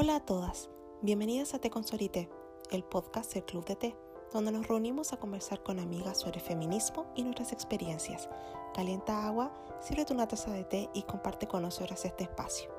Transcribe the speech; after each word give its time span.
Hola 0.00 0.14
a 0.14 0.20
todas, 0.20 0.70
bienvenidas 1.02 1.54
a 1.54 1.58
Té 1.58 1.70
con 1.70 1.82
Sorité, 1.82 2.30
el 2.70 2.84
podcast 2.84 3.34
del 3.34 3.44
Club 3.44 3.64
de 3.64 3.74
Té, 3.74 3.96
donde 4.32 4.52
nos 4.52 4.68
reunimos 4.68 5.12
a 5.12 5.16
conversar 5.16 5.60
con 5.64 5.80
amigas 5.80 6.20
sobre 6.20 6.38
feminismo 6.38 7.06
y 7.16 7.24
nuestras 7.24 7.50
experiencias. 7.50 8.28
Calienta 8.74 9.26
agua, 9.26 9.52
sírvete 9.80 10.14
una 10.14 10.28
taza 10.28 10.52
de 10.52 10.62
té 10.62 10.88
y 10.94 11.02
comparte 11.02 11.48
con 11.48 11.62
nosotras 11.62 12.04
este 12.04 12.22
espacio. 12.22 12.70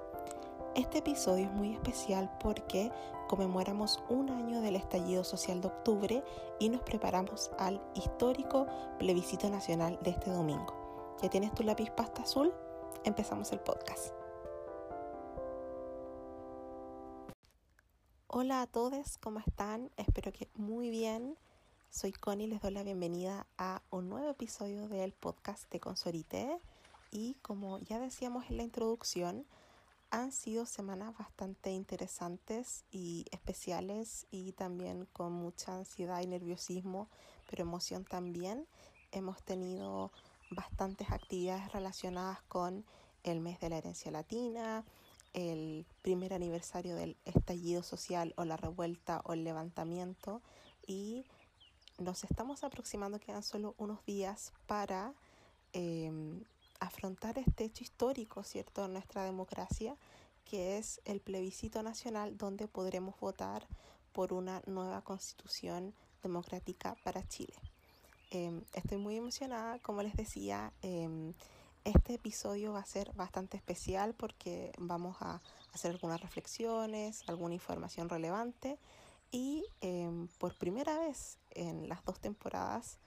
Este 0.75 0.99
episodio 0.99 1.47
es 1.47 1.51
muy 1.51 1.73
especial 1.73 2.31
porque 2.39 2.89
conmemoramos 3.27 4.01
un 4.07 4.29
año 4.29 4.61
del 4.61 4.77
estallido 4.77 5.25
social 5.25 5.59
de 5.59 5.67
octubre 5.67 6.23
y 6.57 6.69
nos 6.69 6.83
preparamos 6.83 7.51
al 7.57 7.81
histórico 7.95 8.65
plebiscito 8.97 9.49
nacional 9.49 9.99
de 10.03 10.11
este 10.11 10.31
domingo. 10.31 11.17
¿Ya 11.21 11.29
tienes 11.29 11.53
tu 11.53 11.63
lápiz 11.63 11.91
pasta 11.91 12.21
azul? 12.21 12.53
Empezamos 13.03 13.51
el 13.51 13.59
podcast. 13.59 14.18
Hola 18.31 18.61
a 18.61 18.67
todos, 18.67 19.17
¿cómo 19.17 19.39
están? 19.39 19.89
Espero 19.97 20.31
que 20.31 20.47
muy 20.53 20.91
bien. 20.91 21.35
Soy 21.89 22.11
Connie, 22.11 22.45
les 22.45 22.61
doy 22.61 22.69
la 22.69 22.83
bienvenida 22.83 23.47
a 23.57 23.81
un 23.89 24.07
nuevo 24.07 24.29
episodio 24.29 24.87
del 24.87 25.13
podcast 25.13 25.67
de 25.71 25.79
Consorite. 25.79 26.59
Y 27.09 27.37
como 27.41 27.79
ya 27.79 27.97
decíamos 27.97 28.47
en 28.51 28.57
la 28.57 28.63
introducción, 28.63 29.47
han 30.11 30.31
sido 30.31 30.67
semanas 30.67 31.17
bastante 31.17 31.71
interesantes 31.71 32.85
y 32.91 33.25
especiales 33.31 34.27
y 34.29 34.51
también 34.51 35.07
con 35.11 35.33
mucha 35.33 35.75
ansiedad 35.75 36.21
y 36.21 36.27
nerviosismo, 36.27 37.09
pero 37.49 37.63
emoción 37.63 38.05
también. 38.05 38.67
Hemos 39.11 39.41
tenido 39.41 40.11
bastantes 40.51 41.09
actividades 41.09 41.73
relacionadas 41.73 42.43
con 42.43 42.85
el 43.23 43.39
mes 43.39 43.59
de 43.59 43.69
la 43.69 43.77
herencia 43.77 44.11
latina, 44.11 44.85
el 45.33 45.85
primer 46.01 46.33
aniversario 46.33 46.95
del 46.95 47.17
estallido 47.25 47.83
social 47.83 48.33
o 48.37 48.45
la 48.45 48.57
revuelta 48.57 49.21
o 49.25 49.33
el 49.33 49.43
levantamiento 49.43 50.41
y 50.85 51.25
nos 51.97 52.23
estamos 52.23 52.63
aproximando, 52.63 53.19
quedan 53.19 53.43
solo 53.43 53.75
unos 53.77 54.03
días 54.05 54.53
para 54.65 55.13
em, 55.73 56.43
afrontar 56.79 57.37
este 57.37 57.65
hecho 57.65 57.83
histórico, 57.83 58.43
¿cierto?, 58.43 58.85
en 58.85 58.93
nuestra 58.93 59.23
democracia, 59.23 59.97
que 60.45 60.77
es 60.77 61.01
el 61.05 61.19
plebiscito 61.19 61.83
nacional 61.83 62.37
donde 62.37 62.67
podremos 62.67 63.19
votar 63.19 63.67
por 64.13 64.33
una 64.33 64.61
nueva 64.65 65.01
constitución 65.03 65.93
democrática 66.23 66.95
para 67.03 67.27
Chile. 67.27 67.53
Em, 68.31 68.63
estoy 68.73 68.97
muy 68.97 69.17
emocionada, 69.17 69.79
como 69.79 70.03
les 70.03 70.15
decía, 70.15 70.71
em, 70.81 71.33
este 71.83 72.15
episodio 72.15 72.73
va 72.73 72.79
a 72.79 72.85
ser 72.85 73.11
bastante 73.13 73.57
especial 73.57 74.13
porque 74.13 74.71
vamos 74.77 75.17
a 75.21 75.41
hacer 75.73 75.91
algunas 75.91 76.21
reflexiones, 76.21 77.23
alguna 77.27 77.53
información 77.53 78.09
relevante 78.09 78.77
y 79.31 79.65
em, 79.81 80.27
por 80.39 80.55
primera 80.55 80.97
vez 80.99 81.37
en 81.51 81.87
las 81.87 82.03
dos 82.05 82.19
temporadas 82.19 82.97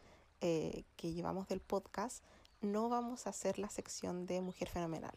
eh, 0.40 0.84
que 0.96 1.12
llevamos 1.12 1.48
del 1.48 1.60
podcast 1.60 2.22
no 2.60 2.88
vamos 2.88 3.26
a 3.26 3.30
hacer 3.30 3.58
la 3.58 3.68
sección 3.68 4.26
de 4.26 4.40
Mujer 4.40 4.68
Fenomenal. 4.68 5.14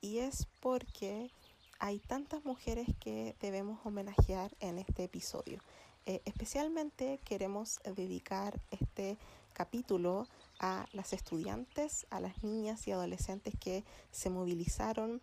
Y 0.00 0.18
es 0.18 0.46
porque 0.60 1.30
hay 1.78 1.98
tantas 1.98 2.44
mujeres 2.44 2.86
que 3.00 3.34
debemos 3.40 3.84
homenajear 3.84 4.52
en 4.60 4.78
este 4.78 5.04
episodio. 5.04 5.60
Eh, 6.06 6.22
especialmente 6.24 7.18
queremos 7.24 7.80
dedicar 7.96 8.60
este 8.70 9.18
capítulo 9.52 10.26
a 10.62 10.86
las 10.92 11.12
estudiantes, 11.12 12.06
a 12.08 12.20
las 12.20 12.42
niñas 12.42 12.86
y 12.88 12.92
adolescentes 12.92 13.54
que 13.58 13.84
se 14.10 14.30
movilizaron, 14.30 15.20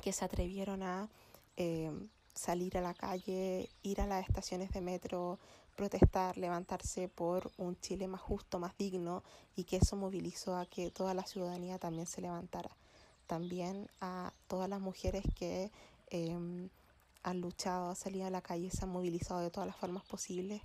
que 0.00 0.12
se 0.12 0.24
atrevieron 0.24 0.84
a 0.84 1.08
eh, 1.56 1.90
salir 2.34 2.78
a 2.78 2.80
la 2.80 2.94
calle, 2.94 3.68
ir 3.82 4.00
a 4.00 4.06
las 4.06 4.28
estaciones 4.28 4.70
de 4.70 4.80
metro, 4.80 5.40
protestar, 5.74 6.36
levantarse 6.36 7.08
por 7.08 7.50
un 7.56 7.80
Chile 7.80 8.06
más 8.06 8.20
justo, 8.20 8.58
más 8.58 8.76
digno 8.76 9.24
y 9.56 9.64
que 9.64 9.78
eso 9.78 9.96
movilizó 9.96 10.56
a 10.56 10.66
que 10.66 10.90
toda 10.90 11.14
la 11.14 11.26
ciudadanía 11.26 11.78
también 11.78 12.06
se 12.06 12.20
levantara. 12.20 12.70
También 13.26 13.88
a 14.00 14.32
todas 14.46 14.68
las 14.68 14.80
mujeres 14.80 15.24
que 15.34 15.70
em, 16.10 16.68
han 17.22 17.40
luchado, 17.40 17.90
han 17.90 17.96
salido 17.96 18.26
a 18.26 18.30
la 18.30 18.42
calle, 18.42 18.70
se 18.70 18.84
han 18.84 18.90
movilizado 18.90 19.40
de 19.40 19.50
todas 19.50 19.66
las 19.66 19.76
formas 19.76 20.04
posibles 20.04 20.62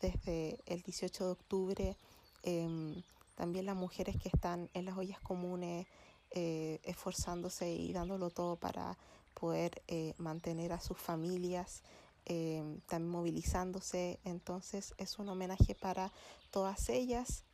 desde 0.00 0.58
el 0.66 0.82
18 0.82 1.24
de 1.24 1.30
octubre 1.30 1.96
Em, 2.44 3.02
también 3.34 3.66
las 3.66 3.76
mujeres 3.76 4.16
que 4.16 4.28
están 4.28 4.70
en 4.74 4.84
las 4.84 4.96
ollas 4.96 5.20
comunes 5.20 5.86
eh, 6.30 6.80
esforzándose 6.82 7.72
y 7.72 7.92
dándolo 7.92 8.30
todo 8.30 8.56
para 8.56 8.98
poder 9.34 9.82
eh, 9.86 10.14
mantener 10.18 10.72
a 10.72 10.80
sus 10.80 10.98
familias, 10.98 11.82
em, 12.24 12.80
también 12.88 13.10
movilizándose. 13.10 14.18
Entonces 14.24 14.94
es 14.98 15.18
un 15.18 15.28
homenaje 15.28 15.74
para 15.74 16.12
todas 16.50 16.88
ellas 16.88 17.44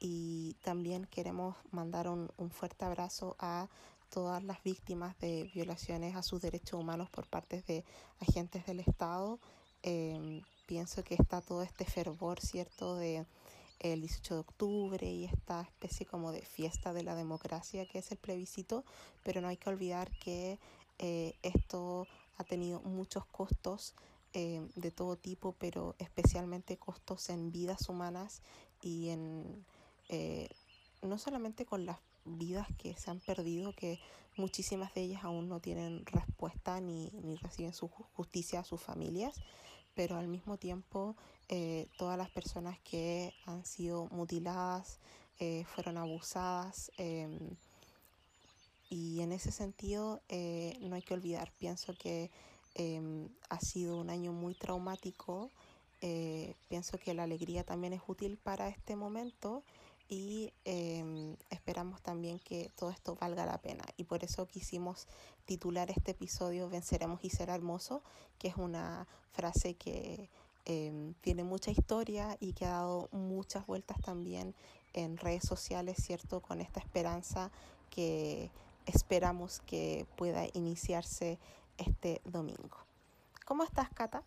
y 0.00 0.54
también 0.64 1.04
queremos 1.04 1.54
mandar 1.70 2.08
un, 2.08 2.30
un, 2.38 2.50
fuerte 2.50 2.84
abrazo 2.84 3.36
a 3.38 3.68
todas 4.08 4.42
las 4.42 4.62
víctimas 4.64 5.16
de 5.18 5.50
violaciones 5.54 6.16
a 6.16 6.22
sus 6.22 6.40
derechos 6.40 6.80
humanos 6.80 7.08
por 7.10 7.28
parte 7.28 7.62
de 7.62 7.84
agentes 8.20 8.64
del 8.66 8.80
Estado. 8.80 9.38
pienso 10.66 11.04
que 11.04 11.14
está 11.14 11.40
todo 11.42 11.62
este 11.62 11.84
fervor, 11.84 12.40
¿cierto?, 12.40 12.96
de 12.96 13.26
el 13.80 14.00
18 14.02 14.34
de 14.34 14.40
octubre 14.40 15.10
y 15.10 15.24
esta 15.24 15.62
especie 15.62 16.06
como 16.06 16.32
de 16.32 16.42
fiesta 16.42 16.92
de 16.92 17.02
la 17.02 17.14
democracia 17.14 17.86
que 17.86 17.98
es 17.98 18.12
el 18.12 18.18
plebiscito, 18.18 18.84
pero 19.24 19.40
no 19.40 19.48
hay 19.48 19.56
que 19.56 19.70
olvidar 19.70 20.10
que 20.18 20.58
eh, 20.98 21.34
esto 21.42 22.06
ha 22.36 22.44
tenido 22.44 22.80
muchos 22.80 23.24
costos 23.26 23.94
eh, 24.32 24.66
de 24.76 24.90
todo 24.90 25.16
tipo, 25.16 25.56
pero 25.58 25.96
especialmente 25.98 26.76
costos 26.76 27.30
en 27.30 27.50
vidas 27.50 27.88
humanas 27.88 28.42
y 28.82 29.08
en 29.08 29.64
eh, 30.08 30.48
no 31.02 31.18
solamente 31.18 31.64
con 31.64 31.86
las 31.86 31.98
vidas 32.24 32.68
que 32.76 32.94
se 32.94 33.10
han 33.10 33.20
perdido, 33.20 33.72
que 33.74 33.98
muchísimas 34.36 34.92
de 34.94 35.02
ellas 35.02 35.24
aún 35.24 35.48
no 35.48 35.60
tienen 35.60 36.04
respuesta 36.06 36.80
ni, 36.80 37.10
ni 37.22 37.36
reciben 37.36 37.72
su 37.72 37.88
justicia 37.88 38.60
a 38.60 38.64
sus 38.64 38.80
familias, 38.80 39.40
pero 39.94 40.16
al 40.16 40.28
mismo 40.28 40.58
tiempo 40.58 41.16
eh, 41.52 41.88
todas 41.98 42.16
las 42.16 42.30
personas 42.30 42.78
que 42.78 43.34
han 43.44 43.64
sido 43.64 44.06
mutiladas, 44.12 45.00
eh, 45.40 45.64
fueron 45.64 45.98
abusadas. 45.98 46.92
Em, 46.96 47.56
y 48.88 49.20
en 49.20 49.32
ese 49.32 49.50
sentido 49.50 50.20
eh, 50.28 50.78
no 50.80 50.94
hay 50.94 51.02
que 51.02 51.14
olvidar, 51.14 51.52
pienso 51.58 51.92
que 51.94 52.30
em, 52.76 53.28
ha 53.48 53.58
sido 53.58 53.96
un 53.96 54.10
año 54.10 54.32
muy 54.32 54.54
traumático, 54.54 55.50
pienso 56.68 56.98
que 56.98 57.14
la 57.14 57.24
alegría 57.24 57.64
también 57.64 57.92
es 57.92 58.00
útil 58.06 58.38
para 58.38 58.68
este 58.68 58.94
momento 58.96 59.64
y 60.08 60.52
em, 60.64 61.36
esperamos 61.50 62.00
también 62.00 62.38
que 62.38 62.70
todo 62.76 62.90
esto 62.90 63.16
valga 63.20 63.44
la 63.44 63.58
pena. 63.58 63.84
Y 63.96 64.04
por 64.04 64.22
eso 64.22 64.46
quisimos 64.46 65.08
titular 65.46 65.90
este 65.90 66.12
episodio 66.12 66.68
Venceremos 66.68 67.24
y 67.24 67.30
será 67.30 67.56
hermoso, 67.56 68.02
que 68.38 68.48
es 68.48 68.56
una 68.56 69.08
frase 69.32 69.74
que 69.74 70.30
em, 70.70 71.14
tiene 71.14 71.42
mucha 71.42 71.72
historia 71.72 72.36
y 72.38 72.52
que 72.52 72.64
ha 72.64 72.70
dado 72.70 73.08
muchas 73.10 73.66
vueltas 73.66 74.00
también 74.02 74.54
en 74.92 75.16
redes 75.16 75.42
sociales, 75.42 75.96
¿cierto? 75.98 76.40
Con 76.40 76.60
esta 76.60 76.78
esperanza 76.78 77.50
que 77.90 78.52
esperamos 78.86 79.60
que 79.66 80.06
pueda 80.16 80.44
iniciarse 80.54 81.40
este 81.76 82.20
domingo. 82.24 82.76
¿Cómo 83.44 83.64
estás, 83.64 83.90
Cata? 83.90 84.22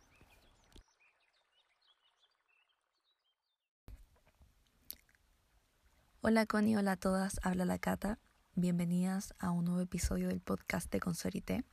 Hola 6.20 6.46
Connie, 6.46 6.76
hola 6.76 6.94
a 6.94 6.98
todas, 6.98 7.40
habla 7.44 7.64
la 7.64 7.78
Cata. 7.78 8.20
Bienvenidas 8.56 9.34
a 9.40 9.52
un 9.52 9.64
nuevo 9.64 9.80
episodio 9.80 10.28
del 10.28 10.42
podcast 10.42 10.92
de 10.92 11.00
Consorité. 11.00 11.64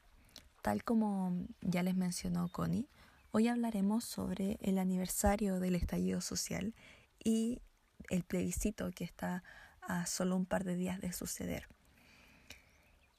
Tal 0.62 0.84
como 0.84 1.32
ya 1.60 1.82
les 1.82 1.96
mencionó 1.96 2.48
Connie, 2.52 2.86
hoy 3.32 3.48
hablaremos 3.48 4.04
sobre 4.04 4.58
el 4.60 4.78
aniversario 4.78 5.60
del 5.60 5.76
estallido 5.76 6.20
social 6.20 6.74
y 7.22 7.62
el 8.08 8.24
plebiscito 8.24 8.90
que 8.90 9.04
está 9.04 9.44
a 9.80 10.06
solo 10.06 10.36
un 10.36 10.46
par 10.46 10.64
de 10.64 10.76
días 10.76 11.00
de 11.00 11.12
suceder. 11.12 11.68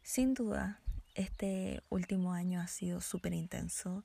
Sin 0.02 0.34
duda, 0.34 0.82
este 1.16 1.82
último 1.90 2.34
año 2.34 2.60
ha 2.60 2.68
sido 2.68 3.02
súper 3.02 3.34
intenso 3.34 4.04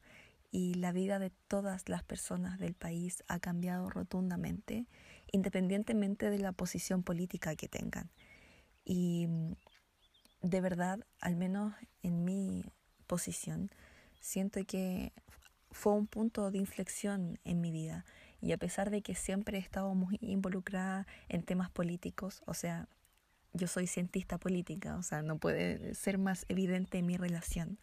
y 0.50 0.74
la 0.74 0.92
vida 0.92 1.18
de 1.18 1.30
todas 1.48 1.88
las 1.88 2.02
personas 2.04 2.58
del 2.58 2.74
país 2.74 3.24
ha 3.28 3.40
cambiado 3.40 3.90
rotundamente, 3.90 4.86
independientemente 5.32 6.30
de 6.30 6.38
la 6.38 6.52
posición 6.52 7.02
política 7.02 7.56
que 7.56 7.68
tengan. 7.68 8.10
Y 8.84 9.26
de 10.42 10.60
verdad, 10.60 11.00
al 11.20 11.36
menos 11.36 11.74
en 12.02 12.24
mi 12.24 12.64
posición, 13.06 13.70
siento 14.20 14.64
que 14.64 15.12
fue 15.76 15.92
un 15.92 16.06
punto 16.06 16.50
de 16.50 16.58
inflexión 16.58 17.38
en 17.44 17.60
mi 17.60 17.70
vida. 17.70 18.04
Y 18.40 18.52
a 18.52 18.58
pesar 18.58 18.90
de 18.90 19.02
que 19.02 19.14
siempre 19.14 19.58
he 19.58 19.60
estado 19.60 19.94
muy 19.94 20.18
involucrada 20.20 21.06
en 21.28 21.42
temas 21.42 21.70
políticos, 21.70 22.42
o 22.46 22.54
sea, 22.54 22.88
yo 23.52 23.66
soy 23.66 23.86
cientista 23.86 24.38
política, 24.38 24.96
o 24.96 25.02
sea, 25.02 25.22
no 25.22 25.38
puede 25.38 25.94
ser 25.94 26.18
más 26.18 26.44
evidente 26.48 27.02
mi 27.02 27.16
relación 27.16 27.78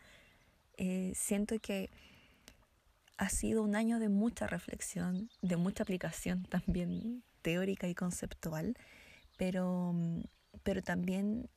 eh, 0.77 1.13
siento 1.15 1.59
que 1.59 1.91
ha 3.17 3.29
sido 3.29 3.61
un 3.61 3.75
año 3.75 3.99
de 3.99 4.09
mucha 4.09 4.47
reflexión, 4.47 5.29
de 5.41 5.55
mucha 5.55 5.83
aplicación 5.83 6.43
también 6.49 7.23
teórica 7.41 7.87
y 7.87 7.95
conceptual, 7.95 8.75
pero, 9.37 9.93
pero 10.63 10.81
también 10.81 11.49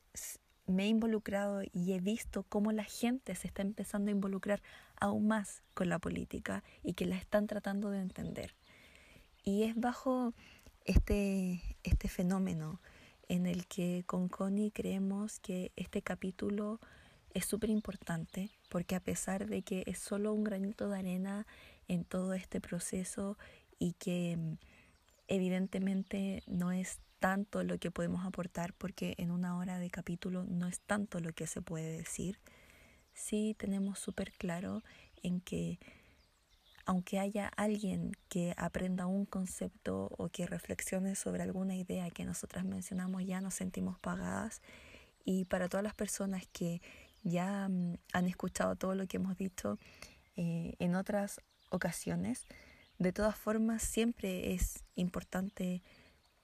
me 0.67 0.83
he 0.83 0.87
involucrado 0.87 1.63
y 1.73 1.93
he 1.93 1.99
visto 1.99 2.43
cómo 2.43 2.71
la 2.71 2.83
gente 2.83 3.33
se 3.35 3.47
está 3.47 3.61
empezando 3.61 4.09
a 4.09 4.11
involucrar 4.11 4.61
aún 4.99 5.27
más 5.27 5.63
con 5.73 5.89
la 5.89 5.99
política 5.99 6.63
y 6.83 6.93
que 6.93 7.05
la 7.05 7.17
están 7.17 7.47
tratando 7.47 7.89
de 7.89 8.01
entender. 8.01 8.53
Y 9.43 9.63
es 9.63 9.75
bajo 9.75 10.33
este, 10.85 11.61
este 11.83 12.09
fenómeno 12.09 12.81
en 13.29 13.45
el 13.45 13.65
que 13.67 14.03
con 14.05 14.29
Connie 14.29 14.71
creemos 14.71 15.39
que 15.39 15.71
este 15.75 16.01
capítulo 16.01 16.79
es 17.33 17.45
súper 17.45 17.69
importante 17.69 18.49
porque 18.69 18.95
a 18.95 18.99
pesar 18.99 19.47
de 19.47 19.61
que 19.61 19.83
es 19.85 19.99
solo 19.99 20.33
un 20.33 20.43
granito 20.43 20.89
de 20.89 20.97
arena 20.97 21.47
en 21.87 22.03
todo 22.03 22.33
este 22.33 22.59
proceso 22.59 23.37
y 23.79 23.93
que 23.93 24.37
mm, 24.37 24.57
evidentemente 25.27 26.43
no 26.47 26.71
es 26.71 26.99
tanto 27.19 27.63
lo 27.63 27.77
que 27.77 27.91
podemos 27.91 28.25
aportar 28.25 28.73
porque 28.73 29.15
en 29.17 29.31
una 29.31 29.57
hora 29.57 29.79
de 29.79 29.89
capítulo 29.89 30.43
no 30.43 30.67
es 30.67 30.79
tanto 30.79 31.19
lo 31.19 31.33
que 31.33 31.47
se 31.47 31.61
puede 31.61 31.97
decir, 31.97 32.39
sí 33.13 33.55
tenemos 33.57 33.99
súper 33.99 34.31
claro 34.33 34.83
en 35.23 35.41
que 35.41 35.79
aunque 36.87 37.19
haya 37.19 37.49
alguien 37.57 38.13
que 38.29 38.53
aprenda 38.55 39.07
un 39.07 39.25
concepto 39.25 40.09
o 40.17 40.29
que 40.29 40.47
reflexione 40.47 41.15
sobre 41.15 41.43
alguna 41.43 41.75
idea 41.75 42.09
que 42.09 42.23
nosotras 42.23 42.63
mencionamos, 42.63 43.25
ya 43.25 43.41
nos 43.41 43.55
sentimos 43.55 43.99
pagadas. 43.99 44.61
Y 45.25 45.43
para 45.45 45.67
todas 45.67 45.83
las 45.83 45.93
personas 45.93 46.47
que 46.53 46.81
ya 47.23 47.67
mm, 47.67 47.97
han 48.13 48.27
escuchado 48.27 48.77
todo 48.77 48.95
lo 48.95 49.05
que 49.05 49.17
hemos 49.17 49.37
dicho 49.37 49.77
eh, 50.37 50.75
en 50.79 50.95
otras 50.95 51.41
ocasiones, 51.71 52.45
de 52.99 53.11
todas 53.11 53.35
formas 53.35 53.83
siempre 53.83 54.53
es 54.53 54.85
importante 54.95 55.83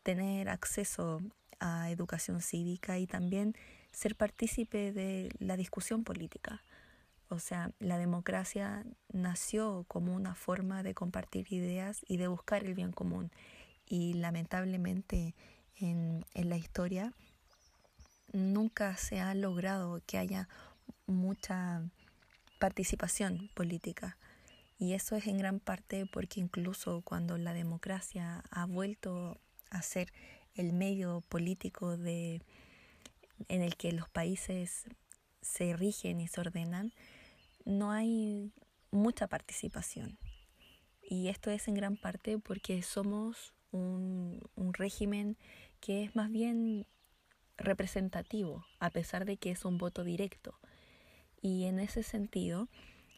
tener 0.03 0.49
acceso 0.49 1.21
a 1.59 1.89
educación 1.89 2.41
cívica 2.41 2.99
y 2.99 3.07
también 3.07 3.55
ser 3.91 4.15
partícipe 4.15 4.91
de 4.91 5.29
la 5.39 5.55
discusión 5.55 6.03
política. 6.03 6.63
O 7.29 7.39
sea, 7.39 7.71
la 7.79 7.97
democracia 7.97 8.85
nació 9.11 9.85
como 9.87 10.13
una 10.13 10.35
forma 10.35 10.83
de 10.83 10.93
compartir 10.93 11.51
ideas 11.51 12.01
y 12.07 12.17
de 12.17 12.27
buscar 12.27 12.63
el 12.63 12.73
bien 12.73 12.91
común. 12.91 13.31
Y 13.87 14.13
lamentablemente 14.13 15.33
en, 15.77 16.25
en 16.33 16.49
la 16.49 16.57
historia 16.57 17.13
nunca 18.33 18.97
se 18.97 19.19
ha 19.19 19.33
logrado 19.33 20.01
que 20.05 20.17
haya 20.17 20.49
mucha 21.05 21.81
participación 22.59 23.49
política. 23.53 24.17
Y 24.77 24.93
eso 24.93 25.15
es 25.15 25.27
en 25.27 25.37
gran 25.37 25.59
parte 25.59 26.05
porque 26.05 26.39
incluso 26.39 27.01
cuando 27.01 27.37
la 27.37 27.53
democracia 27.53 28.43
ha 28.51 28.65
vuelto 28.65 29.37
a 29.73 29.81
ser 29.81 30.13
el 30.55 30.73
medio 30.73 31.21
político 31.29 31.97
de, 31.97 32.41
en 33.47 33.61
el 33.61 33.75
que 33.75 33.91
los 33.91 34.09
países 34.09 34.85
se 35.41 35.75
rigen 35.75 36.21
y 36.21 36.27
se 36.27 36.41
ordenan, 36.41 36.93
no 37.65 37.91
hay 37.91 38.51
mucha 38.91 39.27
participación. 39.27 40.17
Y 41.01 41.27
esto 41.27 41.51
es 41.51 41.67
en 41.67 41.75
gran 41.75 41.97
parte 41.97 42.39
porque 42.39 42.81
somos 42.81 43.53
un, 43.71 44.41
régimen 44.73 45.37
que 45.79 46.03
es 46.03 46.15
más 46.15 46.31
bien 46.31 46.87
representativo, 47.57 48.65
a 48.79 48.89
pesar 48.89 49.25
de 49.25 49.37
que 49.37 49.51
es 49.51 49.65
un 49.65 49.77
voto 49.77 50.03
directo. 50.03 50.57
Y 51.41 51.65
en 51.65 51.79
ese 51.79 52.03
sentido, 52.03 52.69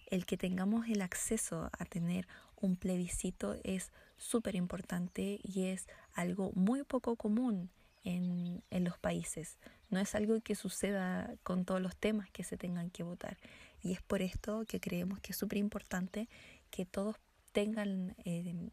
el 0.07 0.25
que 0.25 0.37
tengamos 0.37 0.87
el 0.87 1.01
acceso 1.01 1.69
a 1.77 1.85
tener 1.85 2.27
un 2.59 2.75
plebiscito 2.75 3.55
es 3.63 3.91
súper 4.17 4.55
importante 4.55 5.39
y 5.43 5.65
es 5.65 5.87
algo 6.13 6.51
muy 6.55 6.83
poco 6.83 7.15
común 7.15 7.69
en, 8.03 8.63
en, 8.69 8.83
los 8.83 8.97
países. 8.97 9.57
No 9.89 9.99
es 9.99 10.15
algo 10.15 10.39
que 10.41 10.55
suceda 10.55 11.33
con 11.43 11.65
todos 11.65 11.81
los 11.81 11.95
temas 11.95 12.29
que 12.31 12.43
se 12.43 12.57
tengan 12.57 12.89
que 12.89 13.03
votar. 13.03 13.37
Y 13.81 13.93
es 13.93 14.01
por 14.01 14.21
esto 14.21 14.65
que 14.67 14.79
creemos 14.79 15.19
que 15.19 15.31
es 15.31 15.37
súper 15.37 15.57
importante 15.57 16.29
que 16.69 16.85
todos 16.85 17.17
tengan 17.51 18.15
eh, 18.25 18.69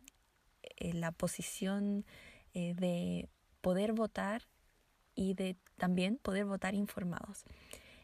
eh, 0.79 0.93
la 0.93 1.13
posición 1.13 2.05
eh, 2.55 2.75
de 2.75 3.29
poder 3.61 3.93
votar 3.93 4.43
y 5.15 5.35
de 5.35 5.57
también 5.77 6.17
poder 6.17 6.47
votar 6.47 6.75
informados. 6.75 7.45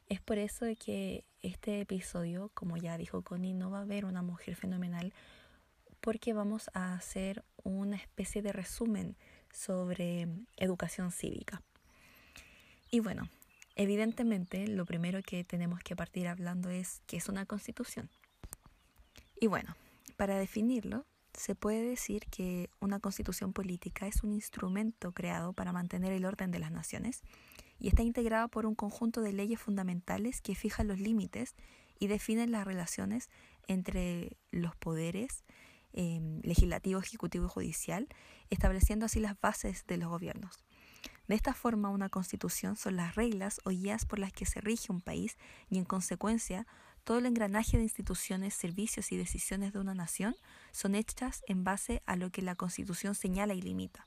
Es 0.08 0.20
por 0.20 0.38
eso 0.38 0.66
que 0.78 1.24
este 1.42 1.80
episodio, 1.80 2.50
como 2.54 2.76
ya 2.76 2.96
dijo 2.96 3.22
Connie, 3.22 3.54
no 3.54 3.70
va 3.70 3.78
a 3.78 3.82
haber 3.82 4.04
una 4.04 4.22
mujer 4.22 4.54
fenomenal 4.54 5.12
porque 6.00 6.32
vamos 6.32 6.70
a 6.74 6.94
hacer 6.94 7.44
una 7.64 7.96
especie 7.96 8.42
de 8.42 8.52
resumen 8.52 9.16
sobre 9.52 10.28
educación 10.56 11.12
cívica. 11.12 11.62
Y 12.90 13.00
bueno, 13.00 13.28
Evidentemente, 13.78 14.66
lo 14.66 14.84
primero 14.86 15.22
que 15.22 15.44
tenemos 15.44 15.78
que 15.84 15.94
partir 15.94 16.26
hablando 16.26 16.68
es 16.68 17.00
qué 17.06 17.16
es 17.16 17.28
una 17.28 17.46
constitución. 17.46 18.10
Y 19.40 19.46
bueno, 19.46 19.76
para 20.16 20.36
definirlo, 20.36 21.06
se 21.32 21.54
puede 21.54 21.88
decir 21.88 22.24
que 22.28 22.70
una 22.80 22.98
constitución 22.98 23.52
política 23.52 24.08
es 24.08 24.24
un 24.24 24.32
instrumento 24.32 25.12
creado 25.12 25.52
para 25.52 25.72
mantener 25.72 26.12
el 26.12 26.24
orden 26.24 26.50
de 26.50 26.58
las 26.58 26.72
naciones 26.72 27.22
y 27.78 27.86
está 27.86 28.02
integrado 28.02 28.48
por 28.48 28.66
un 28.66 28.74
conjunto 28.74 29.20
de 29.20 29.32
leyes 29.32 29.60
fundamentales 29.60 30.40
que 30.40 30.56
fijan 30.56 30.88
los 30.88 30.98
límites 30.98 31.54
y 32.00 32.08
definen 32.08 32.50
las 32.50 32.66
relaciones 32.66 33.30
entre 33.68 34.36
los 34.50 34.74
poderes 34.74 35.44
eh, 36.00 36.20
legislativo, 36.44 37.00
ejecutivo 37.00 37.46
y 37.46 37.48
judicial, 37.48 38.08
estableciendo 38.50 39.06
así 39.06 39.18
las 39.18 39.38
bases 39.40 39.84
de 39.88 39.96
los 39.96 40.08
gobiernos. 40.08 40.62
De 41.26 41.34
esta 41.34 41.54
forma, 41.54 41.88
una 41.88 42.08
constitución 42.08 42.76
son 42.76 42.94
las 42.94 43.16
reglas 43.16 43.60
o 43.64 43.70
guías 43.70 44.06
por 44.06 44.20
las 44.20 44.32
que 44.32 44.46
se 44.46 44.60
rige 44.60 44.92
un 44.92 45.00
país 45.00 45.36
y, 45.68 45.76
en 45.76 45.84
consecuencia, 45.84 46.68
todo 47.02 47.18
el 47.18 47.26
engranaje 47.26 47.78
de 47.78 47.82
instituciones, 47.82 48.54
servicios 48.54 49.10
y 49.10 49.16
decisiones 49.16 49.72
de 49.72 49.80
una 49.80 49.92
nación 49.92 50.36
son 50.70 50.94
hechas 50.94 51.42
en 51.48 51.64
base 51.64 52.00
a 52.06 52.14
lo 52.14 52.30
que 52.30 52.42
la 52.42 52.54
constitución 52.54 53.16
señala 53.16 53.54
y 53.54 53.60
limita. 53.60 54.06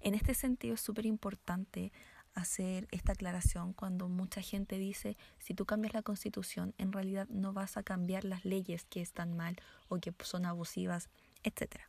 En 0.00 0.12
este 0.12 0.34
sentido, 0.34 0.74
es 0.74 0.82
súper 0.82 1.06
importante 1.06 1.92
hacer 2.36 2.86
esta 2.92 3.12
aclaración 3.12 3.72
cuando 3.72 4.08
mucha 4.08 4.40
gente 4.40 4.78
dice, 4.78 5.16
si 5.40 5.54
tú 5.54 5.66
cambias 5.66 5.92
la 5.92 6.02
constitución, 6.02 6.72
en 6.78 6.92
realidad 6.92 7.26
no 7.28 7.52
vas 7.52 7.76
a 7.76 7.82
cambiar 7.82 8.24
las 8.24 8.44
leyes 8.44 8.84
que 8.84 9.02
están 9.02 9.36
mal 9.36 9.56
o 9.88 9.98
que 9.98 10.14
son 10.22 10.46
abusivas, 10.46 11.08
etc. 11.42 11.80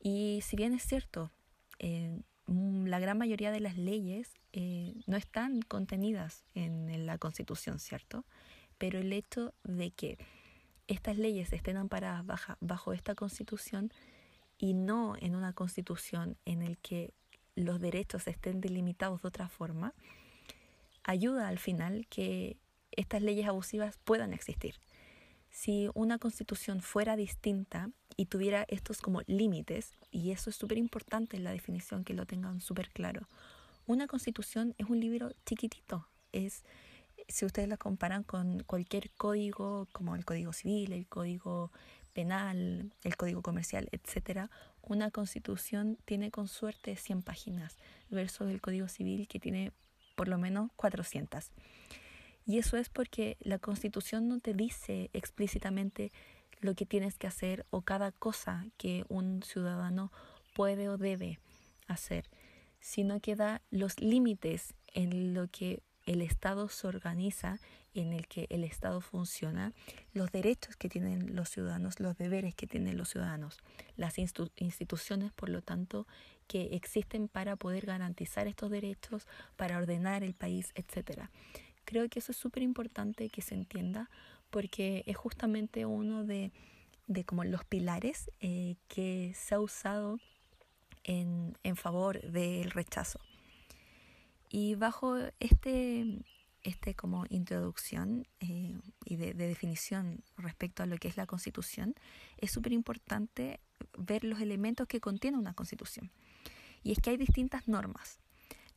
Y 0.00 0.40
si 0.42 0.56
bien 0.56 0.72
es 0.72 0.84
cierto, 0.84 1.30
eh, 1.78 2.22
Mm, 2.46 2.86
la 2.86 2.98
gran 2.98 3.16
mayoría 3.16 3.50
de 3.50 3.60
las 3.60 3.76
leyes 3.76 4.34
eh, 4.52 4.94
no 5.06 5.16
están 5.16 5.62
contenidas 5.62 6.44
en, 6.54 7.06
la 7.06 7.18
Constitución, 7.18 7.78
¿cierto? 7.78 8.24
Pero 8.78 8.98
el 8.98 9.12
hecho 9.12 9.54
de 9.62 9.90
que 9.90 10.18
estas 10.86 11.16
leyes 11.16 11.52
estén 11.52 11.76
amparadas 11.76 12.24
bajo 12.60 12.92
esta 12.92 13.14
Constitución 13.14 13.90
y 14.58 14.74
no 14.74 15.16
en 15.18 15.34
una 15.34 15.54
Constitución 15.54 16.36
en 16.44 16.62
el 16.62 16.78
que 16.78 17.14
los 17.54 17.80
derechos 17.80 18.26
estén 18.26 18.60
delimitados 18.60 19.22
de 19.22 19.28
otra 19.28 19.48
forma, 19.48 19.94
ayuda 21.02 21.48
al 21.48 21.58
final 21.58 22.06
que 22.08 22.56
estas 22.92 23.22
leyes 23.22 23.46
abusivas 23.46 23.98
puedan 24.04 24.32
existir. 24.32 24.76
Si 25.50 25.88
una 25.94 26.18
constitución 26.18 26.80
fuera 26.80 27.16
distinta 27.16 27.90
y 28.16 28.26
tuviera 28.26 28.64
estos 28.68 29.00
como 29.00 29.22
límites, 29.26 29.92
y 30.10 30.32
eso 30.32 30.50
es 30.50 30.56
súper 30.56 30.78
importante 30.78 31.36
en 31.36 31.44
la 31.44 31.52
definición 31.52 32.04
que 32.04 32.14
lo 32.14 32.26
tengan 32.26 32.60
súper 32.60 32.90
claro. 32.90 33.28
Una 33.86 34.06
constitución 34.06 34.74
es 34.78 34.88
un 34.88 34.98
libro 34.98 35.32
chiquitito, 35.44 36.08
es 36.32 36.64
si 37.28 37.44
ustedes 37.44 37.68
la 37.68 37.76
comparan 37.76 38.22
con 38.22 38.62
cualquier 38.64 39.10
código 39.10 39.88
como 39.92 40.16
el 40.16 40.24
código 40.24 40.52
civil, 40.52 40.92
el 40.92 41.06
código 41.06 41.70
penal, 42.12 42.92
el 43.02 43.16
código 43.16 43.42
comercial, 43.42 43.88
etcétera, 43.92 44.50
una 44.86 45.10
constitución 45.10 45.98
tiene 46.04 46.30
con 46.30 46.48
suerte 46.48 46.96
100 46.96 47.22
páginas 47.22 47.76
versus 48.10 48.48
el 48.48 48.60
código 48.60 48.88
civil 48.88 49.28
que 49.28 49.40
tiene 49.40 49.72
por 50.16 50.28
lo 50.28 50.38
menos 50.38 50.70
400. 50.76 51.50
Y 52.46 52.58
eso 52.58 52.76
es 52.76 52.88
porque 52.88 53.36
la 53.40 53.58
constitución 53.58 54.28
no 54.28 54.40
te 54.40 54.52
dice 54.52 55.10
explícitamente 55.12 56.12
lo 56.60 56.74
que 56.74 56.86
tienes 56.86 57.18
que 57.18 57.26
hacer 57.26 57.66
o 57.70 57.82
cada 57.82 58.12
cosa 58.12 58.66
que 58.76 59.04
un 59.08 59.42
ciudadano 59.42 60.12
puede 60.54 60.88
o 60.88 60.98
debe 60.98 61.38
hacer, 61.86 62.28
sino 62.80 63.20
que 63.20 63.36
da 63.36 63.62
los 63.70 64.00
límites 64.00 64.74
en 64.92 65.34
lo 65.34 65.48
que 65.48 65.82
el 66.06 66.20
Estado 66.20 66.68
se 66.68 66.86
organiza, 66.86 67.58
en 67.94 68.12
el 68.12 68.26
que 68.26 68.46
el 68.50 68.64
Estado 68.64 69.00
funciona, 69.00 69.72
los 70.12 70.30
derechos 70.32 70.76
que 70.76 70.88
tienen 70.88 71.34
los 71.34 71.48
ciudadanos, 71.48 72.00
los 72.00 72.16
deberes 72.18 72.54
que 72.54 72.66
tienen 72.66 72.98
los 72.98 73.10
ciudadanos, 73.10 73.58
las 73.96 74.18
instituciones, 74.18 75.32
por 75.32 75.48
lo 75.48 75.62
tanto, 75.62 76.06
que 76.46 76.74
existen 76.74 77.28
para 77.28 77.56
poder 77.56 77.86
garantizar 77.86 78.46
estos 78.46 78.70
derechos, 78.70 79.26
para 79.56 79.78
ordenar 79.78 80.22
el 80.22 80.34
país, 80.34 80.72
etc. 80.74 81.28
Creo 81.84 82.08
que 82.08 82.18
eso 82.18 82.32
es 82.32 82.38
súper 82.38 82.62
importante 82.62 83.28
que 83.30 83.42
se 83.42 83.54
entienda 83.54 84.10
porque 84.50 85.04
es 85.06 85.16
justamente 85.16 85.86
uno 85.86 86.24
de, 86.24 86.52
de 87.06 87.24
como 87.24 87.44
los 87.44 87.64
pilares 87.64 88.30
eh, 88.40 88.76
que 88.88 89.32
se 89.34 89.54
ha 89.54 89.60
usado 89.60 90.18
en, 91.04 91.56
en 91.62 91.76
favor 91.76 92.20
del 92.20 92.70
rechazo. 92.70 93.20
Y 94.48 94.76
bajo 94.76 95.16
este, 95.40 96.20
este 96.64 96.94
como 96.94 97.24
introducción 97.28 98.26
eh, 98.40 98.76
y 99.04 99.16
de, 99.16 99.34
de, 99.34 99.46
definición 99.48 100.24
respecto 100.36 100.82
a 100.82 100.86
lo 100.86 100.96
que 100.96 101.08
es 101.08 101.16
la 101.16 101.26
constitución, 101.26 101.94
es 102.38 102.50
súper 102.50 102.72
importante 102.72 103.60
ver 103.96 104.24
los 104.24 104.40
elementos 104.40 104.88
que 104.88 105.00
contiene 105.00 105.38
una 105.38 105.54
constitución. 105.54 106.10
Y 106.82 106.92
es 106.92 106.98
que 106.98 107.10
hay 107.10 107.16
distintas 107.16 107.68
normas. 107.68 108.18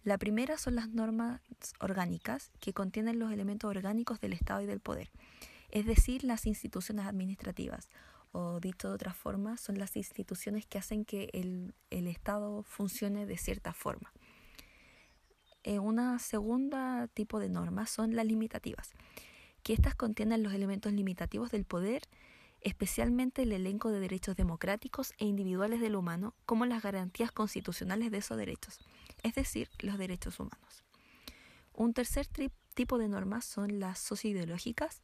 La 0.04 0.18
primera 0.18 0.58
son 0.58 0.76
las 0.76 0.90
normas 0.90 1.42
orgánicas, 1.80 2.52
que 2.60 2.74
contienen 2.74 3.20
los 3.20 3.32
elementos 3.32 3.70
orgánicos 3.70 4.22
del 4.22 4.34
Estado 4.34 4.62
y 4.62 4.66
del 4.66 4.80
poder, 4.80 5.10
es 5.70 5.86
decir, 5.86 6.24
las 6.24 6.46
instituciones 6.46 7.06
administrativas, 7.06 7.90
o 8.32 8.60
dicho 8.60 8.90
de 8.90 8.96
otra 8.96 9.14
forma, 9.14 9.58
son 9.58 9.78
las 9.78 9.96
instituciones 9.98 10.66
que 10.66 10.78
hacen 10.78 11.06
que 11.06 11.30
el, 11.34 11.74
el 11.90 12.08
Estado 12.08 12.64
funcione 12.64 13.26
de 13.26 13.38
cierta 13.38 13.74
forma. 13.74 14.14
Eh, 15.68 15.80
una 15.80 16.18
segunda 16.18 17.10
tipo 17.10 17.42
de 17.42 17.50
normas 17.50 17.90
son 17.90 18.16
las 18.16 18.26
limitativas, 18.26 18.92
que 19.64 19.74
estas 19.74 19.96
contienen 19.96 20.42
los 20.42 20.54
elementos 20.54 20.94
limitativos 20.94 21.52
del 21.52 21.66
poder, 21.66 22.04
especialmente 22.62 23.42
el 23.42 23.52
elenco 23.52 23.92
de 23.92 24.00
derechos 24.00 24.38
democráticos 24.38 25.12
e 25.18 25.26
individuales 25.26 25.82
del 25.82 25.98
humano, 25.98 26.34
como 26.46 26.66
las 26.66 26.82
garantías 26.82 27.34
constitucionales 27.34 28.12
de 28.12 28.20
esos 28.20 28.38
derechos, 28.38 28.80
es 29.24 29.36
decir, 29.36 29.68
los 29.80 29.98
derechos 29.98 30.40
humanos. 30.40 30.86
Un 31.74 31.94
tercer 31.94 32.28
tipo 32.74 32.98
de 32.98 33.10
normas 33.10 33.44
son 33.44 33.82
las 33.82 34.00
socioideológicas, 34.00 35.02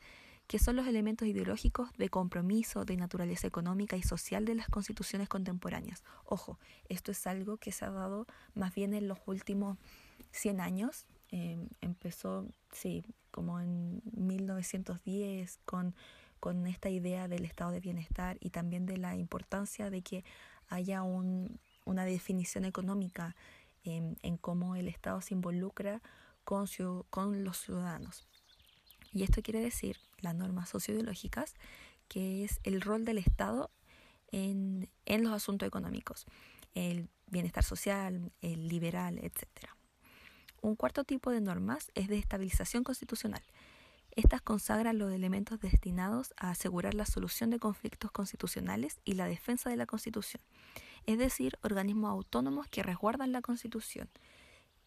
que 0.48 0.60
son 0.60 0.78
los 0.78 0.88
elementos 0.88 1.28
ideológicos 1.28 1.92
de 1.98 2.08
compromiso 2.08 2.86
de 2.86 2.96
naturaleza 2.96 3.48
económica 3.48 3.98
y 3.98 4.04
social 4.04 4.46
de 4.46 4.56
las 4.56 4.70
constituciones 4.70 5.28
contemporáneas. 5.28 6.04
Ojo, 6.24 6.58
esto 6.88 7.12
es 7.12 7.28
algo 7.28 7.58
que 7.58 7.74
se 7.74 7.84
ha 7.84 7.92
dado 7.92 8.28
más 8.54 8.74
bien 8.74 8.94
en 8.94 9.10
los 9.10 9.20
últimos 9.26 9.78
100 10.34 10.60
años. 10.60 11.06
Eh, 11.32 11.58
empezó, 11.82 12.46
sí, 12.72 13.06
como 13.32 13.60
en 13.60 14.02
1910 14.12 15.60
con, 15.66 15.96
con 16.40 16.68
esta 16.68 16.90
idea 16.90 17.28
del 17.28 17.46
estado 17.46 17.72
de 17.72 17.80
bienestar 17.80 18.38
y 18.40 18.50
también 18.50 18.86
de 18.86 18.98
la 18.98 19.16
importancia 19.16 19.90
de 19.90 20.02
que 20.02 20.24
haya 20.68 21.02
un, 21.04 21.60
una 21.86 22.06
definición 22.06 22.66
económica 22.66 23.36
en, 23.84 24.18
en, 24.22 24.38
cómo 24.38 24.76
el 24.76 24.88
Estado 24.88 25.22
se 25.22 25.34
involucra 25.34 26.02
con, 26.44 26.68
los 27.44 27.58
ciudadanos. 27.58 28.28
Y 29.12 29.24
esto 29.24 29.42
quiere 29.42 29.62
decir 29.62 29.98
las 30.20 30.36
normas 30.36 30.70
socioideológicas, 30.70 31.54
que 32.08 32.44
es 32.44 32.60
el 32.64 32.82
rol 32.82 33.06
del 33.06 33.18
Estado 33.18 33.72
en, 34.32 34.90
en 35.06 35.24
los 35.24 35.34
asuntos 35.34 35.68
económicos, 35.68 36.26
el 36.74 37.10
bienestar 37.28 37.64
social, 37.64 38.32
el 38.42 38.68
liberal, 38.68 39.20
etcétera. 39.20 39.73
Un 40.64 40.78
cuarto 40.78 41.04
tipo 41.04 41.30
de 41.30 41.42
normas 41.42 41.92
es 41.94 42.08
de 42.08 42.18
estabilización 42.18 42.86
constitucional. 42.86 43.44
Estas 44.12 44.42
consagran 44.42 44.98
los 44.98 45.12
elementos 45.12 45.60
destinados 45.60 46.34
a 46.38 46.52
asegurar 46.52 46.94
la 46.94 47.06
solución 47.06 47.50
de 47.50 47.60
conflictos 47.60 48.12
constitucionales 48.12 49.02
y 49.04 49.16
la 49.16 49.28
defensa 49.28 49.70
de 49.70 49.76
la 49.76 49.86
Constitución, 49.86 50.42
es 51.06 51.18
decir, 51.18 51.60
organismos 51.64 52.12
autónomos 52.12 52.70
que 52.70 52.82
resguardan 52.82 53.34
la 53.34 53.42
Constitución. 53.42 54.08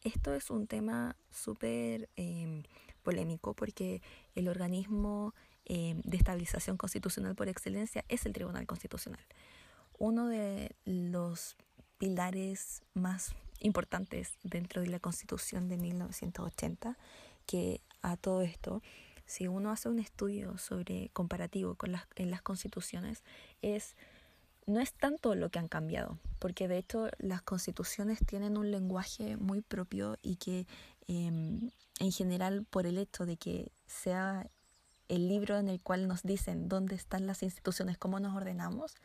Esto 0.01 0.33
es 0.33 0.49
un 0.49 0.67
tema 0.67 1.15
súper 1.31 2.09
eh, 2.17 2.63
polémico 3.03 3.53
porque 3.53 4.01
el 4.35 4.49
organismo 4.49 5.35
eh, 5.67 6.01
de 6.05 6.17
estabilización 6.17 6.79
constitucional 6.79 7.35
por 7.35 7.51
excelencia 7.51 8.03
es 8.09 8.25
el 8.25 8.33
Tribunal 8.33 8.67
Constitucional. 8.67 9.27
Uno 9.99 10.27
de 10.27 10.75
los 10.87 11.55
pilares 11.99 12.83
más 12.95 13.35
importantes 13.61 14.35
dentro 14.43 14.83
de 14.83 14.89
la 14.89 15.01
Constitución 15.01 15.69
de 15.69 15.77
1980, 15.77 16.97
que 17.47 17.81
a 18.03 18.17
todo 18.17 18.43
esto, 18.43 18.83
si 19.25 19.49
uno 19.49 19.71
hace 19.71 19.89
un 19.89 19.99
estudio 19.99 20.59
sobre 20.59 21.11
comparativo 21.13 21.75
con 21.75 21.93
las, 21.93 22.07
en 22.17 22.31
las 22.31 22.43
constituciones, 22.43 23.23
es 23.63 23.97
no 24.67 24.81
es 24.81 24.93
tanto 24.93 25.35
lo 25.37 25.49
que 25.49 25.61
han 25.61 25.69
cambiado, 25.69 26.19
porque 26.41 26.67
de 26.67 26.79
hecho 26.79 27.09
las 27.19 27.41
constituciones 27.43 28.19
tienen 28.27 28.57
un 28.57 28.73
lenguaje 28.73 29.37
muy 29.37 29.63
propio 29.63 30.19
y 30.23 30.37
que 30.37 30.67
eh, 31.07 31.31
en 32.01 32.13
general 32.13 32.67
por 32.69 32.87
el 32.87 32.99
hecho 32.99 33.27
de 33.27 33.37
que 33.37 33.71
sea 33.87 34.51
el 35.09 35.29
libro 35.29 35.57
en 35.57 35.69
el 35.69 35.81
cual 35.81 36.09
nos 36.09 36.25
dicen 36.25 36.69
dónde 36.69 36.97
están 36.97 37.29
las 37.29 37.45
instituciones, 37.45 37.97
cómo 37.97 38.19
nos 38.19 38.35
ordenamos, 38.35 38.97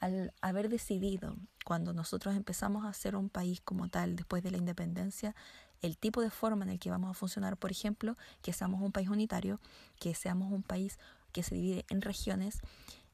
al 0.00 0.32
haber 0.40 0.68
decidido, 0.68 1.36
cuando 1.64 1.92
nosotros 1.92 2.36
empezamos 2.36 2.86
a 2.86 2.92
ser 2.92 3.16
un 3.16 3.28
país 3.28 3.60
como 3.60 3.88
tal 3.88 4.16
después 4.16 4.42
de 4.42 4.50
la 4.50 4.58
independencia, 4.58 5.34
el 5.82 5.96
tipo 5.96 6.20
de 6.20 6.30
forma 6.30 6.64
en 6.64 6.70
el 6.70 6.78
que 6.78 6.90
vamos 6.90 7.10
a 7.10 7.14
funcionar, 7.14 7.56
por 7.56 7.70
ejemplo, 7.70 8.16
que 8.42 8.52
seamos 8.52 8.80
un 8.80 8.92
país 8.92 9.08
unitario, 9.08 9.60
que 10.00 10.14
seamos 10.14 10.52
un 10.52 10.62
país 10.62 10.98
que 11.32 11.42
se 11.42 11.54
divide 11.54 11.84
en 11.90 12.00
regiones, 12.00 12.60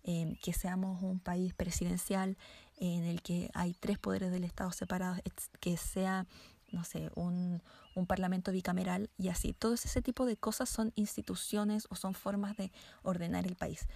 eh, 0.05 0.39
que 0.43 0.53
seamos 0.53 1.03
un 1.03 1.19
país 1.19 1.55
presidencial 1.55 2.37
en 2.77 3.05
el 3.05 3.23
que 3.23 3.51
hay 3.55 3.75
tres 3.75 3.99
poderes 3.99 4.31
del 4.31 4.45
Estado 4.45 4.71
separados, 4.73 5.21
que 5.61 5.77
sea, 5.77 6.27
no 6.73 6.85
sé, 6.85 7.11
un, 7.15 7.63
un 7.95 8.07
parlamento 8.07 8.53
bicameral 8.53 9.11
y 9.19 9.29
así. 9.29 9.53
Todo 9.53 9.75
ese 9.75 10.03
tipo 10.03 10.27
de 10.27 10.37
cosas 10.37 10.69
son 10.69 10.93
instituciones 10.95 11.87
o 11.91 11.97
son 11.97 12.15
formas 12.15 12.57
de 12.57 12.73
ordenar 13.03 13.47
el 13.47 13.57
país 13.57 13.87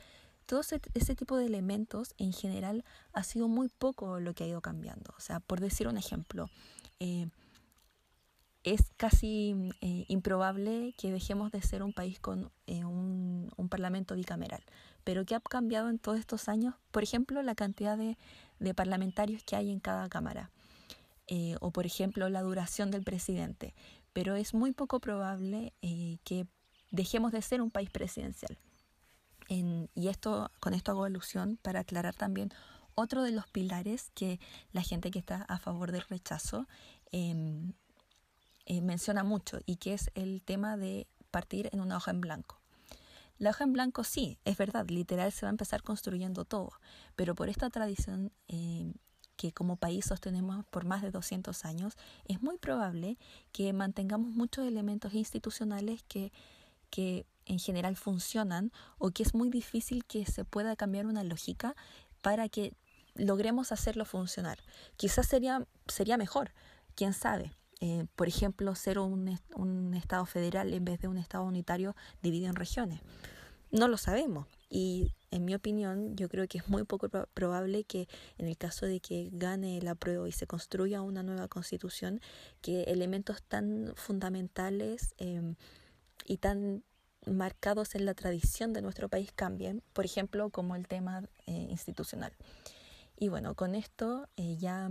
todo 0.48 0.60
ese, 0.60 1.14
tipo 1.14 1.36
de 1.36 1.44
elementos 1.44 2.14
en 2.16 2.32
general 2.32 2.82
ha 3.12 3.22
sido 3.22 3.48
muy 3.48 3.68
poco 3.68 4.18
lo 4.18 4.32
que 4.32 4.44
ha 4.44 4.46
ido 4.46 4.62
cambiando. 4.62 5.12
O 5.18 5.20
sea, 5.20 5.40
por 5.40 5.60
decir 5.60 5.86
un 5.88 5.98
ejemplo, 5.98 6.48
eh, 7.00 7.28
es 8.64 8.80
casi 8.96 9.54
eh, 9.82 10.06
improbable 10.08 10.94
que 10.96 11.12
dejemos 11.12 11.52
de 11.52 11.60
ser 11.60 11.82
un 11.82 11.92
país 11.92 12.18
con 12.18 12.50
eh, 12.66 12.82
un, 12.86 13.68
parlamento 13.68 14.14
bicameral. 14.14 14.62
Pero 15.04 15.26
¿qué 15.26 15.34
ha 15.34 15.40
cambiado 15.40 15.90
en 15.90 15.98
todos 15.98 16.18
estos 16.18 16.48
años? 16.48 16.74
Por 16.92 17.02
ejemplo, 17.02 17.42
la 17.42 17.54
cantidad 17.54 17.98
de 17.98 18.74
parlamentarios 18.74 19.44
que 19.44 19.54
hay 19.54 19.70
en 19.70 19.80
cada 19.80 20.08
cámara. 20.08 20.50
o 21.60 21.70
por 21.70 21.84
ejemplo, 21.84 22.30
la 22.30 22.40
duración 22.40 22.90
del 22.90 23.04
presidente. 23.04 23.74
Pero 24.14 24.34
es 24.34 24.54
muy 24.54 24.72
poco 24.72 24.98
probable 24.98 25.74
que 26.24 26.46
dejemos 26.90 27.32
de 27.32 27.42
ser 27.42 27.60
un 27.60 27.70
país 27.70 27.90
presidencial 27.90 28.58
y 29.48 30.08
esto, 30.08 30.50
con 30.60 30.74
esto 30.74 30.92
hago 30.92 31.04
alusión 31.04 31.58
para 31.62 31.80
aclarar 31.80 32.14
también 32.14 32.52
otro 32.94 33.22
de 33.22 33.32
los 33.32 33.46
pilares 33.48 34.10
que 34.14 34.40
la 34.72 34.82
gente 34.82 35.10
que 35.10 35.18
está 35.18 35.42
a 35.42 35.58
favor 35.58 35.92
del 35.92 36.02
rechazo 36.02 36.66
em, 37.12 37.72
eh, 38.66 38.80
menciona 38.80 39.22
mucho 39.22 39.60
y 39.66 39.76
que 39.76 39.94
es 39.94 40.10
el 40.14 40.42
tema 40.42 40.76
de 40.76 41.06
partir 41.30 41.68
en 41.72 41.80
una 41.80 41.96
hoja 41.96 42.10
en 42.10 42.20
blanco. 42.20 42.60
La 43.38 43.50
hoja 43.50 43.64
en 43.64 43.72
blanco 43.72 44.02
sí, 44.02 44.38
es 44.44 44.56
verdad, 44.56 44.88
literal 44.88 45.30
se 45.30 45.46
va 45.46 45.50
a 45.50 45.50
empezar 45.50 45.82
construyendo 45.82 46.44
todo, 46.44 46.72
pero 47.14 47.36
por 47.36 47.48
esta 47.48 47.70
tradición 47.70 48.32
em, 48.48 48.94
que 49.36 49.52
como 49.52 49.76
país 49.76 50.06
sostenemos 50.06 50.66
por 50.66 50.84
más 50.84 51.00
de 51.00 51.12
200 51.12 51.64
años, 51.64 51.96
es 52.24 52.42
muy 52.42 52.58
probable 52.58 53.16
que 53.52 53.72
mantengamos 53.72 54.34
muchos 54.34 54.66
elementos 54.66 55.14
institucionales 55.14 56.02
que, 56.08 56.32
que 56.90 57.24
en 57.48 57.58
general 57.58 57.96
funcionan 57.96 58.70
o 58.98 59.10
que 59.10 59.22
es 59.22 59.34
muy 59.34 59.50
difícil 59.50 60.04
que 60.04 60.26
se 60.26 60.44
pueda 60.44 60.76
cambiar 60.76 61.06
una 61.06 61.24
lógica 61.24 61.74
para 62.22 62.48
que 62.48 62.74
logremos 63.14 63.72
hacerlo 63.72 64.04
funcionar. 64.04 64.58
Quizás 64.96 65.26
sería, 65.26 65.66
sería 65.86 66.16
mejor, 66.16 66.52
quién 66.94 67.12
sabe. 67.12 67.52
Eh, 67.80 68.06
por 68.16 68.28
ejemplo, 68.28 68.74
ser 68.74 68.98
un, 68.98 69.38
un 69.54 69.94
Estado 69.94 70.26
federal 70.26 70.72
en 70.72 70.84
vez 70.84 71.00
de 71.00 71.08
un 71.08 71.16
Estado 71.16 71.44
unitario 71.44 71.96
dividido 72.22 72.50
en 72.50 72.56
regiones. 72.56 73.00
No 73.70 73.88
lo 73.88 73.98
sabemos. 73.98 74.46
Y 74.70 75.14
en 75.30 75.44
mi 75.44 75.54
opinión, 75.54 76.16
yo 76.16 76.28
creo 76.28 76.46
que 76.48 76.58
es 76.58 76.68
muy 76.68 76.84
poco 76.84 77.08
probable 77.08 77.84
que 77.84 78.08
en 78.38 78.46
el 78.46 78.56
caso 78.56 78.86
de 78.86 79.00
que 79.00 79.28
gane 79.32 79.80
la 79.82 79.94
prueba 79.94 80.28
y 80.28 80.32
se 80.32 80.46
construya 80.46 81.02
una 81.02 81.22
nueva 81.22 81.48
constitución, 81.48 82.20
que 82.60 82.84
elementos 82.84 83.42
tan 83.42 83.92
fundamentales 83.96 85.14
eh, 85.18 85.54
y 86.24 86.38
tan 86.38 86.82
marcados 87.36 87.94
en 87.94 88.04
la 88.04 88.14
tradición 88.14 88.72
de 88.72 88.82
nuestro 88.82 89.08
país 89.08 89.30
cambien, 89.34 89.82
por 89.92 90.04
ejemplo, 90.04 90.50
como 90.50 90.76
el 90.76 90.86
tema 90.86 91.22
eh, 91.46 91.52
institucional. 91.52 92.32
Y 93.16 93.28
bueno, 93.28 93.54
con 93.54 93.74
esto 93.74 94.28
eh, 94.36 94.56
ya 94.56 94.90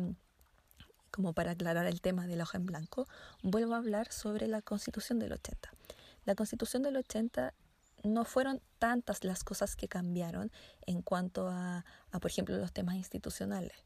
como 1.12 1.34
para 1.34 1.52
aclarar 1.52 1.88
el 1.88 2.02
tema 2.02 2.28
de 2.28 2.36
la 2.36 2.44
hoja 2.44 2.58
en 2.58 2.66
blanco, 2.66 3.08
vuelvo 3.42 3.74
a 3.74 3.78
hablar 3.78 4.12
sobre 4.12 4.48
la 4.48 4.62
constitución 4.62 5.18
del 5.20 5.34
80. 5.34 5.72
La 6.26 6.36
constitución 6.36 6.84
del 6.84 6.98
80 6.98 7.54
no 8.04 8.26
fueron 8.26 8.62
tantas 8.78 9.24
las 9.24 9.44
cosas 9.44 9.76
que 9.76 9.88
cambiaron 9.88 10.52
en 10.86 11.02
cuanto 11.02 11.48
a, 11.50 11.86
por 12.12 12.30
ejemplo, 12.30 12.56
los 12.58 12.72
temas 12.72 12.96
institucionales, 12.96 13.78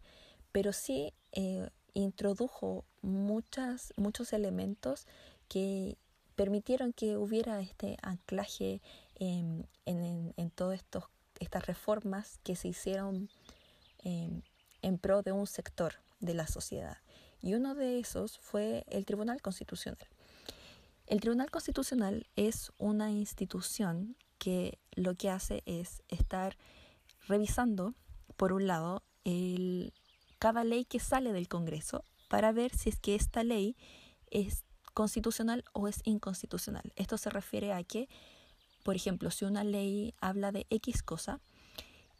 pero 0.51 0.73
sí 0.73 1.13
eh, 1.31 1.69
introdujo 1.93 2.83
muchas, 3.01 3.93
muchos 3.95 4.33
elementos 4.33 5.07
que 5.47 5.97
permitieron 6.35 6.93
que 6.93 7.17
hubiera 7.17 7.59
este 7.61 7.97
anclaje 8.01 8.81
en, 9.15 9.67
en, 9.85 10.49
todas 10.51 10.83
estas 11.39 11.65
reformas 11.65 12.39
que 12.43 12.55
se 12.55 12.67
hicieron 12.67 13.29
em, 13.99 14.41
en 14.81 14.97
pro 14.97 15.21
de 15.21 15.31
un 15.31 15.47
sector 15.47 15.95
de 16.19 16.33
la 16.33 16.47
sociedad. 16.47 16.97
Y 17.41 17.53
uno 17.55 17.75
de 17.75 17.99
esos 17.99 18.37
fue 18.37 18.85
el 18.87 19.05
Tribunal 19.05 19.41
Constitucional. 19.41 20.07
El 21.07 21.19
Tribunal 21.19 21.51
Constitucional 21.51 22.27
es 22.35 22.71
una 22.77 23.11
institución 23.11 24.15
que 24.37 24.79
lo 24.93 25.15
que 25.15 25.29
hace 25.29 25.61
es 25.65 26.03
estar 26.07 26.57
revisando, 27.27 27.93
por 28.37 28.53
un 28.53 28.67
lado, 28.67 29.03
el, 29.23 29.93
cada 30.39 30.63
ley 30.63 30.85
que 30.85 30.99
sale 30.99 31.33
del 31.33 31.47
Congreso 31.47 32.03
para 32.29 32.51
ver 32.51 32.73
si 32.73 32.89
es 32.89 32.99
que 32.99 33.15
esta 33.15 33.43
ley 33.43 33.75
es 34.31 34.63
constitucional 34.93 35.63
o 35.73 35.87
es 35.87 36.01
inconstitucional. 36.03 36.91
Esto 36.95 37.17
se 37.17 37.29
refiere 37.29 37.73
a 37.73 37.83
que, 37.83 38.09
por 38.83 38.95
ejemplo, 38.95 39.31
si 39.31 39.45
una 39.45 39.63
ley 39.63 40.13
habla 40.19 40.51
de 40.51 40.65
X 40.69 41.03
cosa 41.03 41.39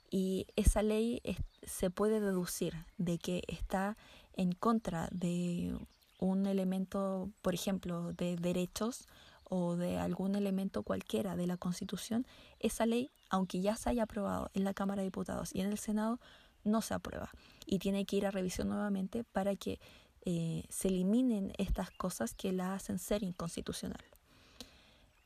y 0.10 0.48
esa 0.56 0.84
ley 0.84 1.22
se 1.64 1.90
puede 1.90 2.20
deducir 2.20 2.76
de 2.98 3.18
que 3.18 3.44
está 3.48 3.98
en 4.34 4.52
contra 4.52 5.08
de 5.12 5.78
un 6.20 6.46
elemento, 6.46 7.32
por 7.42 7.54
ejemplo, 7.54 8.14
de 8.14 8.36
derechos 8.36 9.08
o 9.44 9.76
de 9.76 9.98
algún 9.98 10.36
elemento 10.36 10.84
cualquiera 10.84 11.36
de 11.36 11.48
la 11.48 11.58
Constitución, 11.58 12.26
esa 12.60 12.86
ley, 12.86 13.10
aunque 13.30 13.60
ya 13.60 13.76
se 13.76 13.90
haya 13.90 14.04
aprobado 14.04 14.50
en 14.54 14.64
la 14.64 14.74
Cámara 14.74 15.02
de 15.02 15.08
Diputados 15.08 15.54
y 15.54 15.62
en 15.62 15.68
el 15.68 15.78
Senado, 15.78 16.20
no 16.64 16.82
se 16.82 16.94
aprueba 16.94 17.32
y 17.66 17.80
tiene 17.80 18.06
que 18.06 18.18
ir 18.18 18.26
a 18.26 18.32
revisión 18.32 18.70
nuevamente 18.70 19.24
para 19.24 19.56
que 19.56 19.80
eh, 20.24 20.66
se 20.70 20.88
eliminen 20.90 21.54
estas 21.58 21.90
cosas 21.92 22.34
que 22.34 22.52
la 22.52 22.74
hacen 22.74 23.00
ser 23.00 23.24
inconstitucional. 23.24 24.04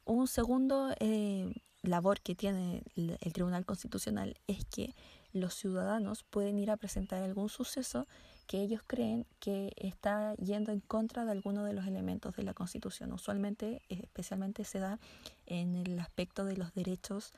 Un 0.06 0.28
segundo 0.28 0.94
eh, 1.00 1.54
labor 1.82 2.22
que 2.22 2.36
tiene 2.36 2.84
el, 2.96 3.18
Tribunal 3.34 3.66
Constitucional 3.66 4.38
es 4.48 4.64
que 4.66 4.94
los 5.34 5.54
ciudadanos 5.54 6.24
pueden 6.24 6.60
ir 6.60 6.72
a 6.72 6.78
presentar 6.78 7.24
algún 7.24 7.50
suceso 7.50 8.08
que 8.48 8.62
ellos 8.62 8.82
creen 8.86 9.26
que 9.40 9.74
está 9.76 10.36
yendo 10.36 10.72
en 10.72 10.80
contra 10.80 11.26
de 11.26 11.32
alguno 11.32 11.64
de 11.64 11.74
los 11.74 11.88
elementos 11.88 12.36
de 12.36 12.44
la 12.44 12.54
Constitución. 12.54 13.12
Usualmente, 13.12 13.82
especialmente 13.90 14.64
se 14.64 14.80
da 14.80 15.00
en 15.48 15.76
el 15.76 16.00
aspecto 16.00 16.46
de 16.46 16.56
los 16.56 16.74
derechos, 16.74 17.34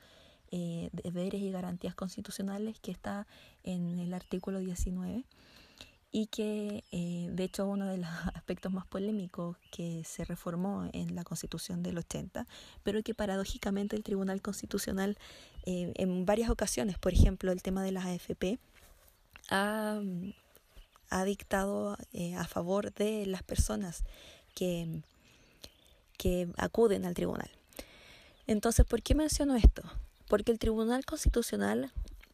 eh, 0.50 0.90
deberes 0.92 1.40
y 1.40 1.50
garantías 1.50 1.94
constitucionales 1.94 2.78
que 2.80 2.90
está 2.92 3.26
en 3.64 3.98
el 3.98 4.14
artículo 4.14 4.60
19 4.60 5.24
y 6.10 6.26
que 6.26 6.84
eh, 6.90 7.28
de 7.30 7.44
hecho 7.44 7.66
uno 7.66 7.86
de 7.86 7.98
los 7.98 8.08
aspectos 8.34 8.72
más 8.72 8.86
polémicos 8.86 9.56
que 9.70 10.02
se 10.04 10.24
reformó 10.24 10.88
en 10.92 11.14
la 11.14 11.24
Constitución 11.24 11.82
del 11.82 11.98
80, 11.98 12.46
pero 12.82 13.02
que 13.02 13.14
paradójicamente 13.14 13.96
el 13.96 14.02
Tribunal 14.02 14.42
Constitucional 14.42 15.18
en 15.70 16.24
varias 16.24 16.48
ocasiones, 16.48 16.98
por 16.98 17.12
ejemplo 17.12 17.52
el 17.52 17.60
tema 17.60 17.82
de 17.82 17.92
las 17.92 18.06
AFP, 18.06 18.58
ha 19.50 20.00
ha 21.10 21.24
dictado 21.24 21.96
eh, 22.12 22.34
a 22.34 22.46
favor 22.46 22.92
de 22.92 23.26
las 23.26 23.42
personas 23.42 24.04
que, 24.54 25.02
que 26.16 26.48
acuden 26.56 27.04
al 27.04 27.14
tribunal. 27.14 27.50
Entonces, 28.46 28.86
¿por 28.86 29.02
qué 29.02 29.14
menciono 29.14 29.56
esto? 29.56 29.82
Porque 30.28 30.52
el 30.52 30.58
Tribunal 30.58 31.04
Constitucional 31.04 31.92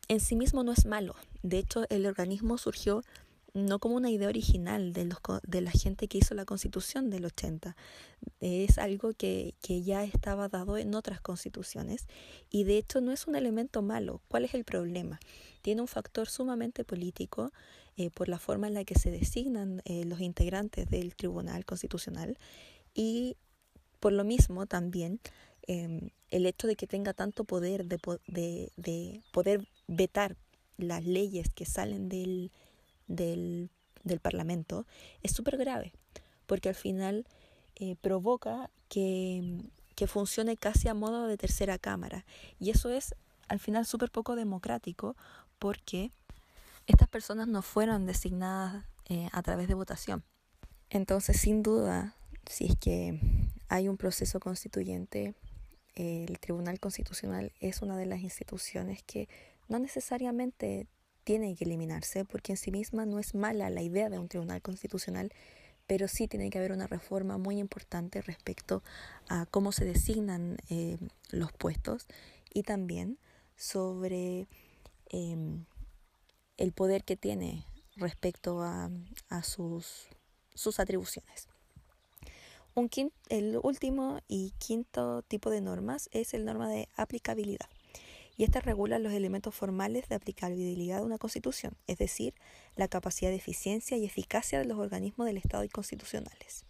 en 0.09 0.21
sí 0.21 0.37
mismo 0.37 0.62
no 0.62 0.73
es 0.73 0.87
malo. 0.87 1.14
De 1.43 1.59
hecho, 1.59 1.87
el 1.88 2.07
organismo 2.07 2.59
surgió 2.59 3.02
no 3.54 3.78
como 3.78 3.94
una 3.94 4.11
idea 4.11 4.28
original 4.28 4.92
de, 4.92 5.04
los, 5.04 5.18
de 5.44 5.61
la 5.61 5.70
gente 5.70 6.08
que 6.08 6.18
hizo 6.18 6.34
la 6.34 6.44
constitución 6.44 7.08
del 7.08 7.25
80. 7.25 7.76
Es 8.40 8.78
algo 8.78 9.12
que, 9.12 9.54
que, 9.62 9.82
ya 9.82 10.02
estaba 10.02 10.49
dado 10.49 10.76
en 10.76 10.94
otras 10.94 11.20
constituciones 11.20 12.08
y 12.50 12.64
de 12.64 12.78
hecho 12.78 13.00
no 13.00 13.12
es 13.12 13.28
un 13.28 13.37
elemento 13.37 13.80
malo. 13.80 14.20
¿Cuál 14.26 14.44
es 14.44 14.54
el 14.54 14.64
problema? 14.64 15.20
Tiene 15.62 15.80
un 15.80 15.88
factor 15.88 16.28
sumamente 16.28 16.84
político 16.84 17.52
eh, 17.97 18.10
por 18.10 18.28
la 18.28 18.40
forma 18.40 18.67
en 18.67 18.75
la 18.75 18.84
que 18.84 18.99
se 18.99 19.12
designan 19.12 19.82
eh, 19.84 20.04
los 20.04 20.21
integrantes 20.21 20.90
del 20.90 21.14
Tribunal 21.14 21.64
Constitucional 21.64 22.36
y 22.93 23.36
por 24.00 24.12
lo 24.12 24.25
mismo 24.25 24.67
también 24.67 25.21
em, 25.69 26.10
el 26.30 26.47
hecho 26.47 26.67
de 26.67 26.75
que 26.75 26.88
tenga 26.88 27.14
tanto 27.14 27.45
poder 27.45 27.86
de, 27.86 27.99
de, 28.26 28.73
de 28.76 29.23
poder 29.32 29.69
vetar 29.86 30.36
las 30.76 31.04
leyes 31.04 31.49
que 31.54 31.64
salen 31.67 32.08
del, 32.08 32.50
del, 33.06 33.71
del 34.02 34.21
Parlamento 34.21 34.86
es 35.23 35.32
súper 35.32 35.56
grave, 35.56 35.93
porque 36.47 36.69
al 36.69 36.75
final 36.75 37.26
eh, 37.76 37.97
provoca 38.00 38.71
que, 38.88 39.58
que 39.95 40.06
funcione 40.06 40.56
casi 40.56 40.88
a 40.88 40.95
modo 40.95 41.26
de 41.26 41.36
tercera 41.36 41.78
cámara. 41.78 42.25
Y 42.58 42.71
eso 42.71 42.90
es 42.90 43.14
al 43.49 43.58
final 43.58 43.86
súper 43.86 44.10
poco 44.10 44.36
democrático 44.36 45.17
porque 45.58 46.10
estas 46.86 47.08
personas 47.08 47.49
no 47.49 47.62
fueron 47.62 48.06
designadas 48.06 48.84
eh, 49.08 49.28
a 49.32 49.43
través 49.43 49.69
de 49.69 49.75
votación. 49.75 50.23
Entonces, 50.90 51.40
sin 51.40 51.62
duda, 51.62 52.14
si 52.47 52.67
es 52.67 52.76
que 52.76 53.19
hay 53.69 53.88
un 53.88 53.97
proceso 53.97 54.38
constituyente, 54.40 55.34
el 55.95 56.38
Tribunal 56.40 56.80
Constitucional 56.80 57.52
es 57.60 57.82
una 57.82 57.97
de 57.97 58.06
las 58.06 58.21
instituciones 58.21 59.02
que 59.02 59.28
no 59.69 59.78
necesariamente 59.78 60.86
tiene 61.25 61.56
que 61.56 61.65
eliminarse, 61.65 62.25
porque 62.25 62.52
en 62.52 62.56
sí 62.56 62.71
misma 62.71 63.06
no 63.06 63.19
es 63.19 63.34
mala 63.34 63.71
la 63.71 63.82
idea 63.82 64.10
de 64.10 64.19
un 64.19 64.28
Tribunal 64.28 64.63
Constitucional, 64.63 65.32
pero 65.87 66.08
sí 66.08 66.28
tiene 66.28 66.50
que 66.50 66.58
haber 66.58 66.73
una 66.73 66.87
reforma 66.87 67.39
muy 67.39 67.58
importante 67.58 68.23
respecto 68.23 68.82
a 69.28 69.47
cómo 69.47 69.73
se 69.73 69.84
designan 69.84 70.58
eh, 70.71 70.99
los 71.30 71.52
puestos 71.52 72.06
y 72.52 72.63
también 72.63 73.19
sobre 73.56 74.49
em, 75.10 75.65
el 76.56 76.73
poder 76.73 77.04
que 77.04 77.17
tiene 77.17 77.65
respecto 77.97 78.63
a, 78.63 78.91
sus, 79.43 80.06
sus 80.54 80.80
atribuciones. 80.80 81.49
Un 82.75 82.91
el 83.28 83.58
último 83.63 84.21
y 84.26 84.52
quinto 84.58 85.23
tipo 85.23 85.50
de 85.50 85.60
normas 85.60 86.08
es 86.13 86.34
el 86.34 86.45
norma 86.45 86.69
de 86.69 86.89
aplicabilidad. 86.97 87.69
Y 88.36 88.44
esta 88.44 88.60
regula 88.60 88.99
los 88.99 89.12
elementos 89.12 89.54
formales 89.54 90.08
de 90.08 90.16
aplicabilidad 90.16 90.99
de 90.99 91.04
una 91.04 91.18
constitución, 91.18 91.76
es 91.86 91.99
decir, 91.99 92.34
la 92.75 92.88
capacidad 92.88 93.30
de 93.30 93.36
eficiencia 93.36 93.97
y 93.97 94.04
eficacia 94.04 94.58
de 94.58 94.64
los 94.64 94.78
organismos 94.78 95.26
del 95.26 95.36
Estado 95.36 95.62
y 95.64 95.68
constitucionales. 95.68 96.64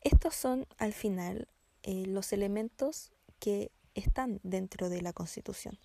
Estos 0.00 0.34
son, 0.34 0.66
al 0.78 0.92
final, 0.92 1.48
eh, 1.84 2.06
los 2.06 2.32
elementos 2.32 3.12
que 3.38 3.70
están 3.94 4.40
dentro 4.42 4.88
de 4.88 5.00
la 5.00 5.12
Constitución. 5.12 5.78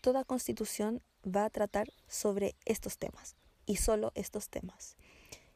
Toda 0.00 0.24
Constitución 0.24 1.02
va 1.24 1.44
a 1.44 1.50
tratar 1.50 1.88
sobre 2.08 2.56
estos 2.64 2.98
temas 2.98 3.36
y 3.66 3.76
solo 3.76 4.12
estos 4.14 4.48
temas. 4.48 4.96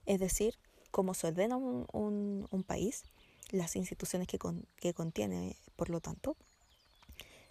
Es 0.07 0.21
decir, 0.21 0.57
cómo 0.91 1.15
se 1.15 1.29
ordena 1.29 1.57
un, 1.57 2.65
país, 2.67 3.05
las 3.51 3.77
instituciones 3.77 4.29
que, 4.29 4.39
que 4.77 4.95
contiene, 4.95 5.57
por 5.77 5.91
lo 5.91 6.01
tanto, 6.01 6.37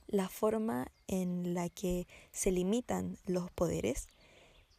la 0.09 0.27
forma 0.27 0.91
en 1.07 1.53
la 1.53 1.69
que 1.69 2.07
se 2.31 2.51
limitan 2.51 3.17
los 3.25 3.51
poderes, 3.51 4.07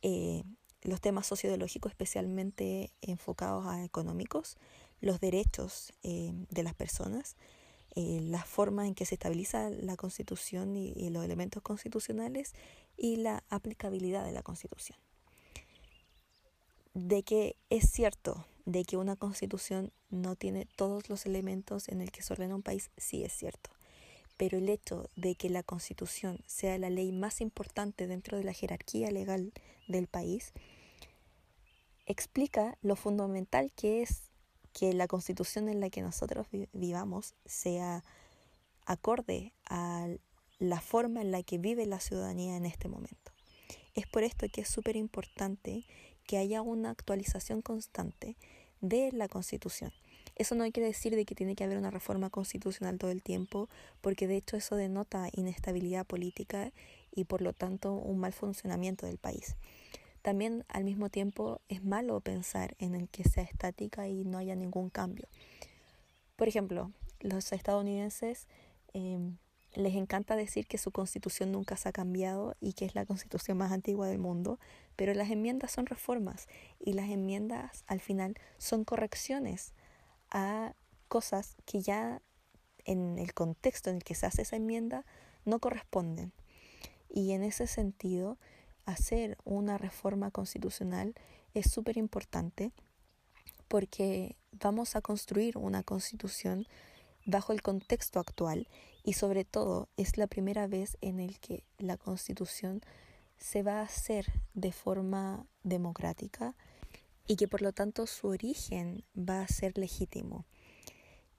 eh, 0.03 0.43
los 0.83 1.01
temas 1.01 1.27
sociológicos 1.27 1.93
especialmente 1.93 2.91
enfocados 3.01 3.67
a 3.67 3.85
económicos, 3.85 4.57
los 5.01 5.21
derechos 5.21 5.93
eh, 6.03 6.33
de 6.51 6.63
las 6.63 6.75
personas, 6.75 7.37
eh, 7.95 8.21
la 8.23 8.45
forma 8.45 8.87
en 8.87 8.95
que 8.95 9.07
se 9.07 9.15
estabiliza 9.15 9.71
la 9.71 9.97
constitución 9.97 10.77
y, 10.77 11.11
los 11.11 11.25
elementos 11.25 11.63
constitucionales 11.63 12.53
y 12.97 13.17
la 13.17 13.45
aplicabilidad 13.51 14.25
de 14.25 14.33
la 14.33 14.43
constitución. 14.43 14.99
De 16.95 17.23
que 17.23 17.57
es 17.69 17.89
cierto 17.89 18.47
de 18.65 18.85
que 18.85 18.97
una 18.97 19.17
constitución 19.17 19.93
no 20.11 20.35
tiene 20.35 20.67
todos 20.77 21.09
los 21.09 21.25
elementos 21.25 21.89
en 21.89 22.01
el 22.01 22.11
que 22.11 22.23
se 22.23 22.33
ordena 22.33 22.55
un 22.55 22.63
país, 22.63 22.91
sí 22.97 23.23
es 23.23 23.33
cierto. 23.33 23.71
Pero 24.41 24.57
el 24.57 24.71
hecho 24.71 25.11
de 25.17 25.35
que 25.35 25.51
la 25.51 25.63
constitución 25.63 26.39
sea 26.47 26.79
la 26.79 26.89
ley 26.89 27.13
más 27.13 27.43
importante 27.43 28.07
dentro 28.07 28.39
de 28.39 28.45
la 28.45 28.55
jerarquía 28.55 29.11
legal 29.11 29.53
del 29.87 30.07
país 30.07 30.55
explica 32.07 32.79
lo 32.81 32.97
fundamental 32.97 33.71
que 33.77 34.01
es 34.01 34.31
que 34.73 34.95
la 34.95 35.09
constitución 35.09 35.69
en 35.69 35.79
la 35.81 35.91
que 35.91 36.01
nosotros 36.01 36.47
vivamos 36.73 37.35
sea 37.45 38.03
acorde 38.87 39.53
a 39.69 40.09
la 40.59 40.81
forma 40.81 41.21
en 41.21 41.33
la 41.33 41.43
que 41.43 41.59
vive 41.59 41.85
la 41.85 42.01
ciudadanía 42.01 42.57
en 42.57 42.65
este 42.65 42.89
momento. 42.89 43.33
Es 43.95 44.07
por 44.07 44.23
esto 44.23 44.47
que 44.51 44.63
es 44.63 44.69
súper 44.71 44.97
importante 44.97 45.85
que 46.25 46.39
haya 46.39 46.63
una 46.63 46.89
actualización 46.89 47.61
constante 47.61 48.39
de 48.81 49.13
la 49.13 49.29
constitución. 49.29 49.93
Eso 50.41 50.55
no 50.55 50.65
quiere 50.73 50.87
decir 50.87 51.15
de 51.15 51.27
que 51.27 51.35
tiene 51.35 51.55
que 51.55 51.65
haber 51.65 51.77
una 51.77 51.91
reforma 51.91 52.31
constitucional 52.31 52.97
todo 52.97 53.11
el 53.11 53.23
tiempo, 53.23 53.69
porque 54.01 54.27
de 54.27 54.39
hecho 54.39 54.57
eso 54.57 54.75
denota 54.75 55.29
inestabilidad 55.33 56.07
política 56.07 56.73
y 57.13 57.25
por 57.25 57.43
lo 57.43 57.53
tanto 57.53 57.93
un 57.93 58.19
mal 58.19 58.33
funcionamiento 58.33 59.05
del 59.05 59.19
país. 59.19 59.55
También 60.23 60.65
al 60.69 60.85
mismo 60.85 61.11
tiempo 61.11 61.61
es 61.69 61.85
malo 61.85 62.19
pensar 62.21 62.75
en 62.79 62.95
el 62.95 63.11
que 63.11 63.25
sea 63.25 63.43
estática 63.43 64.09
y 64.09 64.25
no 64.25 64.39
haya 64.39 64.57
ningún 64.57 64.89
cambio. 64.89 65.29
Por 66.37 66.49
ejemplo, 66.49 66.91
los 67.21 67.53
estadounidenses 67.53 68.49
em, 68.95 69.37
les 69.75 69.95
encanta 69.95 70.37
decir 70.37 70.67
que 70.67 70.79
su 70.79 70.91
constitución 70.91 71.53
nunca 71.53 71.77
se 71.77 71.91
ha 71.91 71.93
cambiado 71.93 72.57
y 72.63 72.73
que 72.73 72.87
es 72.87 72.95
la 72.95 73.05
constitución 73.05 73.59
más 73.59 73.73
antigua 73.73 74.09
del 74.09 74.19
mundo, 74.19 74.59
pero 74.97 75.13
las 75.13 75.31
enmiendas 75.31 75.71
son 75.71 75.85
reformas 75.85 76.49
y 76.79 76.95
las 76.95 77.11
enmiendas 77.11 77.85
al 77.89 78.01
final 78.01 78.37
son 78.57 78.85
correcciones 78.85 79.75
a 80.31 80.75
cosas 81.09 81.57
que 81.65 81.83
ya 81.83 82.23
en 82.85 83.19
el 83.19 83.35
contexto 83.35 83.91
en 83.91 83.97
el 83.97 84.05
que 84.05 84.15
se 84.15 84.27
hace 84.27 84.43
esa 84.43 84.57
enmienda 84.57 85.05
no 85.45 85.59
corresponden. 85.59 86.33
Y 87.09 87.33
en 87.33 87.43
ese 87.43 87.67
sentido, 87.67 88.39
hacer 88.87 89.37
una 89.45 89.79
reforma 89.79 90.31
constitucional 90.31 91.15
es 91.55 91.71
súper 91.71 91.97
importante 91.97 92.73
porque 93.69 94.37
vamos 94.53 94.97
a 94.97 95.01
construir 95.01 95.57
una 95.57 95.83
constitución 95.83 96.67
bajo 97.27 97.53
el 97.53 97.63
contexto 97.63 98.19
actual 98.19 98.69
y 99.05 99.15
sobre 99.15 99.45
todo 99.45 99.89
es 99.97 100.17
la 100.17 100.27
primera 100.27 100.67
vez 100.67 100.97
en 101.01 101.21
el 101.21 101.39
que 101.39 101.65
la 101.79 101.97
constitución 101.97 102.81
se 103.39 103.63
va 103.63 103.81
a 103.81 103.85
hacer 103.85 104.27
de 104.55 104.73
forma 104.73 105.47
democrática 105.63 106.57
y 107.31 107.37
que 107.37 107.47
por 107.47 107.63
lo 107.63 107.73
tanto 107.73 108.09
su 108.09 108.27
origen 108.27 109.05
va 109.17 109.43
a 109.43 109.47
ser 109.47 109.79
legítimo. 109.79 110.47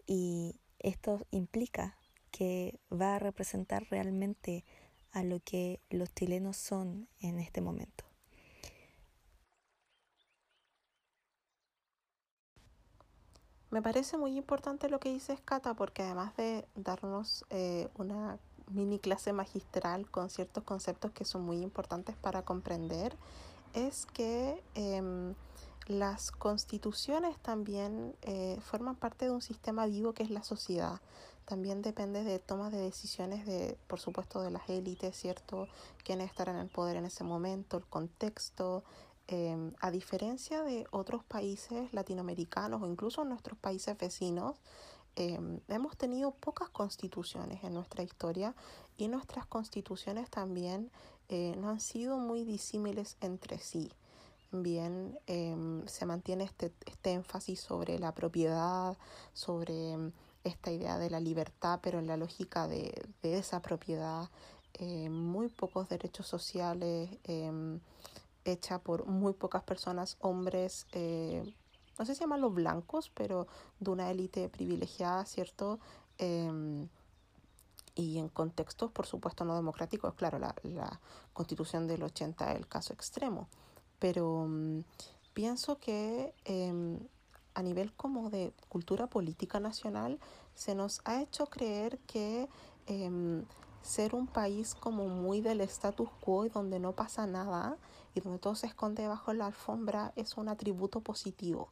Y 0.07 0.61
esto 0.79 1.27
implica 1.31 1.97
que 2.31 2.79
va 2.89 3.15
a 3.15 3.19
representar 3.19 3.83
realmente 3.89 4.63
a 5.11 5.21
lo 5.21 5.41
que 5.41 5.81
los 5.89 6.13
chilenos 6.13 6.55
son 6.55 7.09
en 7.19 7.39
este 7.39 7.59
momento. 7.59 8.05
Me 13.69 13.81
parece 13.81 14.17
muy 14.17 14.37
importante 14.37 14.87
lo 14.87 15.01
que 15.01 15.11
dice 15.11 15.37
Cata 15.43 15.73
porque 15.73 16.03
además 16.03 16.37
de 16.37 16.65
darnos 16.75 17.43
eh, 17.49 17.89
una 17.97 18.39
mini 18.67 18.97
clase 18.97 19.33
magistral 19.33 20.09
con 20.09 20.29
ciertos 20.29 20.63
conceptos 20.63 21.11
que 21.11 21.25
son 21.25 21.41
muy 21.41 21.61
importantes 21.61 22.15
para 22.15 22.43
comprender, 22.43 23.13
es 23.73 24.05
que 24.05 24.63
em, 24.75 25.35
las 25.87 26.31
constituciones 26.31 27.37
también 27.39 28.15
eh, 28.21 28.59
forman 28.61 28.95
parte 28.95 29.25
de 29.25 29.31
un 29.31 29.41
sistema 29.41 29.85
vivo 29.87 30.13
que 30.13 30.23
es 30.23 30.29
la 30.29 30.43
sociedad. 30.43 31.01
También 31.45 31.81
depende 31.81 32.23
de 32.23 32.39
tomas 32.39 32.71
de 32.71 32.79
decisiones 32.79 33.45
de, 33.45 33.77
por 33.87 33.99
supuesto, 33.99 34.41
de 34.41 34.51
las 34.51 34.69
élites, 34.69 35.17
¿cierto? 35.17 35.67
Quiénes 36.03 36.29
estarán 36.29 36.55
en 36.55 36.61
el 36.61 36.69
poder 36.69 36.95
en 36.97 37.05
ese 37.05 37.23
momento, 37.23 37.77
el 37.77 37.85
contexto, 37.85 38.83
Em, 39.31 39.71
a 39.79 39.91
diferencia 39.91 40.61
de 40.61 40.85
otros 40.91 41.23
países 41.23 41.93
latinoamericanos 41.93 42.81
o 42.81 42.85
incluso 42.85 43.23
nuestros 43.23 43.57
países 43.57 43.97
vecinos, 43.97 44.57
em, 45.15 45.61
hemos 45.69 45.95
tenido 45.95 46.31
pocas 46.31 46.69
constituciones 46.69 47.63
en 47.63 47.73
nuestra 47.73 48.03
historia 48.03 48.53
y 48.97 49.07
nuestras 49.07 49.45
constituciones 49.45 50.29
también 50.29 50.91
eh, 51.29 51.55
no 51.57 51.69
han 51.69 51.79
sido 51.79 52.17
muy 52.17 52.43
disímiles 52.43 53.15
entre 53.21 53.57
sí. 53.59 53.89
Bien, 54.53 55.17
em, 55.27 55.87
se 55.87 56.05
mantiene 56.05 56.43
este, 56.43 56.73
este, 56.85 57.13
énfasis 57.13 57.61
sobre 57.61 57.97
la 57.99 58.13
propiedad, 58.13 58.97
sobre 59.33 60.11
esta 60.43 60.71
idea 60.71 60.97
de 60.97 61.09
la 61.09 61.21
libertad, 61.21 61.79
pero 61.81 61.99
en 61.99 62.07
la 62.07 62.17
lógica 62.17 62.67
de, 62.67 62.93
de 63.21 63.37
esa 63.37 63.61
propiedad, 63.61 64.29
eh, 64.73 65.09
muy 65.09 65.47
pocos 65.47 65.87
derechos 65.89 66.27
sociales 66.27 67.09
hecha 68.45 68.79
por 68.79 69.05
muy 69.05 69.33
pocas 69.33 69.63
personas, 69.63 70.17
hombres, 70.19 70.87
eh, 70.93 71.53
no 71.99 72.05
sé 72.05 72.15
si 72.15 72.21
llaman 72.21 72.41
los 72.41 72.53
blancos, 72.53 73.11
pero 73.13 73.47
de 73.79 73.91
una 73.91 74.09
élite 74.11 74.49
privilegiada, 74.49 75.25
¿cierto? 75.25 75.79
Em, 76.17 76.87
y 77.95 78.17
en 78.17 78.29
contextos, 78.29 78.91
por 78.91 79.05
supuesto, 79.05 79.45
no 79.45 79.55
democráticos, 79.55 80.13
claro, 80.15 80.39
la, 80.39 80.55
la 80.63 80.99
constitución 81.33 81.87
del 81.87 82.03
80 82.03 82.51
es 82.51 82.57
el 82.57 82.67
caso 82.67 82.93
extremo, 82.93 83.47
pero 84.01 84.47
mm, 84.49 84.83
pienso 85.35 85.77
que 85.77 86.33
em, 86.45 86.97
a 87.53 87.61
nivel 87.61 87.93
como 87.93 88.31
de 88.31 88.51
cultura 88.67 89.05
política 89.05 89.59
nacional 89.59 90.19
se 90.55 90.73
nos 90.73 91.01
ha 91.05 91.21
hecho 91.21 91.45
creer 91.45 91.99
que 91.99 92.49
em, 92.87 93.45
ser 93.83 94.15
un 94.15 94.25
país 94.25 94.73
como 94.73 95.07
muy 95.07 95.41
del 95.41 95.61
status 95.61 96.09
quo 96.19 96.45
y 96.45 96.49
donde 96.49 96.79
no 96.79 96.93
pasa 96.93 97.27
nada 97.27 97.77
y 98.15 98.21
donde 98.21 98.39
todo 98.39 98.55
se 98.55 98.67
esconde 98.67 99.07
bajo 99.07 99.33
la 99.33 99.45
alfombra 99.45 100.13
es 100.15 100.35
un 100.35 100.49
atributo 100.49 101.01
positivo. 101.01 101.69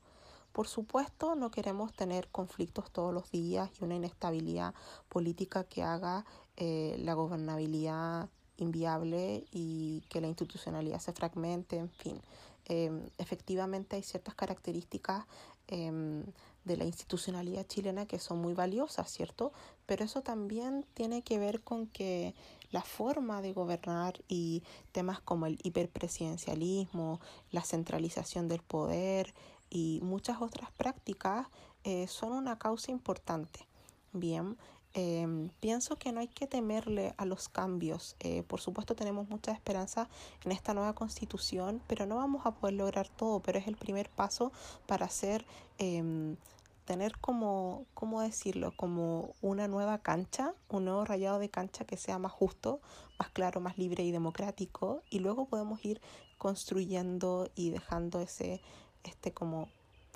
Por 0.54 0.68
supuesto, 0.68 1.36
no 1.36 1.50
queremos 1.50 1.94
tener 1.94 2.28
conflictos 2.30 2.92
todos 2.92 3.14
los 3.14 3.32
días 3.32 3.72
y 3.80 3.84
una 3.84 3.96
inestabilidad 3.96 4.74
política 5.08 5.64
que 5.64 5.82
haga 5.84 6.26
eh, 6.58 6.96
la 7.00 7.14
gobernabilidad 7.16 8.30
inviable 8.60 9.46
y 9.52 10.02
que 10.10 10.22
la 10.22 10.28
institucionalidad 10.28 11.00
se 11.00 11.14
fragmente, 11.14 11.78
en 11.78 11.90
fin. 11.90 12.22
Em, 12.66 13.10
efectivamente 13.18 13.96
hay 13.96 14.04
ciertas 14.04 14.36
características 14.36 15.26
em, 15.68 16.24
de 16.66 16.78
la 16.78 16.86
institucionalidad 16.86 17.66
chilena 17.66 18.06
que 18.06 18.20
son 18.20 18.40
muy 18.40 18.54
valiosas, 18.54 19.12
¿cierto? 19.12 19.52
Pero 19.86 20.04
eso 20.06 20.22
también 20.22 20.86
tiene 20.94 21.24
que 21.24 21.40
ver 21.40 21.62
con 21.62 21.88
que 21.88 22.36
la 22.72 22.82
forma 22.82 23.42
de 23.42 23.54
gobernar 23.54 24.22
y 24.28 24.64
temas 24.92 25.20
como 25.20 25.48
el 25.48 25.58
hiperpresidencialismo, 25.64 27.20
la 27.52 27.64
centralización 27.64 28.48
del 28.48 28.62
poder 28.62 29.34
y 29.70 30.00
muchas 30.04 30.42
otras 30.42 30.72
prácticas 30.72 31.48
eh, 31.84 32.08
son 32.08 32.34
una 32.34 32.60
causa 32.60 32.92
importante. 32.92 33.66
Bien, 34.14 34.58
Em, 34.96 35.50
pienso 35.60 35.98
que 35.98 36.12
no 36.12 36.20
hay 36.20 36.28
que 36.28 36.48
temerle 36.48 37.14
a 37.18 37.26
los 37.26 37.48
cambios. 37.48 38.16
Eh, 38.20 38.44
por 38.44 38.60
supuesto 38.60 38.96
tenemos 38.96 39.30
mucha 39.30 39.52
esperanza 39.52 40.10
en 40.44 40.52
esta 40.52 40.74
nueva 40.74 40.94
constitución, 40.94 41.82
pero 41.88 42.06
no 42.08 42.16
vamos 42.16 42.46
a 42.46 42.52
poder 42.52 42.76
lograr 42.76 43.08
todo, 43.08 43.40
pero 43.40 43.60
es 43.60 43.68
el 43.68 43.76
primer 43.78 44.10
paso 44.10 44.52
para 44.88 45.06
hacer, 45.06 45.46
em, 45.78 46.38
tener 46.86 47.20
como, 47.20 47.86
¿cómo 47.94 48.22
decirlo? 48.22 48.74
Como 48.76 49.36
una 49.42 49.68
nueva 49.68 50.00
cancha, 50.00 50.56
un 50.70 50.86
nuevo 50.86 51.06
rayado 51.06 51.38
de 51.38 51.50
cancha 51.50 51.86
que 51.86 51.98
sea 51.98 52.18
más 52.18 52.32
justo, 52.32 52.82
más 53.20 53.30
claro, 53.30 53.62
más 53.62 53.78
libre 53.78 54.04
y 54.04 54.12
democrático, 54.12 55.04
y 55.12 55.20
luego 55.20 55.46
podemos 55.46 55.86
ir 55.86 56.02
construyendo 56.40 57.52
y 57.54 57.70
dejando 57.70 58.22
ese, 58.22 58.62
este 59.04 59.32
como 59.34 59.70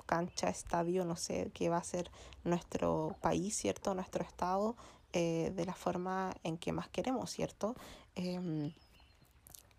cancha, 0.06 0.48
estadio, 0.48 1.04
no 1.04 1.16
sé, 1.16 1.50
qué 1.54 1.68
va 1.68 1.78
a 1.78 1.84
ser 1.84 2.10
nuestro 2.44 3.16
país, 3.20 3.56
¿cierto? 3.56 3.94
Nuestro 3.94 4.24
estado, 4.24 4.76
eh, 5.12 5.52
de 5.54 5.64
la 5.64 5.74
forma 5.74 6.34
en 6.42 6.58
que 6.58 6.72
más 6.72 6.88
queremos, 6.88 7.30
¿cierto? 7.30 7.74
Em, 8.14 8.72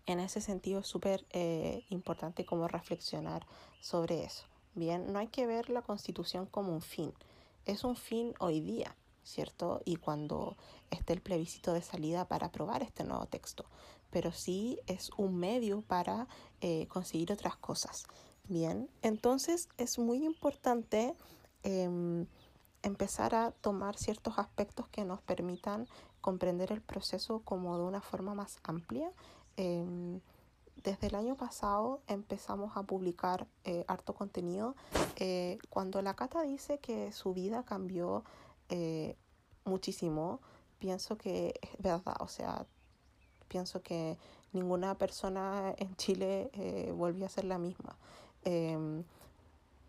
en 0.06 0.20
ese 0.20 0.40
sentido 0.40 0.80
es 0.80 0.86
súper 0.86 1.26
eh, 1.30 1.84
importante 1.90 2.44
como 2.44 2.68
reflexionar 2.68 3.46
sobre 3.80 4.24
eso. 4.24 4.44
Bien, 4.74 5.12
no 5.12 5.18
hay 5.18 5.28
que 5.28 5.46
ver 5.46 5.70
la 5.70 5.82
constitución 5.82 6.46
como 6.46 6.72
un 6.72 6.82
fin, 6.82 7.12
es 7.64 7.82
un 7.82 7.96
fin 7.96 8.34
hoy 8.38 8.60
día, 8.60 8.94
¿cierto? 9.24 9.80
Y 9.84 9.96
cuando 9.96 10.56
esté 10.90 11.12
el 11.12 11.20
plebiscito 11.20 11.72
de 11.72 11.82
salida 11.82 12.28
para 12.28 12.46
aprobar 12.46 12.82
este 12.82 13.02
nuevo 13.02 13.26
texto, 13.26 13.64
pero 14.10 14.32
sí 14.32 14.78
es 14.86 15.10
un 15.16 15.36
medio 15.36 15.82
para 15.82 16.28
eh, 16.60 16.86
conseguir 16.88 17.32
otras 17.32 17.56
cosas. 17.56 18.06
Bien, 18.48 18.88
entonces 19.02 19.68
es 19.76 19.98
muy 19.98 20.24
importante 20.24 21.16
em, 21.64 22.26
empezar 22.82 23.34
a 23.34 23.50
tomar 23.50 23.96
ciertos 23.96 24.38
aspectos 24.38 24.86
que 24.88 25.04
nos 25.04 25.20
permitan 25.20 25.88
comprender 26.20 26.70
el 26.70 26.80
proceso 26.80 27.40
como 27.40 27.76
de 27.76 27.84
una 27.84 28.00
forma 28.00 28.34
más 28.34 28.58
amplia. 28.62 29.10
Em, 29.56 30.20
desde 30.84 31.08
el 31.08 31.16
año 31.16 31.34
pasado 31.34 32.02
empezamos 32.06 32.76
a 32.76 32.84
publicar 32.84 33.48
eh, 33.64 33.84
harto 33.88 34.14
contenido. 34.14 34.76
Eh, 35.16 35.58
cuando 35.68 36.00
la 36.00 36.14
Cata 36.14 36.42
dice 36.42 36.78
que 36.78 37.10
su 37.10 37.34
vida 37.34 37.64
cambió 37.64 38.22
eh, 38.68 39.16
muchísimo, 39.64 40.40
pienso 40.78 41.18
que 41.18 41.58
es 41.60 41.70
verdad. 41.80 42.14
O 42.20 42.28
sea, 42.28 42.64
pienso 43.48 43.82
que 43.82 44.16
ninguna 44.52 44.94
persona 44.94 45.74
en 45.78 45.96
Chile 45.96 46.50
volvió 46.94 47.26
a 47.26 47.28
ser 47.28 47.44
la 47.44 47.58
misma. 47.58 47.96
Em, 48.46 49.02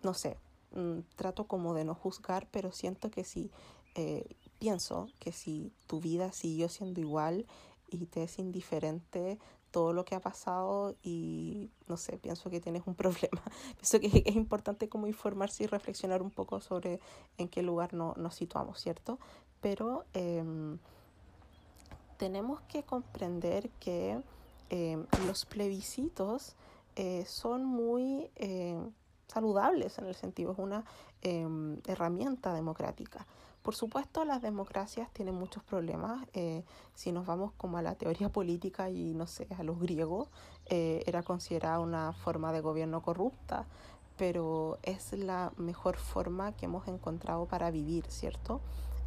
no 0.02 0.14
sé, 0.16 0.36
mm, 0.72 1.02
trato 1.16 1.46
como 1.46 1.76
de 1.76 1.86
no 1.86 1.94
juzgar, 1.94 2.48
pero 2.50 2.72
siento 2.72 3.12
que 3.12 3.24
si, 3.24 3.52
eh, 3.94 4.26
pienso 4.58 5.10
que 5.20 5.32
si 5.32 5.72
tu 5.86 6.02
vida 6.02 6.32
siguió 6.32 6.68
siendo 6.68 7.00
igual 7.00 7.46
y 7.88 8.08
te 8.08 8.24
es 8.24 8.40
indiferente 8.40 9.38
todo 9.70 9.94
lo 9.94 10.06
que 10.06 10.16
ha 10.16 10.20
pasado 10.20 10.96
y 11.04 11.70
no 11.88 11.98
sé, 11.98 12.18
pienso 12.18 12.50
que 12.50 12.60
tienes 12.60 12.82
un 12.88 12.96
problema. 13.04 13.44
pienso 13.76 14.00
que 14.00 14.24
es 14.26 14.36
importante 14.36 14.90
como 14.90 15.06
informarse 15.06 15.64
y 15.64 15.68
reflexionar 15.68 16.24
un 16.24 16.32
poco 16.32 16.60
sobre 16.60 17.00
en 17.38 17.50
qué 17.50 17.62
lugar 17.62 17.94
no, 17.94 18.16
nos 18.18 18.34
situamos, 18.34 18.80
¿cierto? 18.80 19.20
Pero 19.62 20.04
em, 20.14 20.80
tenemos 22.18 22.60
que 22.62 22.82
comprender 22.82 23.70
que 23.80 24.20
em, 24.72 25.06
los 25.28 25.46
plebiscitos 25.46 26.56
eh, 26.98 27.24
son 27.26 27.64
muy, 27.64 28.30
eh, 28.36 28.78
saludables 29.28 29.98
en 30.00 30.06
el 30.06 30.16
sentido, 30.16 30.52
es 30.54 30.60
una 30.60 30.84
em, 31.22 31.78
herramienta 31.86 32.54
democrática. 32.54 33.26
Por 33.62 33.76
supuesto, 33.76 34.24
las 34.24 34.42
democracias 34.42 35.12
tienen 35.12 35.36
muchos 35.36 35.62
problemas. 35.64 36.26
Eh, 36.34 36.64
si 36.94 37.12
nos 37.12 37.26
vamos 37.26 37.52
como 37.58 37.78
a 37.78 37.82
la 37.82 37.96
teoría 37.96 38.30
política 38.30 38.90
y 38.90 39.14
no 39.14 39.28
sé, 39.28 39.48
a 39.58 39.64
los 39.64 39.80
griegos, 39.80 40.30
eh, 40.68 41.04
era 41.06 41.22
considerada 41.22 41.80
una 41.80 42.14
forma 42.14 42.54
de 42.54 42.62
gobierno 42.62 43.02
corrupta, 43.02 43.66
pero 44.18 44.80
es 44.84 45.12
la 45.14 45.52
mejor 45.58 45.98
forma 45.98 46.54
que 46.54 46.66
hemos 46.66 46.88
encontrado 46.88 47.46
para 47.46 47.70
vivir, 47.70 48.06
¿cierto? 48.10 48.62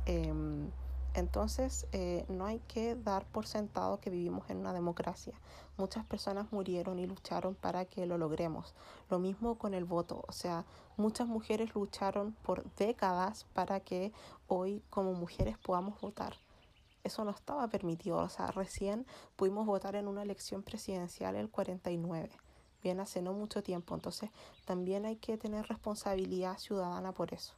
Em, 0.04 0.70
entonces, 1.14 1.86
eh, 1.92 2.24
no 2.28 2.46
hay 2.46 2.60
que 2.60 2.94
dar 2.94 3.24
por 3.26 3.46
sentado 3.46 4.00
que 4.00 4.10
vivimos 4.10 4.48
en 4.48 4.58
una 4.58 4.72
democracia. 4.72 5.34
Muchas 5.76 6.04
personas 6.04 6.52
murieron 6.52 6.98
y 6.98 7.06
lucharon 7.06 7.54
para 7.54 7.84
que 7.84 8.06
lo 8.06 8.18
logremos. 8.18 8.74
Lo 9.08 9.18
mismo 9.18 9.56
con 9.56 9.74
el 9.74 9.84
voto. 9.84 10.24
O 10.28 10.32
sea, 10.32 10.64
muchas 10.96 11.26
mujeres 11.26 11.74
lucharon 11.74 12.32
por 12.42 12.64
décadas 12.76 13.44
para 13.54 13.80
que 13.80 14.12
hoy 14.46 14.82
como 14.90 15.14
mujeres 15.14 15.58
podamos 15.58 16.00
votar. 16.00 16.36
Eso 17.02 17.24
no 17.24 17.30
estaba 17.30 17.66
permitido. 17.68 18.18
O 18.18 18.28
sea, 18.28 18.50
recién 18.52 19.06
pudimos 19.36 19.66
votar 19.66 19.96
en 19.96 20.06
una 20.06 20.22
elección 20.22 20.62
presidencial 20.62 21.34
el 21.34 21.50
49. 21.50 22.30
Bien, 22.82 23.00
hace 23.00 23.20
no 23.20 23.32
mucho 23.32 23.62
tiempo. 23.62 23.94
Entonces, 23.94 24.30
también 24.64 25.06
hay 25.06 25.16
que 25.16 25.36
tener 25.36 25.66
responsabilidad 25.66 26.58
ciudadana 26.58 27.12
por 27.12 27.34
eso. 27.34 27.54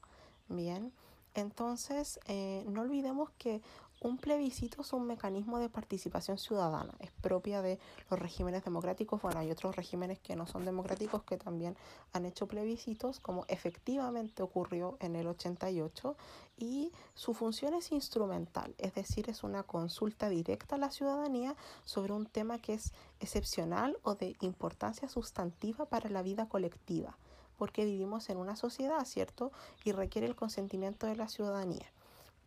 Bien. 0.48 0.92
Entonces, 1.34 2.20
eh, 2.26 2.64
no 2.68 2.82
olvidemos 2.82 3.30
que 3.38 3.62
un 4.02 4.18
plebiscito 4.18 4.82
es 4.82 4.92
un 4.92 5.06
mecanismo 5.06 5.60
de 5.60 5.68
participación 5.68 6.36
ciudadana, 6.36 6.92
es 6.98 7.12
propia 7.12 7.62
de 7.62 7.78
los 8.10 8.18
regímenes 8.18 8.64
democráticos. 8.64 9.22
Bueno, 9.22 9.38
hay 9.38 9.50
otros 9.52 9.76
regímenes 9.76 10.18
que 10.18 10.34
no 10.34 10.46
son 10.48 10.64
democráticos 10.64 11.22
que 11.22 11.36
también 11.36 11.76
han 12.12 12.26
hecho 12.26 12.48
plebiscitos, 12.48 13.20
como 13.20 13.44
efectivamente 13.46 14.42
ocurrió 14.42 14.96
en 14.98 15.14
el 15.14 15.28
88, 15.28 16.16
y 16.58 16.90
su 17.14 17.32
función 17.32 17.74
es 17.74 17.92
instrumental, 17.92 18.74
es 18.78 18.92
decir, 18.94 19.30
es 19.30 19.44
una 19.44 19.62
consulta 19.62 20.28
directa 20.28 20.74
a 20.74 20.78
la 20.78 20.90
ciudadanía 20.90 21.54
sobre 21.84 22.12
un 22.12 22.26
tema 22.26 22.58
que 22.58 22.74
es 22.74 22.92
excepcional 23.20 23.96
o 24.02 24.16
de 24.16 24.36
importancia 24.40 25.08
sustantiva 25.08 25.86
para 25.86 26.10
la 26.10 26.22
vida 26.22 26.48
colectiva 26.48 27.16
porque 27.56 27.84
vivimos 27.84 28.28
en 28.30 28.38
una 28.38 28.56
sociedad, 28.56 29.04
¿cierto? 29.04 29.52
Y 29.84 29.92
requiere 29.92 30.26
el 30.26 30.36
consentimiento 30.36 31.06
de 31.06 31.16
la 31.16 31.28
ciudadanía. 31.28 31.86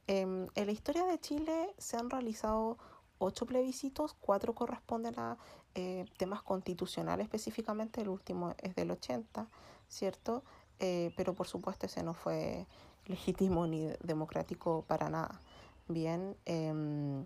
Em, 0.08 0.48
en 0.56 0.66
la 0.66 0.72
historia 0.72 1.06
de 1.06 1.20
Chile 1.20 1.74
se 1.78 1.98
han 1.98 2.10
realizado 2.10 2.78
ocho 3.18 3.46
plebiscitos, 3.46 4.16
cuatro 4.20 4.54
corresponden 4.54 5.18
a 5.18 5.38
eh, 5.74 6.06
temas 6.18 6.42
constitucionales 6.42 7.26
específicamente, 7.26 8.02
el 8.02 8.10
último 8.10 8.54
es 8.62 8.76
del 8.76 8.92
80, 8.92 9.48
¿cierto? 9.88 10.44
Eh, 10.80 11.12
pero 11.16 11.34
por 11.34 11.48
supuesto 11.48 11.86
ese 11.86 12.04
no 12.04 12.14
fue 12.14 12.68
legítimo 13.06 13.68
ni 13.68 13.88
democrático 14.04 14.84
para 14.88 15.10
nada. 15.10 15.40
Bien, 15.88 16.36
em, 16.46 17.26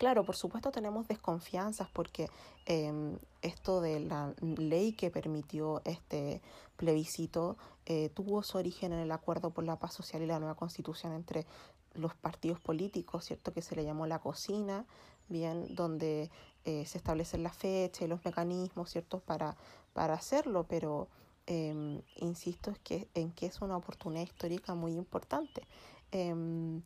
Claro, 0.00 0.24
por 0.24 0.34
supuesto 0.34 0.70
tenemos 0.70 1.08
desconfianzas 1.08 1.90
porque 1.90 2.30
em, 2.64 3.18
esto 3.42 3.82
de 3.82 4.00
la 4.00 4.32
ley 4.40 4.94
que 4.94 5.10
permitió 5.10 5.82
este 5.84 6.40
plebiscito 6.78 7.58
eh, 7.84 8.08
tuvo 8.08 8.42
su 8.42 8.56
origen 8.56 8.94
en 8.94 9.00
el 9.00 9.12
acuerdo 9.12 9.50
por 9.50 9.62
la 9.62 9.78
paz 9.78 9.92
social 9.92 10.22
y 10.22 10.26
la 10.26 10.38
nueva 10.38 10.54
constitución 10.54 11.12
entre 11.12 11.44
los 11.92 12.14
partidos 12.14 12.58
políticos, 12.60 13.26
¿cierto? 13.26 13.52
Que 13.52 13.60
se 13.60 13.76
le 13.76 13.84
llamó 13.84 14.06
la 14.06 14.20
cocina, 14.20 14.86
bien, 15.28 15.74
donde 15.74 16.30
eh, 16.64 16.86
se 16.86 16.96
establecen 16.96 17.42
la 17.42 17.52
fecha 17.52 18.02
y 18.02 18.08
los 18.08 18.24
mecanismos, 18.24 18.88
¿cierto? 18.88 19.20
Para, 19.20 19.54
para 19.92 20.14
hacerlo, 20.14 20.64
pero 20.66 21.08
em, 21.44 22.00
insisto 22.16 22.70
es 22.70 22.78
que, 22.78 23.06
en 23.12 23.32
que 23.32 23.44
es 23.44 23.60
una 23.60 23.76
oportunidad 23.76 24.22
histórica 24.22 24.74
muy 24.74 24.94
importante. 24.94 25.68
Em, 26.10 26.80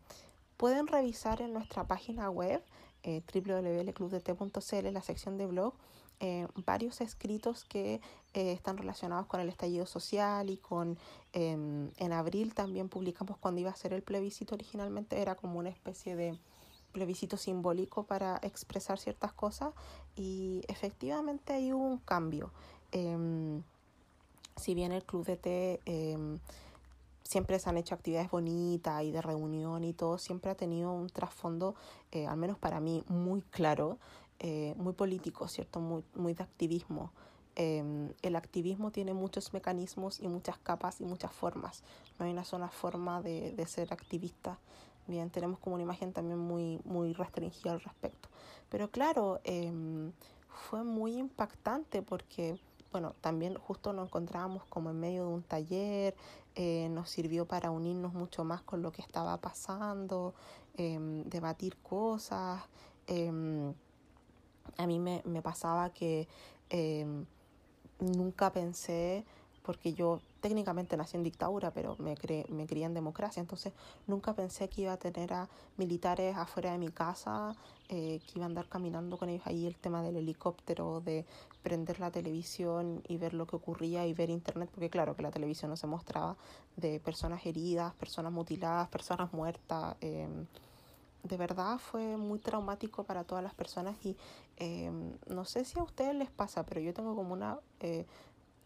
pueden 0.57 0.88
revisar 0.88 1.42
en 1.42 1.53
nuestra 1.53 1.87
página 1.87 2.29
web 2.29 2.61
eh, 3.04 3.22
la 4.92 5.02
sección 5.02 5.38
de 5.38 5.46
blog, 5.46 5.74
eh, 6.20 6.46
varios 6.64 7.00
escritos 7.00 7.64
que 7.64 8.00
eh, 8.34 8.52
están 8.52 8.78
relacionados 8.78 9.26
con 9.26 9.40
el 9.40 9.48
estallido 9.48 9.84
social 9.84 10.48
y 10.48 10.56
con 10.56 10.96
em, 11.32 11.90
en 11.98 12.12
abril 12.12 12.54
también 12.54 12.88
publicamos 12.88 13.36
cuando 13.36 13.60
iba 13.60 13.70
a 13.70 13.76
ser 13.76 13.92
el 13.92 14.02
plebiscito 14.02 14.54
originalmente 14.54 15.20
era 15.20 15.34
como 15.34 15.58
una 15.58 15.70
especie 15.70 16.14
de 16.16 16.38
plebiscito 16.92 17.36
simbólico 17.36 18.04
para 18.04 18.38
expresar 18.42 18.98
ciertas 18.98 19.32
cosas 19.32 19.74
y 20.14 20.62
efectivamente 20.68 21.52
hay 21.52 21.72
un 21.72 21.98
cambio. 21.98 22.52
Em, 22.92 23.62
si 24.56 24.74
bien 24.74 24.92
el 24.92 25.04
club 25.04 25.26
de 25.26 25.36
té 25.36 25.80
em, 25.84 26.38
siempre 27.35 27.59
se 27.59 27.68
han 27.68 27.77
hecho 27.77 27.97
actividades 27.97 28.31
bonitas 28.31 29.03
y 29.03 29.11
de 29.11 29.20
reunión 29.20 29.83
y 29.83 29.92
todo, 29.92 30.18
siempre 30.18 30.53
ha 30.53 30.55
tenido 30.55 30.92
un 30.92 31.09
trasfondo, 31.09 31.75
eh, 32.12 32.29
al 32.29 32.37
menos 32.37 32.59
para 32.59 32.79
mí, 32.79 33.03
muy 33.09 33.42
claro, 33.42 33.99
eh, 34.38 34.73
muy 34.77 34.92
político, 34.92 35.49
¿cierto? 35.49 35.81
Muy, 35.81 36.05
muy 36.14 36.35
de 36.35 36.44
activismo. 36.44 37.11
Em, 37.57 38.12
el 38.23 38.37
activismo 38.37 38.92
tiene 38.92 39.14
muchos 39.14 39.53
mecanismos 39.53 40.20
y 40.20 40.29
muchas 40.29 40.59
capas 40.59 41.01
y 41.01 41.05
muchas 41.05 41.33
formas. 41.33 41.83
No 42.20 42.25
hay 42.25 42.31
una 42.31 42.44
sola 42.44 42.68
forma 42.68 43.20
de, 43.20 43.51
de 43.51 43.66
ser 43.66 43.92
activista. 43.92 44.61
Bien, 45.09 45.29
tenemos 45.29 45.59
como 45.59 45.75
una 45.75 45.83
imagen 45.83 46.12
también 46.12 46.38
muy, 46.38 46.79
muy 46.85 47.14
restringida 47.14 47.73
al 47.73 47.81
respecto. 47.81 48.29
Pero 48.68 48.92
claro, 48.92 49.40
em, 49.42 50.12
fue 50.68 50.85
muy 50.85 51.16
impactante 51.16 52.01
porque 52.01 52.61
bueno, 52.94 53.12
también 53.20 53.57
justo 53.57 53.92
nos 53.92 54.07
encontrábamos 54.07 54.64
como 54.66 54.88
en 54.90 55.01
medio 55.01 55.27
de 55.27 55.35
un 55.35 55.42
taller, 55.42 56.14
eh, 56.54 56.88
nos 56.90 57.10
sirvió 57.10 57.46
para 57.46 57.70
unirnos 57.70 58.14
mucho 58.14 58.44
más 58.44 58.62
con 58.62 58.82
lo 58.82 58.92
que 58.92 59.02
estaba 59.02 59.36
pasando, 59.40 60.34
em, 60.76 61.24
debatir 61.24 61.76
cosas. 61.78 62.62
Em, 63.06 63.72
a 64.78 64.86
mí 64.86 64.98
me, 64.98 65.22
me 65.24 65.42
pasaba 65.42 65.90
que 65.90 66.28
em, 66.70 67.26
nunca 68.00 68.52
pensé 68.52 69.24
porque 69.64 69.94
yo 69.94 70.20
técnicamente 70.40 70.94
nací 70.96 71.16
en 71.16 71.22
dictadura, 71.22 71.70
pero 71.70 71.96
me, 71.98 72.16
cre 72.16 72.44
me 72.50 72.66
crié 72.66 72.84
en 72.84 72.92
democracia, 72.92 73.40
entonces 73.40 73.72
nunca 74.06 74.34
pensé 74.34 74.68
que 74.68 74.82
iba 74.82 74.92
a 74.92 74.98
tener 74.98 75.32
a 75.32 75.48
militares 75.78 76.36
afuera 76.36 76.72
de 76.72 76.78
mi 76.78 76.90
casa, 76.90 77.56
eh, 77.88 78.20
que 78.26 78.32
iba 78.38 78.44
a 78.44 78.48
andar 78.48 78.68
caminando 78.68 79.16
con 79.16 79.30
ellos 79.30 79.46
ahí 79.46 79.66
el 79.66 79.76
tema 79.76 80.02
del 80.02 80.16
helicóptero, 80.16 81.00
de 81.00 81.24
prender 81.64 81.98
la 81.98 82.11
televisión 82.11 83.03
y 83.09 83.16
ver 83.16 83.33
lo 83.33 83.46
que 83.46 83.57
ocurría 83.57 84.07
y 84.07 84.12
ver 84.12 84.29
internet, 84.29 84.68
porque 84.70 84.90
claro 84.90 85.16
que 85.16 85.22
la 85.22 85.31
televisión 85.31 85.70
no 85.70 85.77
se 85.77 85.87
mostraba 85.87 86.37
de 86.77 87.00
personas 87.00 87.44
heridas, 87.46 87.94
personas 87.94 88.31
mutiladas, 88.31 88.87
personas 88.88 89.33
muertas. 89.33 89.96
Eh, 90.03 90.29
de 91.22 91.37
verdad 91.38 91.79
fue 91.79 92.18
muy 92.18 92.38
traumático 92.38 93.05
para 93.05 93.24
todas 93.24 93.42
las 93.42 93.55
personas 93.55 93.96
y 94.05 94.14
eh, 94.59 94.92
no 95.27 95.46
sé 95.46 95.64
si 95.64 95.79
a 95.79 95.83
ustedes 95.83 96.14
les 96.14 96.31
pasa, 96.31 96.66
pero 96.66 96.83
yo 96.83 96.92
tengo 96.92 97.16
como 97.16 97.33
una 97.33 97.59
eh, 97.81 98.05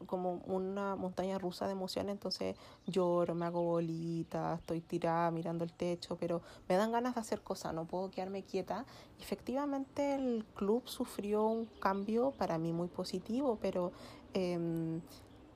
como 0.06 0.42
una 0.46 0.96
montaña 0.96 1.38
rusa 1.38 1.66
de 1.66 1.72
emociones, 1.72 2.12
entonces 2.12 2.56
lloro, 2.86 3.34
me 3.34 3.46
hago 3.46 3.62
bolitas, 3.62 4.58
estoy 4.60 4.80
tirada 4.80 5.30
mirando 5.30 5.64
el 5.64 5.72
techo, 5.72 6.16
pero 6.16 6.42
me 6.68 6.76
dan 6.76 6.92
ganas 6.92 7.14
de 7.14 7.20
hacer 7.20 7.42
cosas, 7.42 7.74
no 7.74 7.84
puedo 7.84 8.10
quedarme 8.10 8.42
quieta. 8.42 8.84
Efectivamente 9.20 10.14
el 10.14 10.44
club 10.54 10.82
sufrió 10.86 11.46
un 11.46 11.66
cambio 11.66 12.32
para 12.32 12.58
mí 12.58 12.72
muy 12.72 12.88
positivo, 12.88 13.58
pero 13.60 13.92
eh, 14.34 15.00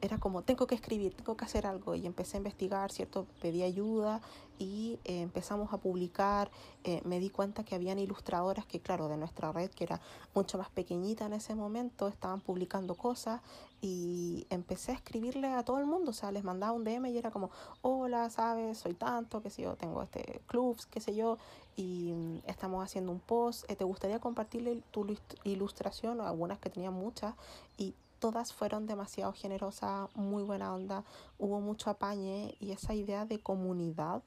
era 0.03 0.19
como, 0.19 0.43
tengo 0.43 0.67
que 0.67 0.75
escribir, 0.75 1.15
tengo 1.15 1.37
que 1.37 1.45
hacer 1.45 1.65
algo. 1.65 1.95
Y 1.95 2.07
empecé 2.07 2.37
a 2.37 2.39
investigar, 2.39 2.91
¿cierto? 2.91 3.27
Pedí 3.41 3.63
ayuda 3.63 4.21
y 4.59 4.99
eh, 5.05 5.23
empezamos 5.23 5.73
a 5.73 5.79
publicar. 5.79 6.51
Eh, 6.83 7.01
me 7.05 7.21
di 7.21 7.31
cuenta 7.31 7.63
que 7.65 7.77
habían 7.77 8.01
ilustradoras 8.01 8.67
que, 8.67 8.81
claro, 8.81 9.07
de 9.07 9.17
nuestra 9.17 9.53
red, 9.53 9.71
que 9.71 9.85
era 9.85 10.01
mucho 10.35 10.59
más 10.59 10.71
pequeñita 10.71 11.27
en 11.27 11.35
ese 11.35 11.55
momento, 11.55 12.09
estaban 12.09 12.41
publicando 12.41 12.97
cosas 12.97 13.41
y 13.81 14.45
empecé 14.51 14.91
a 14.91 14.97
escribirle 14.97 15.47
a 15.47 15.63
todo 15.63 15.79
el 15.79 15.87
mundo. 15.87 16.11
O 16.11 16.15
sea, 16.15 16.33
les 16.33 16.43
mandaba 16.43 16.73
un 16.73 16.83
DM 16.83 17.07
y 17.07 17.17
era 17.17 17.31
como, 17.31 17.51
hola, 17.83 18.29
¿sabes? 18.29 18.79
Soy 18.79 18.95
tanto, 18.95 19.41
qué 19.41 19.51
sé 19.51 19.63
yo, 19.63 19.77
tengo 19.77 20.03
este 20.03 20.43
clubs, 20.49 20.87
qué 20.87 21.01
sé 21.01 21.15
yo, 21.15 21.39
y 21.77 22.13
mm, 22.13 22.39
estamos 22.49 22.85
haciendo 22.85 23.13
un 23.13 23.21
post. 23.21 23.71
Eh, 23.71 23.77
¿Te 23.77 23.85
gustaría 23.85 24.19
compartirle 24.19 24.83
tu 24.91 25.07
ilustración? 25.45 26.21
O 26.21 26.27
algunas 26.27 26.59
que 26.59 26.71
tenían 26.71 26.95
muchas. 26.95 27.37
Y 27.79 27.95
todas 28.23 28.53
fueron 28.53 28.87
demasiado 28.87 29.33
generosas, 29.33 30.09
muy 30.15 30.45
buena 30.45 30.73
onda, 30.73 31.03
hubo 31.39 31.61
mucho 31.61 31.91
apañe 31.91 32.55
y 32.61 32.71
esa 32.71 32.95
idea 32.95 33.27
de 33.27 33.41
comunidad 33.41 34.23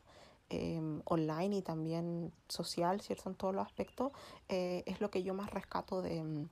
em, 0.50 1.02
online 1.06 1.56
y 1.56 1.62
también 1.62 2.34
social, 2.50 3.00
¿cierto? 3.00 3.30
En 3.30 3.36
todos 3.36 3.56
los 3.56 3.66
aspectos, 3.66 4.12
eh, 4.50 4.84
es 4.86 5.00
lo 5.00 5.10
que 5.10 5.24
yo 5.24 5.34
más 5.34 5.50
rescato 5.50 6.02
de, 6.02 6.18
em, 6.18 6.50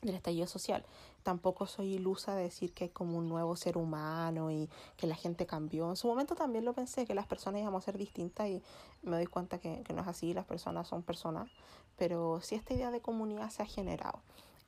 del 0.00 0.14
estallido 0.14 0.46
social. 0.46 0.82
Tampoco 1.22 1.66
soy 1.66 1.96
ilusa 1.96 2.34
de 2.34 2.44
decir 2.44 2.72
que 2.72 2.84
hay 2.84 2.90
como 2.90 3.18
un 3.18 3.28
nuevo 3.28 3.54
ser 3.54 3.76
humano 3.76 4.50
y 4.50 4.70
que 4.96 5.06
la 5.06 5.14
gente 5.14 5.44
cambió. 5.44 5.90
En 5.90 5.96
su 5.96 6.08
momento 6.08 6.34
también 6.36 6.64
lo 6.64 6.72
pensé, 6.72 7.04
que 7.04 7.14
las 7.14 7.26
personas 7.26 7.60
íbamos 7.60 7.82
a 7.82 7.84
ser 7.84 7.98
distintas 7.98 8.48
y 8.48 8.62
me 9.02 9.16
doy 9.16 9.26
cuenta 9.26 9.58
que, 9.58 9.82
que 9.82 9.92
no 9.92 10.00
es 10.00 10.08
así, 10.08 10.32
las 10.32 10.46
personas 10.46 10.88
son 10.88 11.02
personas, 11.02 11.50
pero 11.98 12.40
sí 12.40 12.54
esta 12.54 12.72
idea 12.72 12.90
de 12.90 13.02
comunidad 13.02 13.50
se 13.50 13.62
ha 13.62 13.66
generado. 13.66 14.22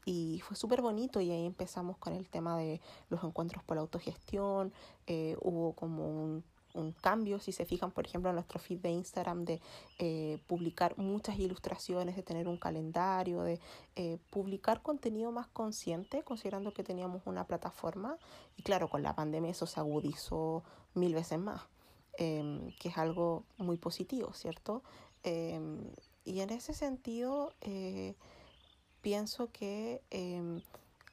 Y 0.04 0.40
fue 0.40 0.56
súper 0.56 0.82
bonito 0.82 1.20
y 1.20 1.30
ahí 1.30 1.46
empezamos 1.46 1.96
con 1.98 2.14
el 2.14 2.28
tema 2.28 2.56
de 2.56 2.80
los 3.08 3.22
encuentros 3.22 3.62
por 3.64 3.76
la 3.76 3.82
autogestión, 3.82 4.72
eh, 5.06 5.36
hubo 5.40 5.74
como 5.74 6.08
un, 6.08 6.44
un, 6.74 6.92
cambio, 6.92 7.38
si 7.38 7.52
se 7.52 7.66
fijan, 7.66 7.90
por 7.90 8.06
ejemplo, 8.06 8.30
en 8.30 8.36
nuestro 8.36 8.58
feed 8.58 8.78
de 8.78 8.90
Instagram, 8.90 9.44
de 9.44 9.60
eh, 9.98 10.38
publicar 10.46 10.96
muchas 10.98 11.38
ilustraciones, 11.38 12.16
de 12.16 12.22
tener 12.22 12.48
un 12.48 12.56
calendario, 12.56 13.42
de 13.42 13.60
eh, 13.96 14.18
publicar 14.30 14.82
contenido 14.82 15.32
más 15.32 15.48
consciente, 15.48 16.22
considerando 16.22 16.72
que 16.72 16.84
teníamos 16.84 17.22
una 17.26 17.46
plataforma 17.46 18.16
y 18.56 18.62
claro, 18.62 18.88
con 18.88 19.02
la 19.02 19.14
pandemia 19.14 19.50
eso 19.50 19.66
se 19.66 19.80
agudizó 19.80 20.62
mil 20.94 21.14
veces 21.14 21.38
más, 21.38 21.62
em, 22.18 22.70
que 22.78 22.88
es 22.88 22.98
algo 22.98 23.44
muy 23.58 23.76
positivo, 23.76 24.32
¿cierto? 24.32 24.82
Em, 25.22 25.92
y 26.24 26.40
en 26.40 26.50
ese 26.50 26.72
sentido, 26.72 27.52
eh, 27.60 28.14
pienso 29.00 29.50
que 29.52 30.02
eh, 30.10 30.62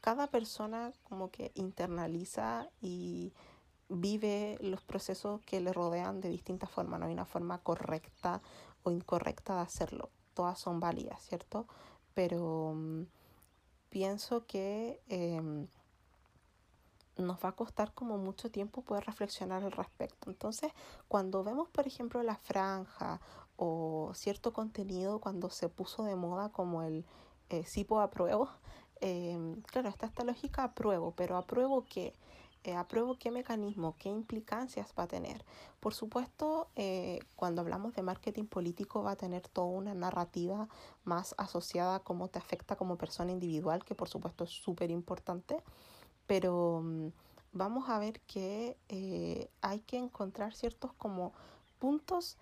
cada 0.01 0.27
persona 0.27 0.93
como 1.03 1.31
que 1.31 1.51
internaliza 1.55 2.69
y 2.81 3.33
vive 3.89 4.57
los 4.61 4.81
procesos 4.83 5.41
que 5.41 5.59
le 5.61 5.73
rodean 5.73 6.21
de 6.21 6.29
distintas 6.29 6.69
formas. 6.69 6.99
No 6.99 7.05
hay 7.05 7.13
una 7.13 7.25
forma 7.25 7.59
correcta 7.59 8.41
o 8.83 8.91
incorrecta 8.91 9.55
de 9.55 9.61
hacerlo. 9.61 10.09
Todas 10.33 10.59
son 10.59 10.79
válidas, 10.79 11.21
¿cierto? 11.21 11.67
Pero 12.13 12.69
um, 12.69 13.05
pienso 13.89 14.45
que 14.45 15.01
eh, 15.09 15.67
nos 17.17 17.43
va 17.43 17.49
a 17.49 17.55
costar 17.55 17.93
como 17.93 18.17
mucho 18.17 18.51
tiempo 18.51 18.81
poder 18.81 19.05
reflexionar 19.05 19.63
al 19.63 19.71
respecto. 19.71 20.29
Entonces, 20.29 20.71
cuando 21.07 21.43
vemos, 21.43 21.69
por 21.69 21.87
ejemplo, 21.87 22.21
la 22.23 22.35
franja 22.35 23.19
o 23.55 24.11
cierto 24.13 24.53
contenido 24.53 25.19
cuando 25.19 25.49
se 25.49 25.69
puso 25.69 26.03
de 26.03 26.15
moda 26.15 26.49
como 26.49 26.83
el 26.83 27.05
eh, 27.49 27.65
puedo 27.85 28.01
apruebo. 28.01 28.49
Eh, 29.01 29.37
claro, 29.67 29.89
está 29.89 30.07
esta 30.07 30.23
lógica 30.23 30.63
apruebo, 30.63 31.11
pero 31.11 31.37
apruebo 31.37 31.85
qué? 31.85 32.13
Eh, 32.63 32.75
apruebo 32.75 33.17
qué 33.17 33.31
mecanismo, 33.31 33.95
qué 33.97 34.09
implicancias 34.09 34.93
va 34.97 35.03
a 35.03 35.07
tener. 35.07 35.45
Por 35.79 35.93
supuesto, 35.93 36.67
eh, 36.75 37.19
cuando 37.35 37.61
hablamos 37.61 37.93
de 37.95 38.01
marketing 38.01 38.45
político 38.45 39.03
va 39.03 39.11
a 39.11 39.15
tener 39.15 39.47
toda 39.47 39.67
una 39.67 39.93
narrativa 39.93 40.67
más 41.05 41.35
asociada 41.37 41.95
a 41.95 41.99
cómo 41.99 42.27
te 42.27 42.39
afecta 42.39 42.75
como 42.75 42.97
persona 42.97 43.31
individual, 43.31 43.85
que 43.85 43.95
por 43.95 44.09
supuesto 44.09 44.43
es 44.43 44.49
súper 44.49 44.91
importante, 44.91 45.63
pero 46.25 46.81
mm, 46.83 47.07
vamos 47.53 47.89
a 47.89 47.99
ver 47.99 48.19
que 48.21 48.77
hay 49.61 49.79
que 49.81 49.97
encontrar 49.97 50.53
ciertos 50.53 50.91
como 50.93 51.33
puntos 51.79 52.37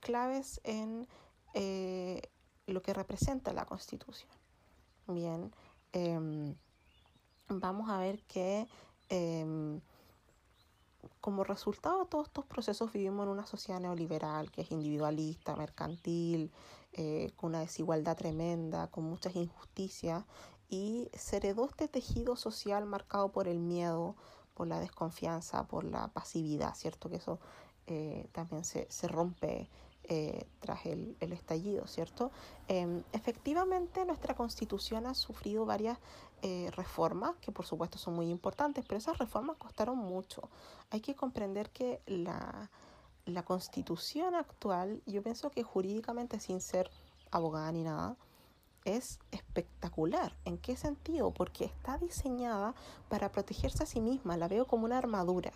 claves 0.00 0.60
en 0.64 1.06
lo 2.66 2.82
que 2.82 2.92
representa 2.94 3.52
la 3.52 3.64
Constitución. 3.66 4.30
Bien, 5.06 5.52
em, 5.92 6.54
vamos 7.48 7.88
a 7.90 7.98
ver 7.98 8.22
que 8.24 8.66
em, 9.08 9.80
como 11.20 11.44
resultado 11.44 12.04
de 12.04 12.06
todos 12.06 12.26
estos 12.26 12.44
procesos 12.46 12.92
vivimos 12.92 13.24
en 13.24 13.30
una 13.30 13.46
sociedad 13.46 13.80
neoliberal 13.80 14.50
que 14.50 14.62
es 14.62 14.70
individualista, 14.70 15.54
mercantil, 15.56 16.52
eh, 16.92 17.32
con 17.36 17.50
una 17.50 17.60
desigualdad 17.60 18.16
tremenda, 18.16 18.88
con 18.88 19.04
muchas 19.04 19.36
injusticias 19.36 20.24
y 20.68 21.08
se 21.14 21.36
heredó 21.36 21.66
este 21.66 21.88
tejido 21.88 22.36
social 22.36 22.86
marcado 22.86 23.30
por 23.30 23.48
el 23.48 23.60
miedo, 23.60 24.16
por 24.54 24.66
la 24.66 24.80
desconfianza, 24.80 25.66
por 25.68 25.84
la 25.84 26.08
pasividad, 26.08 26.74
¿cierto? 26.74 27.08
Que 27.08 27.16
eso 27.16 27.38
eh, 27.86 28.28
también 28.32 28.64
se, 28.64 28.86
se 28.90 29.06
rompe 29.06 29.68
eh, 30.08 30.46
tras 30.60 30.86
el, 30.86 31.16
estallido, 31.20 31.86
¿cierto? 31.86 32.30
Em, 32.68 33.02
efectivamente, 33.12 34.04
nuestra 34.04 34.34
constitución 34.34 35.06
ha 35.06 35.14
sufrido 35.14 35.66
varias 35.66 35.98
eh, 36.42 36.70
reformas, 36.76 37.34
que 37.40 37.50
por 37.50 37.66
supuesto 37.66 37.98
son 37.98 38.14
muy 38.14 38.30
importantes, 38.30 38.84
pero 38.86 38.98
esas 38.98 39.18
reformas 39.18 39.56
costaron 39.56 39.98
mucho. 39.98 40.48
Hay 40.90 41.00
que 41.00 41.14
comprender 41.14 41.70
que 41.70 42.00
la, 42.06 42.70
la 43.24 43.42
constitución 43.44 44.34
actual, 44.34 45.02
yo 45.06 45.22
pienso 45.22 45.50
que 45.50 45.62
jurídicamente, 45.62 46.38
sin 46.38 46.60
ser 46.60 46.90
abogada 47.30 47.72
ni 47.72 47.82
nada, 47.82 48.16
es 48.84 49.18
espectacular. 49.32 50.36
¿En 50.44 50.58
qué 50.58 50.76
sentido? 50.76 51.32
Porque 51.32 51.64
está 51.64 51.98
diseñada 51.98 52.74
para 53.08 53.32
protegerse 53.32 53.82
a 53.82 53.86
sí 53.86 54.00
misma. 54.00 54.36
La 54.36 54.46
veo 54.46 54.66
como 54.66 54.84
una 54.84 54.98
armadura, 54.98 55.50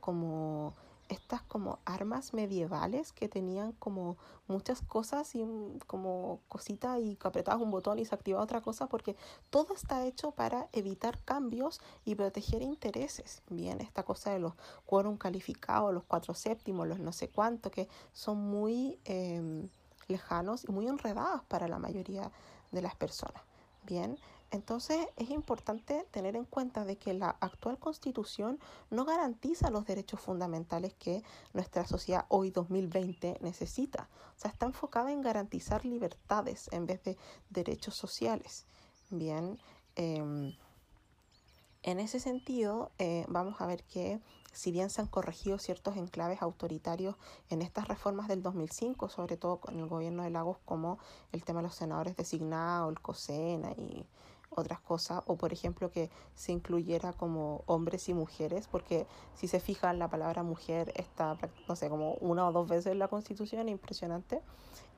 como 0.00 0.74
estas 1.08 1.42
como 1.42 1.78
armas 1.84 2.32
medievales 2.34 3.12
que 3.12 3.28
tenían 3.28 3.72
como 3.72 4.16
muchas 4.46 4.80
cosas 4.82 5.34
y 5.34 5.44
como 5.86 6.40
cositas 6.48 6.98
y 7.00 7.16
que 7.16 7.28
apretabas 7.28 7.62
un 7.62 7.70
botón 7.70 7.98
y 7.98 8.04
se 8.04 8.14
activaba 8.14 8.44
otra 8.44 8.60
cosa 8.60 8.88
porque 8.88 9.16
todo 9.50 9.74
está 9.74 10.06
hecho 10.06 10.30
para 10.32 10.68
evitar 10.72 11.18
cambios 11.24 11.80
y 12.04 12.14
proteger 12.14 12.62
intereses. 12.62 13.42
Bien, 13.48 13.80
esta 13.80 14.02
cosa 14.02 14.30
de 14.30 14.38
los 14.38 14.54
quórum 14.86 15.16
calificados, 15.16 15.92
los 15.92 16.04
cuatro 16.04 16.34
séptimos, 16.34 16.86
los 16.86 16.98
no 16.98 17.12
sé 17.12 17.28
cuánto, 17.28 17.70
que 17.70 17.88
son 18.12 18.38
muy 18.38 18.98
em, 19.04 19.68
lejanos 20.08 20.64
y 20.64 20.72
muy 20.72 20.88
enredados 20.88 21.42
para 21.44 21.68
la 21.68 21.78
mayoría 21.78 22.30
de 22.72 22.82
las 22.82 22.94
personas. 22.94 23.42
Bien, 23.82 24.18
entonces 24.54 25.08
es 25.16 25.30
importante 25.30 26.06
tener 26.12 26.36
en 26.36 26.44
cuenta 26.44 26.84
de 26.84 26.96
que 26.96 27.12
la 27.12 27.30
actual 27.40 27.76
constitución 27.76 28.60
no 28.88 29.04
garantiza 29.04 29.68
los 29.68 29.84
derechos 29.84 30.20
fundamentales 30.20 30.94
que 30.94 31.24
nuestra 31.52 31.84
sociedad 31.88 32.26
hoy 32.28 32.50
2020 32.50 33.38
necesita. 33.40 34.08
O 34.36 34.40
sea, 34.40 34.52
está 34.52 34.66
enfocada 34.66 35.10
en 35.10 35.22
garantizar 35.22 35.84
libertades 35.84 36.68
en 36.70 36.86
vez 36.86 37.02
de 37.02 37.18
derechos 37.50 37.96
sociales. 37.96 38.64
Bien, 39.10 39.58
em, 39.96 40.56
en 41.82 41.98
ese 41.98 42.20
sentido 42.20 42.92
eh, 42.98 43.24
vamos 43.28 43.60
a 43.60 43.66
ver 43.66 43.82
que 43.82 44.20
si 44.52 44.70
bien 44.70 44.88
se 44.88 45.00
han 45.00 45.08
corregido 45.08 45.58
ciertos 45.58 45.96
enclaves 45.96 46.42
autoritarios 46.42 47.16
en 47.50 47.60
estas 47.60 47.88
reformas 47.88 48.28
del 48.28 48.40
2005, 48.40 49.08
sobre 49.08 49.36
todo 49.36 49.56
con 49.58 49.80
el 49.80 49.88
gobierno 49.88 50.22
de 50.22 50.30
Lagos, 50.30 50.58
como 50.64 51.00
el 51.32 51.42
tema 51.42 51.60
de 51.60 51.66
los 51.66 51.74
senadores 51.74 52.16
designados, 52.16 52.92
el 52.92 53.00
COSENA 53.00 53.72
y 53.72 54.06
otras 54.56 54.80
cosas, 54.80 55.22
o 55.26 55.36
por 55.36 55.52
ejemplo 55.52 55.90
que 55.90 56.10
se 56.34 56.52
incluyera 56.52 57.12
como 57.12 57.62
hombres 57.66 58.08
y 58.08 58.14
mujeres, 58.14 58.68
porque 58.68 59.06
si 59.34 59.48
se 59.48 59.60
fijan 59.60 59.98
la 59.98 60.08
palabra 60.08 60.42
mujer 60.42 60.92
está, 60.96 61.36
no 61.68 61.76
sé, 61.76 61.88
como 61.88 62.14
una 62.14 62.48
o 62.48 62.52
dos 62.52 62.68
veces 62.68 62.92
en 62.92 62.98
la 62.98 63.08
Constitución, 63.08 63.68
impresionante. 63.68 64.40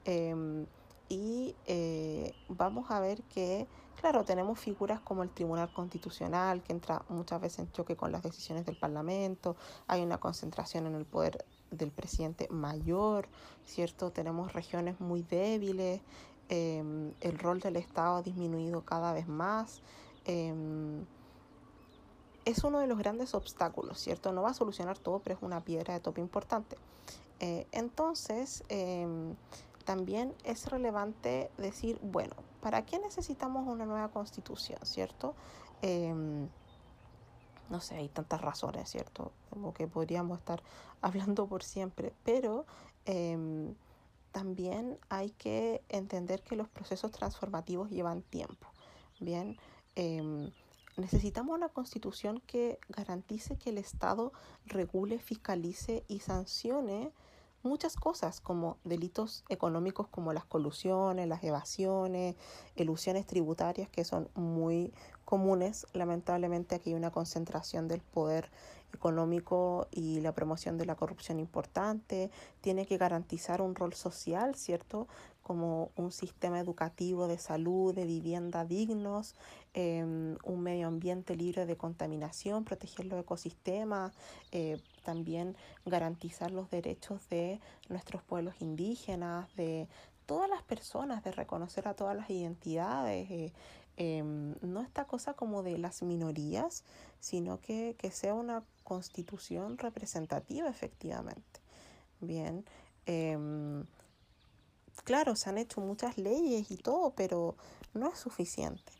Em, 0.04 0.66
y 1.08 1.54
eh, 1.66 2.34
vamos 2.48 2.90
a 2.90 3.00
ver 3.00 3.22
que, 3.24 3.66
claro, 4.00 4.24
tenemos 4.24 4.58
figuras 4.58 5.00
como 5.00 5.22
el 5.22 5.30
Tribunal 5.30 5.72
Constitucional, 5.72 6.62
que 6.62 6.72
entra 6.72 7.04
muchas 7.08 7.40
veces 7.40 7.60
en 7.60 7.72
choque 7.72 7.96
con 7.96 8.10
las 8.10 8.22
decisiones 8.22 8.66
del 8.66 8.76
Parlamento, 8.76 9.56
hay 9.86 10.02
una 10.02 10.18
concentración 10.18 10.86
en 10.86 10.94
el 10.96 11.04
poder 11.04 11.44
del 11.70 11.90
presidente 11.90 12.48
mayor, 12.48 13.28
¿cierto? 13.64 14.10
Tenemos 14.10 14.52
regiones 14.52 15.00
muy 15.00 15.22
débiles, 15.22 16.00
Em, 16.48 17.12
el 17.20 17.38
rol 17.38 17.60
del 17.60 17.76
Estado 17.76 18.16
ha 18.16 18.22
disminuido 18.22 18.84
cada 18.84 19.12
vez 19.12 19.26
más. 19.26 19.80
Em, 20.24 21.04
es 22.44 22.62
uno 22.62 22.78
de 22.78 22.86
los 22.86 22.98
grandes 22.98 23.34
obstáculos, 23.34 23.98
¿cierto? 23.98 24.32
No 24.32 24.42
va 24.42 24.50
a 24.50 24.54
solucionar 24.54 24.98
todo, 24.98 25.18
pero 25.18 25.36
es 25.36 25.42
una 25.42 25.62
piedra 25.64 25.94
de 25.94 26.00
tope 26.00 26.20
importante. 26.20 26.76
Eh, 27.40 27.66
entonces, 27.72 28.64
em, 28.68 29.34
también 29.84 30.34
es 30.44 30.68
relevante 30.70 31.50
decir, 31.58 31.98
bueno, 32.02 32.34
¿para 32.62 32.84
qué 32.86 32.98
necesitamos 32.98 33.66
una 33.66 33.84
nueva 33.86 34.08
constitución, 34.08 34.78
¿cierto? 34.82 35.34
no 37.68 37.80
sé, 37.80 37.96
hay 37.96 38.08
tantas 38.08 38.40
razones, 38.40 38.90
¿cierto? 38.90 39.32
Como 39.50 39.72
que 39.72 39.86
podríamos 39.86 40.38
estar 40.38 40.62
hablando 41.02 41.46
por 41.46 41.62
siempre, 41.62 42.12
pero 42.24 42.64
también 44.36 44.98
hay 45.08 45.30
que 45.30 45.82
entender 45.88 46.42
que 46.42 46.56
los 46.56 46.68
procesos 46.68 47.10
transformativos 47.10 47.88
llevan 47.88 48.20
tiempo. 48.20 48.66
Bien, 49.18 49.56
em, 49.94 50.52
necesitamos 50.98 51.56
una 51.56 51.70
constitución 51.70 52.42
que 52.46 52.78
garantice 52.90 53.56
que 53.56 53.70
el 53.70 53.78
Estado 53.78 54.34
regule, 54.66 55.18
fiscalice 55.18 56.04
y 56.06 56.20
sancione 56.20 57.14
muchas 57.62 57.96
cosas 57.96 58.42
como 58.42 58.76
delitos 58.84 59.42
económicos 59.48 60.06
como 60.06 60.34
las 60.34 60.44
colusiones, 60.44 61.26
las 61.26 61.42
evasiones, 61.42 62.36
ilusiones 62.74 63.24
tributarias 63.24 63.88
que 63.88 64.04
son 64.04 64.28
muy 64.34 64.92
comunes. 65.24 65.86
Lamentablemente 65.94 66.74
aquí 66.74 66.90
hay 66.90 66.96
una 66.96 67.10
concentración 67.10 67.88
del 67.88 68.02
poder 68.02 68.50
económico 68.92 69.88
y 69.90 70.20
la 70.20 70.32
promoción 70.32 70.78
de 70.78 70.86
la 70.86 70.94
corrupción 70.94 71.38
importante, 71.38 72.30
tiene 72.60 72.86
que 72.86 72.96
garantizar 72.96 73.60
un 73.62 73.74
rol 73.74 73.94
social, 73.94 74.54
¿cierto? 74.54 75.08
Como 75.42 75.90
un 75.96 76.12
sistema 76.12 76.58
educativo 76.58 77.28
de 77.28 77.38
salud, 77.38 77.94
de 77.94 78.04
vivienda 78.04 78.64
dignos, 78.64 79.34
em, 79.74 80.36
un 80.44 80.60
medio 80.60 80.88
ambiente 80.88 81.36
libre 81.36 81.66
de 81.66 81.76
contaminación, 81.76 82.64
proteger 82.64 83.06
los 83.06 83.20
ecosistemas, 83.20 84.12
eh, 84.52 84.80
también 85.04 85.56
garantizar 85.84 86.50
los 86.50 86.70
derechos 86.70 87.28
de 87.28 87.60
nuestros 87.88 88.22
pueblos 88.22 88.54
indígenas, 88.60 89.54
de 89.56 89.88
todas 90.26 90.50
las 90.50 90.62
personas, 90.62 91.22
de 91.22 91.32
reconocer 91.32 91.86
a 91.88 91.94
todas 91.94 92.16
las 92.16 92.28
identidades, 92.28 93.30
eh, 93.30 93.52
em, 93.96 94.54
no 94.62 94.80
esta 94.80 95.04
cosa 95.06 95.34
como 95.34 95.62
de 95.62 95.78
las 95.78 96.02
minorías, 96.02 96.84
sino 97.20 97.60
que, 97.60 97.96
que 97.98 98.10
sea 98.10 98.34
una 98.34 98.62
constitución 98.84 99.78
representativa 99.78 100.68
efectivamente. 100.68 101.60
Bien, 102.20 102.64
em, 103.06 103.84
claro, 105.04 105.36
se 105.36 105.50
han 105.50 105.58
hecho 105.58 105.80
muchas 105.80 106.18
leyes 106.18 106.70
y 106.70 106.76
todo, 106.76 107.10
pero 107.10 107.56
no 107.94 108.08
es 108.12 108.18
suficiente. 108.18 108.92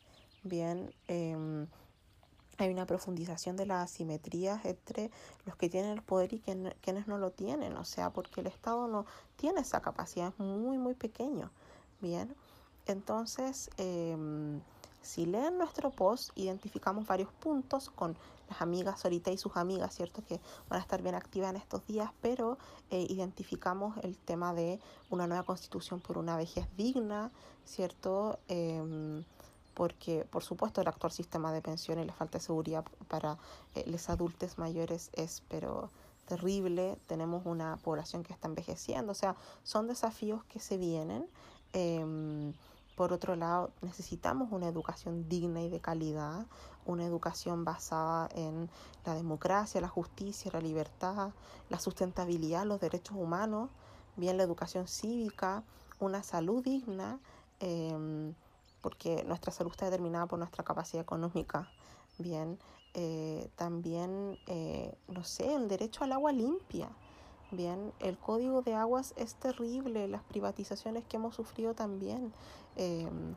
Bien, 0.42 0.94
em, 1.08 1.66
hay 2.58 2.70
una 2.70 2.86
profundización 2.86 3.56
de 3.56 3.66
las 3.66 3.90
asimetrías 3.92 4.64
entre 4.64 5.10
los 5.44 5.56
que 5.56 5.68
tienen 5.68 5.90
el 5.92 6.02
poder 6.02 6.32
y 6.32 6.40
quienes 6.40 7.06
no 7.06 7.18
lo 7.18 7.30
tienen, 7.32 7.76
o 7.76 7.84
sea, 7.84 8.10
porque 8.10 8.40
el 8.40 8.46
Estado 8.46 8.88
no 8.88 9.06
tiene 9.36 9.60
esa 9.60 9.80
capacidad, 9.82 10.28
es 10.28 10.38
muy, 10.38 10.78
muy 10.78 10.94
pequeño. 10.94 11.50
Bien, 12.00 12.34
entonces, 12.86 13.70
em, 13.76 14.60
si 15.06 15.24
leen 15.24 15.56
nuestro 15.56 15.90
post, 15.90 16.30
identificamos 16.34 17.06
varios 17.06 17.32
puntos 17.32 17.90
con 17.90 18.16
las 18.48 18.60
amigas 18.60 19.04
ahorita 19.04 19.30
y 19.30 19.38
sus 19.38 19.56
amigas, 19.56 19.94
¿cierto? 19.94 20.22
Que 20.24 20.40
van 20.68 20.78
a 20.80 20.82
estar 20.82 21.02
bien 21.02 21.14
activas 21.14 21.50
en 21.50 21.56
estos 21.56 21.86
días, 21.86 22.10
pero 22.20 22.58
eh, 22.90 23.06
identificamos 23.08 23.96
el 24.02 24.16
tema 24.16 24.52
de 24.52 24.80
una 25.10 25.26
nueva 25.26 25.44
constitución 25.44 26.00
por 26.00 26.18
una 26.18 26.36
vejez 26.36 26.66
digna, 26.76 27.30
¿cierto? 27.64 28.38
Em, 28.48 29.24
porque 29.74 30.24
por 30.24 30.42
supuesto 30.42 30.80
el 30.80 30.88
actual 30.88 31.12
sistema 31.12 31.52
de 31.52 31.60
pensiones 31.60 32.04
y 32.04 32.08
la 32.08 32.14
falta 32.14 32.38
de 32.38 32.44
seguridad 32.44 32.84
para 33.08 33.38
eh, 33.74 33.84
los 33.86 34.08
adultos 34.08 34.58
mayores 34.58 35.10
es 35.12 35.42
pero 35.48 35.90
terrible, 36.26 36.98
tenemos 37.06 37.46
una 37.46 37.76
población 37.76 38.24
que 38.24 38.32
está 38.32 38.48
envejeciendo, 38.48 39.12
o 39.12 39.14
sea, 39.14 39.36
son 39.62 39.86
desafíos 39.86 40.42
que 40.44 40.58
se 40.60 40.76
vienen. 40.76 41.28
Em, 41.72 42.52
por 42.96 43.12
otro 43.12 43.36
lado, 43.36 43.70
necesitamos 43.82 44.48
una 44.50 44.66
educación 44.66 45.28
digna 45.28 45.62
y 45.62 45.68
de 45.68 45.80
calidad, 45.80 46.46
una 46.84 47.04
educación 47.04 47.64
basada 47.64 48.28
en 48.34 48.68
la 49.04 49.14
democracia, 49.14 49.80
la 49.80 49.88
justicia, 49.88 50.50
la 50.52 50.60
libertad, 50.60 51.30
la 51.68 51.78
sustentabilidad, 51.78 52.64
los 52.66 52.80
derechos 52.80 53.16
humanos, 53.16 53.70
bien 54.16 54.36
la 54.36 54.42
educación 54.42 54.88
cívica, 54.88 55.62
una 56.00 56.22
salud 56.22 56.64
digna. 56.64 57.20
Eh, 57.60 58.32
porque 58.86 59.24
nuestra 59.24 59.50
salud 59.50 59.72
está 59.72 59.86
determinada 59.86 60.26
por 60.26 60.38
nuestra 60.38 60.62
capacidad 60.62 61.02
económica. 61.02 61.68
Bien, 62.18 62.56
eh, 62.94 63.50
también, 63.56 64.38
eh, 64.46 64.96
no 65.08 65.24
sé, 65.24 65.56
el 65.56 65.66
derecho 65.66 66.04
al 66.04 66.12
agua 66.12 66.30
limpia. 66.30 66.88
Bien, 67.52 67.92
el 68.00 68.18
código 68.18 68.62
de 68.62 68.74
aguas 68.74 69.14
es 69.16 69.36
terrible, 69.36 70.08
las 70.08 70.22
privatizaciones 70.24 71.04
que 71.04 71.16
hemos 71.16 71.36
sufrido 71.36 71.74
también. 71.74 72.32
Em, 72.74 73.34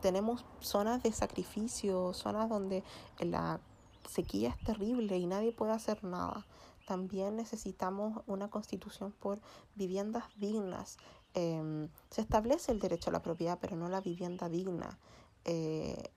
tenemos 0.00 0.44
zonas 0.60 1.02
de 1.02 1.12
sacrificio, 1.12 2.12
zonas 2.12 2.48
donde 2.48 2.84
la 3.18 3.60
sequía 4.08 4.50
es 4.50 4.64
terrible 4.64 5.18
y 5.18 5.26
nadie 5.26 5.52
puede 5.52 5.72
hacer 5.72 6.04
nada. 6.04 6.46
También 6.86 7.36
necesitamos 7.36 8.22
una 8.26 8.48
constitución 8.48 9.12
por 9.12 9.40
viviendas 9.74 10.24
dignas. 10.36 10.98
Em, 11.34 11.88
se 12.10 12.20
establece 12.20 12.72
el 12.72 12.80
derecho 12.80 13.10
a 13.10 13.12
la 13.12 13.22
propiedad, 13.22 13.58
pero 13.60 13.76
no 13.76 13.88
la 13.88 14.00
vivienda 14.00 14.48
digna. 14.48 14.98
Eh, 15.44 16.10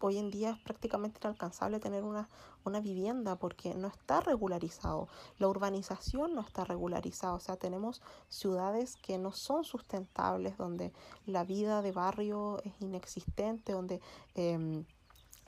hoy 0.00 0.18
en 0.18 0.30
día 0.30 0.50
es 0.50 0.58
prácticamente 0.58 1.20
inalcanzable 1.22 1.80
tener 1.80 2.04
una, 2.04 2.28
una 2.64 2.80
vivienda 2.80 3.36
porque 3.36 3.74
no 3.74 3.88
está 3.88 4.20
regularizado. 4.20 5.08
La 5.38 5.48
urbanización 5.48 6.34
no 6.34 6.40
está 6.40 6.64
regularizada. 6.64 7.34
O 7.34 7.40
sea, 7.40 7.56
tenemos 7.56 8.02
ciudades 8.28 8.96
que 8.96 9.18
no 9.18 9.32
son 9.32 9.64
sustentables, 9.64 10.56
donde 10.56 10.92
la 11.26 11.44
vida 11.44 11.82
de 11.82 11.92
barrio 11.92 12.62
es 12.64 12.72
inexistente, 12.80 13.72
donde 13.72 14.00
em, 14.34 14.84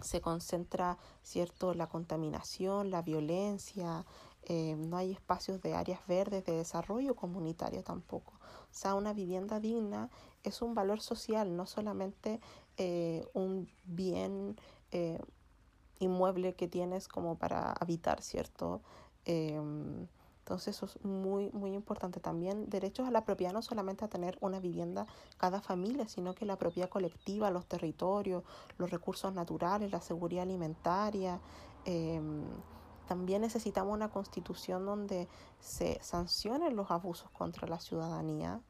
se 0.00 0.20
concentra 0.20 0.98
cierto 1.22 1.74
la 1.74 1.88
contaminación, 1.88 2.90
la 2.90 3.02
violencia, 3.02 4.04
em, 4.42 4.88
no 4.88 4.96
hay 4.96 5.12
espacios 5.12 5.60
de 5.62 5.74
áreas 5.74 6.00
verdes, 6.06 6.44
de 6.44 6.52
desarrollo 6.52 7.14
comunitario 7.14 7.82
tampoco. 7.82 8.32
O 8.34 8.74
sea, 8.74 8.94
una 8.94 9.12
vivienda 9.12 9.60
digna 9.60 10.10
es 10.42 10.62
un 10.62 10.74
valor 10.74 11.00
social, 11.00 11.56
no 11.56 11.66
solamente 11.66 12.40
eh, 12.76 13.26
un 13.32 13.68
bien 13.84 14.56
eh, 14.90 15.18
inmueble 15.98 16.54
que 16.54 16.68
tienes 16.68 17.08
como 17.08 17.36
para 17.36 17.72
habitar, 17.72 18.22
¿cierto? 18.22 18.80
Em, 19.24 20.06
entonces 20.40 20.76
eso 20.76 20.86
es 20.86 21.04
muy, 21.04 21.50
muy 21.52 21.74
importante. 21.74 22.18
También 22.18 22.68
derechos 22.68 23.06
a 23.06 23.12
la 23.12 23.24
propiedad, 23.24 23.52
no 23.52 23.62
solamente 23.62 24.04
a 24.04 24.08
tener 24.08 24.36
una 24.40 24.58
vivienda 24.58 25.06
cada 25.38 25.60
familia, 25.60 26.08
sino 26.08 26.34
que 26.34 26.44
la 26.44 26.56
propiedad 26.56 26.88
colectiva, 26.88 27.50
los 27.50 27.66
territorios, 27.66 28.42
los 28.76 28.90
recursos 28.90 29.32
naturales, 29.32 29.92
la 29.92 30.00
seguridad 30.00 30.42
alimentaria. 30.42 31.40
También 33.06 33.42
necesitamos 33.42 33.92
una 33.92 34.08
constitución 34.10 34.86
donde 34.86 35.28
se 35.60 35.98
sancionen 36.02 36.76
los 36.76 36.90
abusos 36.90 37.30
contra 37.30 37.68
la 37.68 37.78
ciudadanía, 37.78 38.60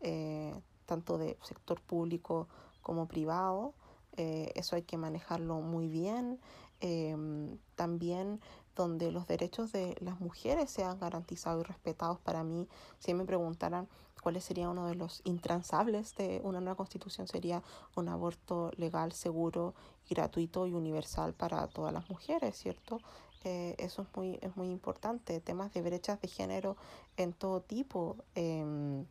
eh, 0.00 0.54
tanto 0.86 1.18
de 1.18 1.36
sector 1.42 1.80
público 1.80 2.48
como 2.82 3.06
privado. 3.06 3.74
Eh, 4.16 4.52
eso 4.54 4.76
hay 4.76 4.82
que 4.82 4.96
manejarlo 4.96 5.60
muy 5.60 5.88
bien. 5.88 6.40
Em, 6.80 7.58
también 7.74 8.40
donde 8.74 9.10
los 9.10 9.26
derechos 9.26 9.72
de 9.72 9.96
las 10.00 10.20
mujeres 10.20 10.70
sean 10.70 10.98
garantizados 11.00 11.64
y 11.64 11.68
respetados. 11.68 12.18
Para 12.20 12.44
mí, 12.44 12.68
si 12.98 13.14
me 13.14 13.24
preguntaran 13.24 13.88
cuál 14.22 14.40
sería 14.42 14.68
uno 14.68 14.86
de 14.86 14.94
los 14.94 15.22
intransables 15.24 16.14
de 16.16 16.40
una 16.44 16.60
nueva 16.60 16.76
constitución, 16.76 17.26
sería 17.26 17.62
un 17.94 18.08
aborto 18.08 18.70
legal, 18.76 19.12
seguro, 19.12 19.74
gratuito 20.08 20.66
y 20.66 20.74
universal 20.74 21.32
para 21.32 21.66
todas 21.68 21.92
las 21.92 22.08
mujeres, 22.10 22.56
¿cierto? 22.56 23.00
Eh, 23.44 23.74
eso 23.78 24.02
es 24.02 24.08
muy, 24.14 24.38
es 24.42 24.56
muy 24.56 24.70
importante. 24.70 25.40
Temas 25.40 25.72
de 25.72 25.80
brechas 25.80 26.20
de 26.20 26.28
género 26.28 26.76
en 27.16 27.32
todo 27.32 27.62
tipo. 27.62 28.16
Em, 28.34 29.06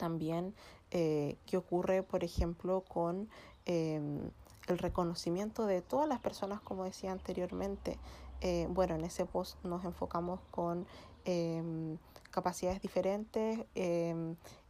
también 0.00 0.54
eh, 0.90 1.36
qué 1.46 1.58
ocurre, 1.58 2.02
por 2.02 2.24
ejemplo, 2.24 2.80
con 2.88 3.28
em, 3.66 4.30
el 4.66 4.78
reconocimiento 4.78 5.66
de 5.66 5.82
todas 5.82 6.08
las 6.08 6.20
personas, 6.20 6.62
como 6.62 6.84
decía 6.84 7.12
anteriormente. 7.12 7.98
Eh, 8.40 8.66
bueno, 8.70 8.94
en 8.94 9.04
ese 9.04 9.26
post 9.26 9.62
nos 9.62 9.84
enfocamos 9.84 10.40
con 10.50 10.86
em, 11.26 11.98
capacidades 12.30 12.80
diferentes 12.80 13.66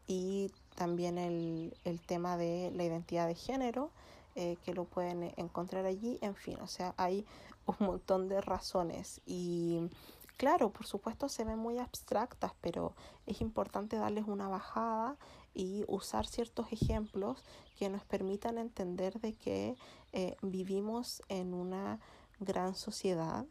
y 0.08 0.50
también 0.74 1.16
el, 1.16 1.76
el 1.84 2.00
tema 2.00 2.36
de 2.36 2.72
la 2.74 2.82
identidad 2.82 3.28
de 3.28 3.36
género. 3.36 3.90
Eh, 4.36 4.56
que 4.64 4.74
lo 4.74 4.84
pueden 4.84 5.34
encontrar 5.36 5.86
allí, 5.86 6.16
en 6.22 6.36
fin, 6.36 6.56
o 6.62 6.68
sea, 6.68 6.94
hay 6.96 7.26
un 7.66 7.74
montón 7.84 8.28
de 8.28 8.40
razones 8.40 9.20
y 9.26 9.80
claro, 10.40 10.72
por 10.72 10.86
supuesto 10.86 11.28
se 11.28 11.44
ven 11.44 11.58
muy 11.58 11.76
abstractas, 11.76 12.52
pero 12.62 12.94
es 13.26 13.42
importante 13.42 13.96
darles 13.96 14.24
una 14.26 14.48
bajada 14.48 15.18
y 15.52 15.84
usar 15.86 16.26
ciertos 16.26 16.72
ejemplos 16.72 17.44
que 17.78 17.90
nos 17.90 18.06
permitan 18.06 18.56
entender 18.56 19.20
de 19.20 19.34
que 19.34 19.76
eh, 20.14 20.36
vivimos 20.40 21.20
en 21.28 21.52
una 21.52 22.00
gran 22.38 22.74
sociedad 22.74 23.44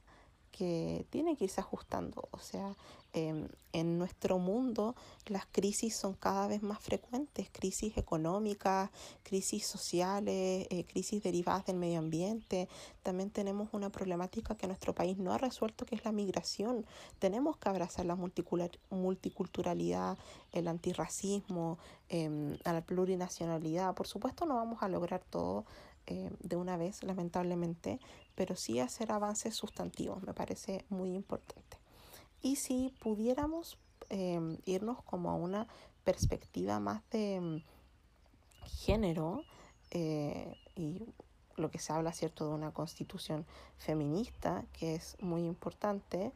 que 0.51 1.05
tiene 1.11 1.37
que 1.37 1.43
irse 1.43 1.61
ajustando. 1.61 2.27
O 2.31 2.39
sea, 2.39 2.75
em, 3.13 3.47
en 3.73 3.97
nuestro 3.97 4.39
mundo 4.39 4.95
las 5.27 5.45
crisis 5.45 5.95
son 5.95 6.13
cada 6.13 6.47
vez 6.47 6.63
más 6.63 6.79
frecuentes, 6.79 7.49
crisis 7.51 7.97
económicas, 7.97 8.89
crisis 9.23 9.65
sociales, 9.65 10.67
eh, 10.69 10.85
crisis 10.85 11.21
derivadas 11.23 11.65
del 11.65 11.77
medio 11.77 11.99
ambiente. 11.99 12.67
También 13.03 13.29
tenemos 13.29 13.69
una 13.73 13.89
problemática 13.89 14.55
que 14.55 14.67
nuestro 14.67 14.93
país 14.93 15.17
no 15.17 15.33
ha 15.33 15.37
resuelto, 15.37 15.85
que 15.85 15.95
es 15.95 16.05
la 16.05 16.11
migración. 16.11 16.85
Tenemos 17.19 17.57
que 17.57 17.69
abrazar 17.69 18.05
la 18.05 18.15
multiculturalidad, 18.15 20.17
el 20.51 20.67
antirracismo, 20.67 21.77
em, 22.09 22.57
la 22.63 22.81
plurinacionalidad. 22.81 23.93
Por 23.95 24.07
supuesto 24.07 24.45
no 24.45 24.55
vamos 24.55 24.83
a 24.83 24.89
lograr 24.89 25.23
todo 25.29 25.65
eh, 26.07 26.31
de 26.39 26.55
una 26.55 26.75
vez, 26.75 27.03
lamentablemente, 27.03 27.99
pero 28.35 28.55
sí 28.55 28.79
hacer 28.79 29.11
avances 29.11 29.55
sustantivos, 29.55 30.23
me 30.23 30.33
parece 30.33 30.83
muy 30.89 31.13
importante. 31.13 31.78
Y 32.41 32.55
si 32.55 32.93
pudiéramos 32.99 33.77
em, 34.09 34.57
irnos 34.65 35.03
como 35.03 35.29
a 35.29 35.35
una 35.35 35.67
perspectiva 36.03 36.79
más 36.79 37.01
de 37.11 37.35
em, 37.35 37.63
género, 38.65 39.43
eh, 39.91 40.55
y 40.75 41.03
lo 41.57 41.69
que 41.69 41.79
se 41.79 41.93
habla, 41.93 42.13
¿cierto?, 42.13 42.47
de 42.47 42.53
una 42.53 42.71
constitución 42.71 43.45
feminista, 43.77 44.65
que 44.73 44.95
es 44.95 45.17
muy 45.19 45.43
importante, 45.45 46.31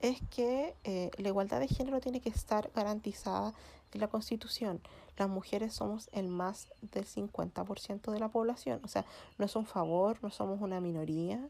es 0.00 0.20
que 0.30 0.74
eh, 0.84 1.10
la 1.18 1.28
igualdad 1.28 1.60
de 1.60 1.68
género 1.68 2.00
tiene 2.00 2.20
que 2.20 2.28
estar 2.28 2.70
garantizada 2.74 3.52
en 3.92 4.00
la 4.00 4.08
Constitución. 4.08 4.80
Las 5.16 5.28
mujeres 5.28 5.74
somos 5.74 6.08
el 6.12 6.28
más 6.28 6.68
del 6.80 7.04
50% 7.04 8.12
de 8.12 8.20
la 8.20 8.28
población, 8.28 8.80
o 8.84 8.88
sea, 8.88 9.04
no 9.38 9.46
es 9.46 9.56
un 9.56 9.66
favor, 9.66 10.18
no 10.22 10.30
somos 10.30 10.60
una 10.60 10.80
minoría. 10.80 11.48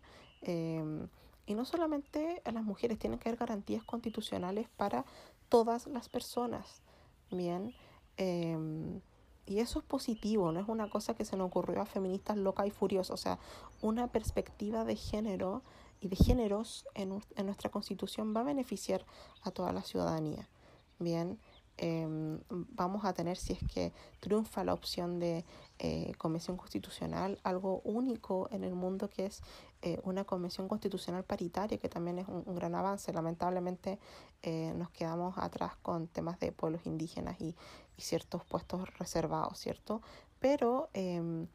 Y 1.49 1.55
no 1.55 1.65
solamente 1.65 2.43
a 2.45 2.53
las 2.53 2.63
mujeres, 2.63 2.99
tienen 2.99 3.19
que 3.19 3.31
haber 3.31 3.41
garantías 3.41 3.83
constitucionales 3.83 4.69
para 4.77 5.07
todas 5.49 5.87
las 5.87 6.11
personas. 6.11 6.83
Bien. 7.31 7.75
Em, 8.19 9.01
y 9.47 9.61
eso 9.61 9.79
es 9.79 9.85
positivo, 9.87 10.53
no 10.53 10.61
es 10.61 10.69
una 10.69 10.91
cosa 10.91 11.15
que 11.15 11.25
se 11.25 11.39
nos 11.39 11.47
ocurrió 11.47 11.81
a 11.81 11.87
feministas 11.87 12.37
locas 12.37 12.67
y 12.67 12.71
furiosas, 12.71 13.15
o 13.15 13.17
sea, 13.17 13.39
una 13.81 14.09
perspectiva 14.09 14.85
de 14.85 14.95
género 14.95 15.63
y 16.01 16.09
de 16.09 16.17
géneros 16.17 16.87
en, 16.95 17.23
en 17.35 17.47
nuestra 17.47 17.71
constitución 17.71 18.35
va 18.37 18.43
a 18.43 18.45
beneficiar 18.45 19.07
a 19.43 19.51
toda 19.51 19.73
la 19.73 19.83
ciudadanía. 19.83 20.51
Bien, 20.99 21.39
Em, 21.81 22.41
vamos 22.51 23.05
a 23.05 23.13
tener, 23.13 23.37
si 23.37 23.53
es 23.53 23.61
que 23.73 23.93
triunfa 24.19 24.65
la 24.65 24.75
opción 24.75 25.21
de 25.21 25.45
eh, 25.79 26.13
convención 26.19 26.57
constitucional, 26.57 27.39
algo 27.45 27.81
único 27.85 28.49
en 28.51 28.65
el 28.65 28.75
mundo 28.75 29.09
que 29.09 29.27
es 29.27 29.43
eh, 29.83 30.01
una 30.03 30.25
convención 30.25 30.69
constitucional 30.69 31.25
paritaria, 31.25 31.79
que 31.79 31.89
también 31.89 32.19
es 32.19 32.29
un, 32.29 32.45
gran 32.55 32.75
avance. 32.75 33.13
Lamentablemente 33.13 33.99
eh, 34.43 34.73
nos 34.77 34.91
quedamos 34.91 35.39
atrás 35.39 35.77
con 35.83 36.09
temas 36.09 36.39
de 36.41 36.53
pueblos 36.53 36.87
indígenas 36.87 37.41
y, 37.41 37.55
ciertos 38.01 38.45
puestos 38.45 38.97
reservados, 38.97 39.59
¿cierto? 39.59 40.03
Pero 40.39 40.89
em, 40.93 41.49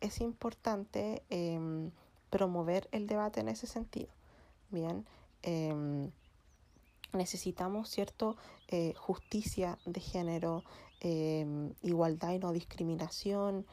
es 0.00 0.20
importante 0.20 1.24
em, 1.28 1.90
promover 2.30 2.88
el 2.92 3.08
debate 3.08 3.40
en 3.40 3.48
ese 3.48 3.66
sentido. 3.66 4.12
Bien 4.70 5.04
necesitamos 7.12 7.88
cierto 7.88 8.36
eh, 8.68 8.94
justicia 8.96 9.78
de 9.84 10.00
género, 10.00 10.64
em, 11.00 11.72
igualdad 11.82 12.32
y 12.32 12.38
no 12.38 12.52
discriminación, 12.52 13.66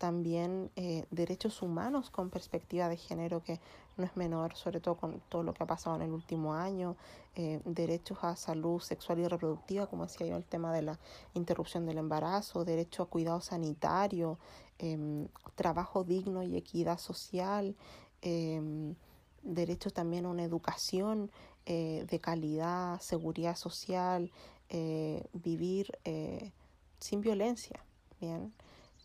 también 0.00 0.70
eh, 0.76 1.04
derechos 1.10 1.60
humanos 1.60 2.08
con 2.08 2.30
perspectiva 2.30 2.88
de 2.88 2.96
género 2.96 3.44
que 3.44 3.60
no 3.98 4.04
es 4.04 4.16
menor, 4.16 4.56
sobre 4.56 4.80
todo 4.80 4.96
con 4.96 5.20
todo 5.28 5.42
lo 5.42 5.52
que 5.52 5.62
ha 5.62 5.66
pasado 5.66 5.94
en 5.96 6.02
el 6.02 6.12
último 6.12 6.54
año, 6.54 6.96
derechos 7.64 8.18
a 8.22 8.34
salud 8.34 8.80
sexual 8.80 9.18
y 9.18 9.28
reproductiva, 9.28 9.86
como 9.86 10.06
decía 10.06 10.26
yo, 10.26 10.36
el 10.36 10.44
tema 10.44 10.72
de 10.72 10.82
la 10.82 10.98
interrupción 11.34 11.84
del 11.84 11.98
embarazo, 11.98 12.64
derecho 12.64 13.02
a 13.02 13.06
cuidado 13.06 13.42
sanitario, 13.42 14.38
em, 14.78 15.28
trabajo 15.54 16.02
digno 16.02 16.42
y 16.42 16.56
equidad 16.56 16.98
social, 16.98 17.76
em, 18.22 18.94
derecho 19.42 19.90
también 19.90 20.24
a 20.26 20.30
una 20.30 20.44
educación 20.44 21.30
eh, 21.66 22.06
de 22.08 22.18
calidad, 22.20 23.00
seguridad 23.00 23.56
social, 23.56 24.32
eh, 24.70 25.24
vivir 25.32 25.98
eh, 26.04 26.52
sin 26.98 27.20
violencia, 27.20 27.84
¿bien? 28.20 28.52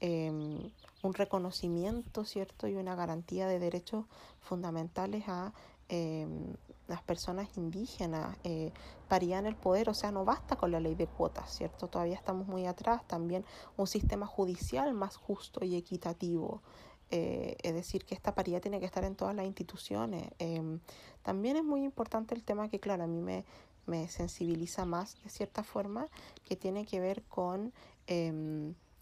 Em, 0.08 0.60
un 1.02 1.14
reconocimiento, 1.16 2.26
¿cierto? 2.26 2.68
Y 2.68 2.76
una 2.76 2.94
garantía 2.94 3.48
de 3.48 3.58
derechos 3.58 4.06
fundamentales 4.40 5.24
a 5.28 5.52
em, 5.90 6.54
las 6.88 7.02
personas 7.02 7.58
indígenas, 7.58 8.38
eh, 8.44 8.72
parían 9.08 9.48
el 9.48 9.56
poder, 9.56 9.90
o 9.90 9.96
sea, 9.96 10.12
no 10.12 10.24
basta 10.24 10.58
con 10.58 10.70
la 10.70 10.80
ley 10.80 10.94
de 10.94 11.08
cuotas, 11.08 11.52
¿cierto? 11.52 11.88
Todavía 11.88 12.14
estamos 12.14 12.46
muy 12.48 12.68
atrás, 12.68 13.02
también 13.08 13.46
un 13.78 13.88
sistema 13.88 14.28
judicial 14.28 14.94
más 14.94 15.16
justo 15.16 15.66
y 15.66 15.76
equitativo, 15.76 16.62
eh, 17.10 17.58
es 17.64 17.74
decir, 17.74 18.06
que 18.06 18.14
esta 18.14 18.36
paridad 18.36 18.62
tiene 18.62 18.80
que 18.80 18.86
estar 18.86 19.04
en 19.06 19.16
todas 19.16 19.36
las 19.36 19.48
instituciones. 19.48 20.30
Em, 20.38 20.82
también 21.24 21.58
es 21.58 21.64
muy 21.64 21.84
importante 21.84 22.36
el 22.36 22.44
tema 22.44 22.70
que, 22.70 22.80
claro, 22.80 23.06
a 23.06 23.08
mí 23.08 23.22
me, 23.22 23.44
me 23.88 24.08
sensibiliza 24.08 24.86
más 24.86 25.18
de 25.24 25.32
cierta 25.32 25.64
forma, 25.64 26.08
que 26.44 26.56
tiene 26.56 26.86
que 26.86 27.00
ver 27.00 27.24
con 27.24 27.74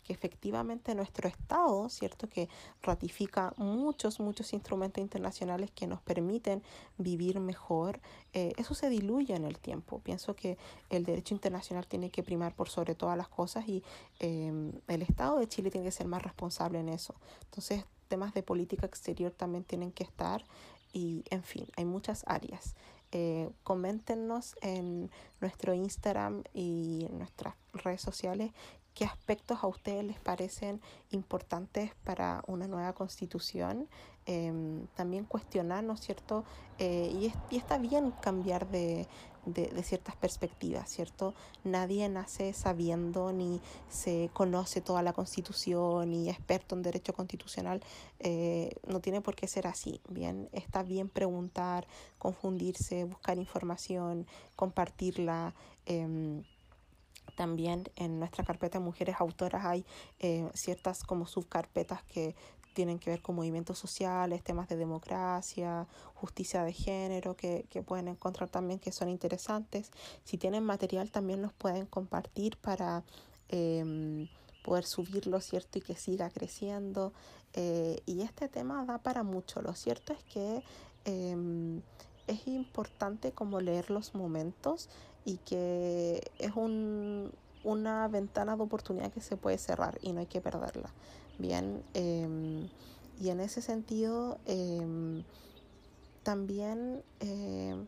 que 0.04 0.14
efectivamente 0.14 0.94
nuestro 0.96 1.28
Estado, 1.28 1.90
¿cierto? 1.90 2.28
Que 2.28 2.50
ratifica 2.82 3.54
muchos, 3.58 4.20
muchos 4.20 4.54
instrumentos 4.54 5.02
internacionales 5.02 5.72
que 5.72 5.88
nos 5.88 6.02
permiten 6.02 6.62
vivir 6.98 7.40
mejor, 7.40 8.00
eh, 8.34 8.54
eso 8.58 8.74
se 8.74 8.90
diluye 8.90 9.36
en 9.36 9.46
el 9.46 9.60
tiempo. 9.60 10.00
Pienso 10.00 10.36
que 10.36 10.58
el 10.90 11.06
derecho 11.06 11.34
internacional 11.34 11.88
tiene 11.88 12.10
que 12.10 12.24
primar 12.24 12.54
por 12.54 12.70
sobre 12.70 12.96
todas 12.96 13.18
las 13.18 13.28
cosas 13.28 13.68
y 13.68 13.84
em, 14.20 14.74
el 14.88 15.02
Estado 15.02 15.40
de 15.40 15.48
Chile 15.48 15.72
tiene 15.72 15.86
que 15.86 15.92
ser 15.92 16.08
más 16.08 16.22
responsable 16.22 16.80
en 16.80 16.90
eso. 16.90 17.16
Entonces, 17.46 17.86
temas 18.08 18.34
de 18.34 18.44
política 18.44 18.86
exterior 18.86 19.32
también 19.32 19.64
tienen 19.64 19.92
que 19.92 20.04
estar 20.04 20.44
y, 20.92 21.24
en 21.30 21.44
fin, 21.44 21.68
hay 21.76 21.86
muchas 21.86 22.24
áreas. 22.28 22.76
Eh, 23.12 23.50
coméntenos 23.64 24.56
en 24.62 25.12
nuestro 25.40 25.74
Instagram 25.76 26.44
y 26.54 27.06
en 27.10 27.20
nuestras 27.20 27.54
redes 27.74 28.02
sociales 28.02 28.52
qué 28.94 29.06
aspectos 29.06 29.64
a 29.64 29.68
ustedes 29.68 30.04
les 30.04 30.20
parecen 30.20 30.82
importantes 31.12 31.92
para 32.04 32.44
una 32.48 32.68
nueva 32.68 32.94
constitución. 32.94 33.88
Em, 34.26 34.88
también 34.96 35.26
cuestionar, 35.26 35.84
¿no 35.84 35.94
es 35.94 36.00
cierto? 36.00 36.46
Eh, 36.80 37.32
y, 37.50 37.56
está 37.58 37.78
bien 37.78 38.12
cambiar 38.22 38.70
de, 38.70 39.08
de, 39.46 39.84
ciertas 39.84 40.16
perspectivas, 40.16 40.90
¿cierto? 40.90 41.34
Nadie 41.64 42.08
nace 42.08 42.54
sabiendo 42.54 43.34
ni 43.34 43.62
se 43.90 44.30
conoce 44.34 44.80
toda 44.80 45.02
la 45.02 45.12
constitución 45.14 46.12
ni 46.12 46.30
experto 46.30 46.76
en 46.76 46.84
derecho 46.84 47.14
constitucional. 47.14 47.82
Eh, 48.20 48.76
no 48.88 49.02
tiene 49.02 49.22
por 49.22 49.36
qué 49.36 49.48
ser 49.48 49.68
así, 49.68 50.00
¿bien? 50.08 50.50
Está 50.54 50.84
bien 50.84 51.10
preguntar, 51.10 51.88
confundirse, 52.18 53.04
buscar 53.04 53.38
información, 53.38 54.26
compartirla. 54.56 55.54
También 57.36 57.90
en 57.96 58.20
nuestra 58.20 58.44
carpeta 58.44 58.80
de 58.80 58.86
mujeres 58.86 59.16
autoras 59.20 59.66
hay 59.66 59.86
eh, 60.20 60.48
ciertas 60.54 61.04
como 61.04 61.26
subcarpetas 61.26 62.04
que 62.04 62.36
tienen 62.74 63.00
que 63.00 63.12
ver 63.12 63.22
con 63.22 63.36
movimientos 63.36 63.78
sociales, 63.78 64.44
temas 64.44 64.68
de 64.68 64.76
democracia, 64.76 65.88
justicia 66.16 66.64
de 66.64 66.74
género, 66.74 67.36
que, 67.36 67.66
que 67.70 67.82
pueden 67.84 68.08
encontrar 68.08 68.50
también 68.50 68.80
que 68.80 68.92
son 68.92 69.10
interesantes. 69.10 69.92
Si 70.24 70.38
tienen 70.38 70.64
material 70.64 71.12
también 71.12 71.42
los 71.42 71.54
pueden 71.54 71.86
compartir 71.86 72.58
para 72.58 73.04
em, 73.50 74.28
poder 74.64 74.86
subirlo, 74.86 75.40
¿cierto? 75.40 75.78
Y 75.78 75.82
que 75.82 75.96
siga 75.96 76.30
creciendo. 76.30 77.14
Eh, 77.54 78.02
y 78.06 78.22
este 78.22 78.50
tema 78.50 78.84
da 78.86 78.98
para 78.98 79.24
mucho. 79.24 79.62
Lo 79.62 79.74
cierto 79.76 80.14
es 80.14 80.24
que 80.24 80.64
em, 81.06 81.82
es 82.28 82.48
importante 82.48 83.32
como 83.32 83.60
leer 83.60 83.92
los 83.92 84.16
momentos 84.16 84.90
y 85.26 85.38
que 85.38 86.32
es 86.40 86.56
un, 86.56 87.32
una 87.64 88.08
ventana 88.08 88.56
de 88.56 88.64
oportunidad 88.64 89.12
que 89.12 89.22
se 89.22 89.38
puede 89.38 89.58
cerrar 89.58 89.98
y 90.02 90.14
no 90.14 90.20
hay 90.20 90.26
que 90.26 90.42
perderla. 90.42 90.92
Bien, 91.40 91.84
em, 91.94 92.68
y 93.20 93.30
en 93.30 93.40
ese 93.40 93.62
sentido, 93.62 94.38
em, 94.46 95.24
también, 96.24 97.04
em, 97.20 97.86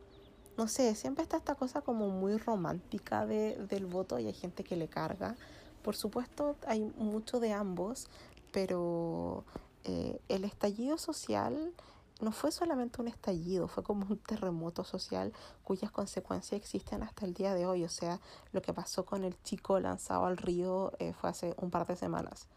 no 0.58 0.68
sé, 0.68 0.96
siempre 0.96 1.24
está 1.24 1.38
esta 1.38 1.56
cosa 1.56 1.82
como 1.82 2.10
muy 2.10 2.38
romántica 2.38 3.26
de, 3.26 3.58
del 3.70 3.86
voto 3.86 4.20
y 4.20 4.28
hay 4.28 4.34
gente 4.34 4.64
que 4.64 4.76
le 4.76 4.88
carga. 4.88 5.36
Por 5.84 5.96
supuesto, 5.96 6.56
hay 6.66 6.82
mucho 6.98 7.40
de 7.40 7.54
ambos, 7.54 8.08
pero 8.52 9.44
eh, 9.84 10.20
el 10.30 10.46
estallido 10.46 10.98
social 10.98 11.74
no 12.22 12.32
fue 12.32 12.52
solamente 12.52 13.02
un 13.02 13.08
estallido, 13.08 13.68
fue 13.68 13.84
como 13.84 14.06
un 14.06 14.18
terremoto 14.18 14.84
social 14.84 15.34
cuyas 15.64 15.92
consecuencias 15.92 16.60
existen 16.62 17.04
hasta 17.04 17.26
el 17.26 17.34
día 17.34 17.54
de 17.54 17.66
hoy. 17.66 17.84
O 17.84 17.90
sea, 17.90 18.20
lo 18.54 18.62
que 18.62 18.74
pasó 18.74 19.06
con 19.06 19.24
el 19.24 19.42
chico 19.44 19.80
lanzado 19.80 20.26
al 20.26 20.38
río 20.38 20.94
eh, 21.00 21.14
fue 21.14 21.30
hace 21.30 21.54
un 21.58 21.72
par 21.72 21.86
de 21.86 21.96
semanas. 21.96 22.48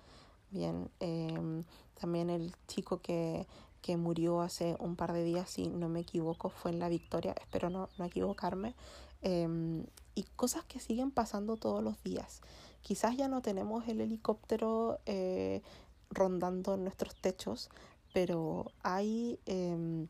Bien, 0.51 0.91
em, 1.01 1.65
también 2.01 2.31
el 2.31 2.55
chico 2.69 3.01
que, 3.01 3.47
que 3.83 3.97
murió 3.97 4.41
hace 4.41 4.77
un 4.79 4.97
par 4.97 5.13
de 5.13 5.25
días, 5.25 5.51
si 5.51 5.69
no 5.69 5.89
me 5.89 6.01
equivoco, 6.01 6.49
fue 6.51 6.71
en 6.71 6.79
La 6.79 6.89
Victoria, 6.89 7.35
espero 7.41 7.69
no, 7.69 7.89
no 7.99 8.05
equivocarme. 8.05 8.75
Em, 9.23 9.85
y 10.15 10.23
cosas 10.37 10.65
que 10.65 10.79
siguen 10.79 11.11
pasando 11.11 11.57
todos 11.57 11.83
los 11.83 12.03
días. 12.03 12.41
Quizás 12.83 13.17
ya 13.17 13.29
no 13.29 13.43
tenemos 13.43 13.87
el 13.89 14.01
helicóptero 14.01 15.01
eh, 15.07 15.63
rondando 16.11 16.77
nuestros 16.77 17.15
techos, 17.17 17.71
pero 18.13 18.73
hay 18.83 19.39
em, 19.47 20.09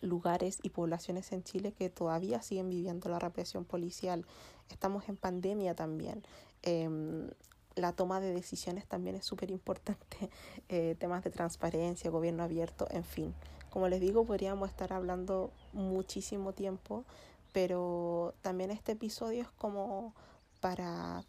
lugares 0.00 0.58
y 0.62 0.70
poblaciones 0.70 1.32
en 1.32 1.42
Chile 1.42 1.72
que 1.72 1.90
todavía 1.90 2.42
siguen 2.42 2.68
viviendo 2.68 3.08
la 3.08 3.18
represión 3.18 3.64
policial. 3.64 4.24
Estamos 4.70 5.08
en 5.08 5.16
pandemia 5.16 5.74
también. 5.74 6.22
Em, 6.62 7.30
la 7.76 7.92
toma 7.92 8.20
de 8.20 8.32
decisiones 8.32 8.86
también 8.86 9.16
es 9.16 9.24
súper 9.24 9.50
importante. 9.50 10.30
Eh, 10.68 10.96
temas 10.98 11.22
de 11.22 11.30
transparencia, 11.30 12.10
gobierno 12.10 12.42
abierto, 12.42 12.88
en 12.90 13.04
fin. 13.04 13.32
Como 13.70 13.88
les 13.88 14.00
digo, 14.00 14.24
podríamos 14.24 14.68
estar 14.68 14.92
hablando 14.92 15.52
muchísimo 15.72 16.52
tiempo, 16.52 17.04
pero 17.52 18.34
también 18.42 18.72
este 18.72 18.92
episodio 18.92 19.42
es 19.42 19.50
como 19.52 20.12
para 20.60 21.24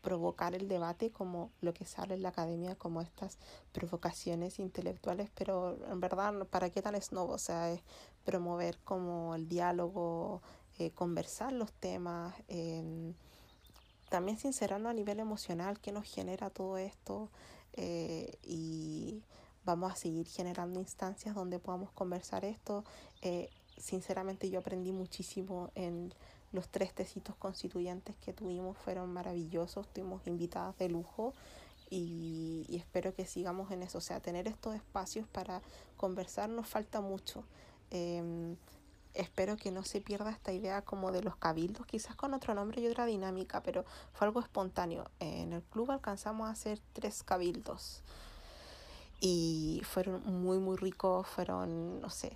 provocar 0.00 0.54
el 0.54 0.68
debate 0.68 1.10
como 1.10 1.50
lo 1.60 1.72
que 1.72 1.84
sale 1.84 2.14
en 2.14 2.22
la 2.22 2.30
academia, 2.30 2.74
como 2.76 3.00
estas 3.00 3.38
provocaciones 3.72 4.58
intelectuales, 4.58 5.30
pero 5.34 5.78
en 5.90 6.00
verdad, 6.00 6.46
¿para 6.48 6.70
qué 6.70 6.82
tan 6.82 7.00
snob? 7.00 7.30
O 7.30 7.38
sea, 7.38 7.70
es 7.72 7.80
promover 8.24 8.78
como 8.84 9.34
el 9.34 9.48
diálogo, 9.48 10.42
eh, 10.78 10.90
conversar 10.90 11.52
los 11.52 11.72
temas, 11.72 12.34
eh, 12.48 13.12
también 14.12 14.36
sincerarnos 14.36 14.90
a 14.90 14.94
nivel 14.94 15.20
emocional 15.20 15.80
qué 15.80 15.90
nos 15.90 16.04
genera 16.04 16.50
todo 16.50 16.76
esto 16.76 17.30
eh, 17.72 18.38
y 18.42 19.22
vamos 19.64 19.90
a 19.90 19.96
seguir 19.96 20.26
generando 20.26 20.80
instancias 20.80 21.34
donde 21.34 21.58
podamos 21.58 21.90
conversar 21.92 22.44
esto. 22.44 22.84
Eh, 23.22 23.48
sinceramente 23.78 24.50
yo 24.50 24.60
aprendí 24.60 24.92
muchísimo 24.92 25.70
en 25.74 26.12
los 26.52 26.68
tres 26.68 26.92
tecitos 26.92 27.34
constituyentes 27.36 28.16
que 28.16 28.32
tuvimos 28.32 28.76
fueron 28.78 29.12
maravillosos, 29.12 29.88
tuvimos 29.92 30.26
invitadas 30.26 30.76
de 30.78 30.88
lujo 30.88 31.34
y, 31.90 32.66
espero 32.70 33.14
que 33.14 33.26
sigamos 33.26 33.70
en 33.70 33.82
eso. 33.82 33.98
O 33.98 34.00
sea, 34.00 34.20
tener 34.20 34.48
estos 34.48 34.74
espacios 34.74 35.26
para 35.28 35.62
conversar 35.96 36.48
nos 36.48 36.66
falta 36.68 37.00
mucho. 37.00 37.44
Em, 37.90 38.56
espero 39.14 39.56
que 39.56 39.70
no 39.70 39.84
se 39.84 40.00
pierda 40.00 40.30
esta 40.30 40.52
idea 40.52 40.82
como 40.82 41.12
de 41.12 41.22
los 41.22 41.36
cabildos, 41.36 41.86
quizás 41.86 42.16
con 42.16 42.32
otro 42.32 42.54
nombre 42.54 42.80
y 42.80 42.86
otra 42.86 43.04
dinámica, 43.04 43.62
pero 43.62 43.84
fue 44.14 44.26
algo 44.26 44.40
espontáneo. 44.40 45.10
En 45.20 45.52
el 45.52 45.62
club 45.62 45.90
alcanzamos 45.90 46.48
a 46.48 46.52
hacer 46.52 46.80
tres 46.94 47.22
cabildos 47.22 48.02
y 49.20 49.82
fueron 49.84 50.22
muy, 50.42 50.58
muy 50.58 50.76
ricos, 50.76 51.26
fueron, 51.26 52.00
no 52.00 52.10
sé, 52.10 52.32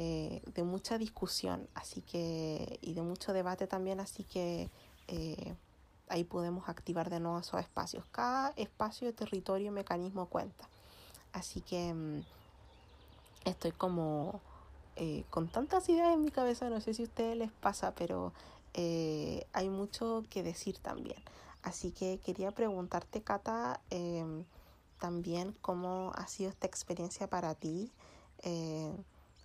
eh, 0.00 0.42
de 0.54 0.62
mucha 0.62 0.96
discusión, 0.96 1.68
así 1.74 2.02
que, 2.02 2.78
y 2.82 2.94
de 2.94 3.02
mucho 3.02 3.32
debate 3.32 3.66
también, 3.66 3.98
así 3.98 4.22
que 4.22 4.70
eh, 5.08 5.56
ahí 6.08 6.22
podemos 6.22 6.68
activar 6.68 7.10
de 7.10 7.18
nuevo 7.18 7.40
esos 7.40 7.58
espacios. 7.58 8.04
Cada 8.12 8.50
espacio, 8.50 9.12
territorio, 9.12 9.72
mecanismo 9.72 10.26
cuenta. 10.26 10.68
Así 11.32 11.62
que 11.62 11.92
mm, 11.92 12.22
estoy 13.44 13.72
como 13.72 14.40
eh, 14.94 15.24
con 15.30 15.48
tantas 15.48 15.88
ideas 15.88 16.14
en 16.14 16.22
mi 16.22 16.30
cabeza, 16.30 16.70
no 16.70 16.80
sé 16.80 16.94
si 16.94 17.02
a 17.02 17.06
ustedes 17.06 17.36
les 17.36 17.50
pasa, 17.50 17.92
pero 17.96 18.32
hay 19.52 19.68
mucho 19.68 20.22
que 20.30 20.44
decir 20.44 20.78
también. 20.78 21.20
Así 21.64 21.90
que 21.90 22.20
quería 22.20 22.52
preguntarte, 22.52 23.22
Cata, 23.22 23.80
em, 23.90 24.44
también 25.00 25.56
cómo 25.60 26.12
ha 26.14 26.28
sido 26.28 26.50
esta 26.50 26.68
experiencia 26.68 27.26
para 27.26 27.56
ti. 27.56 27.90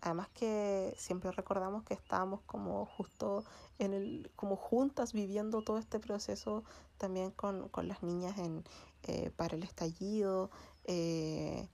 Además 0.04 0.28
que 0.34 0.94
siempre 0.98 1.32
recordamos 1.32 1.84
que 1.84 1.94
estábamos 1.94 2.42
como 2.42 2.86
justo 2.86 3.46
en 3.80 3.94
el, 3.94 4.30
como 4.36 4.58
juntas 4.58 5.14
viviendo 5.14 5.62
todo 5.62 5.78
este 5.78 5.98
proceso 5.98 6.66
también 6.98 7.32
con, 7.32 7.72
las 7.88 8.04
niñas 8.04 8.38
en, 8.38 8.66
eh, 9.04 9.32
para 9.38 9.56
el 9.56 9.64
estallido. 9.64 10.52
Eh, 10.84 11.70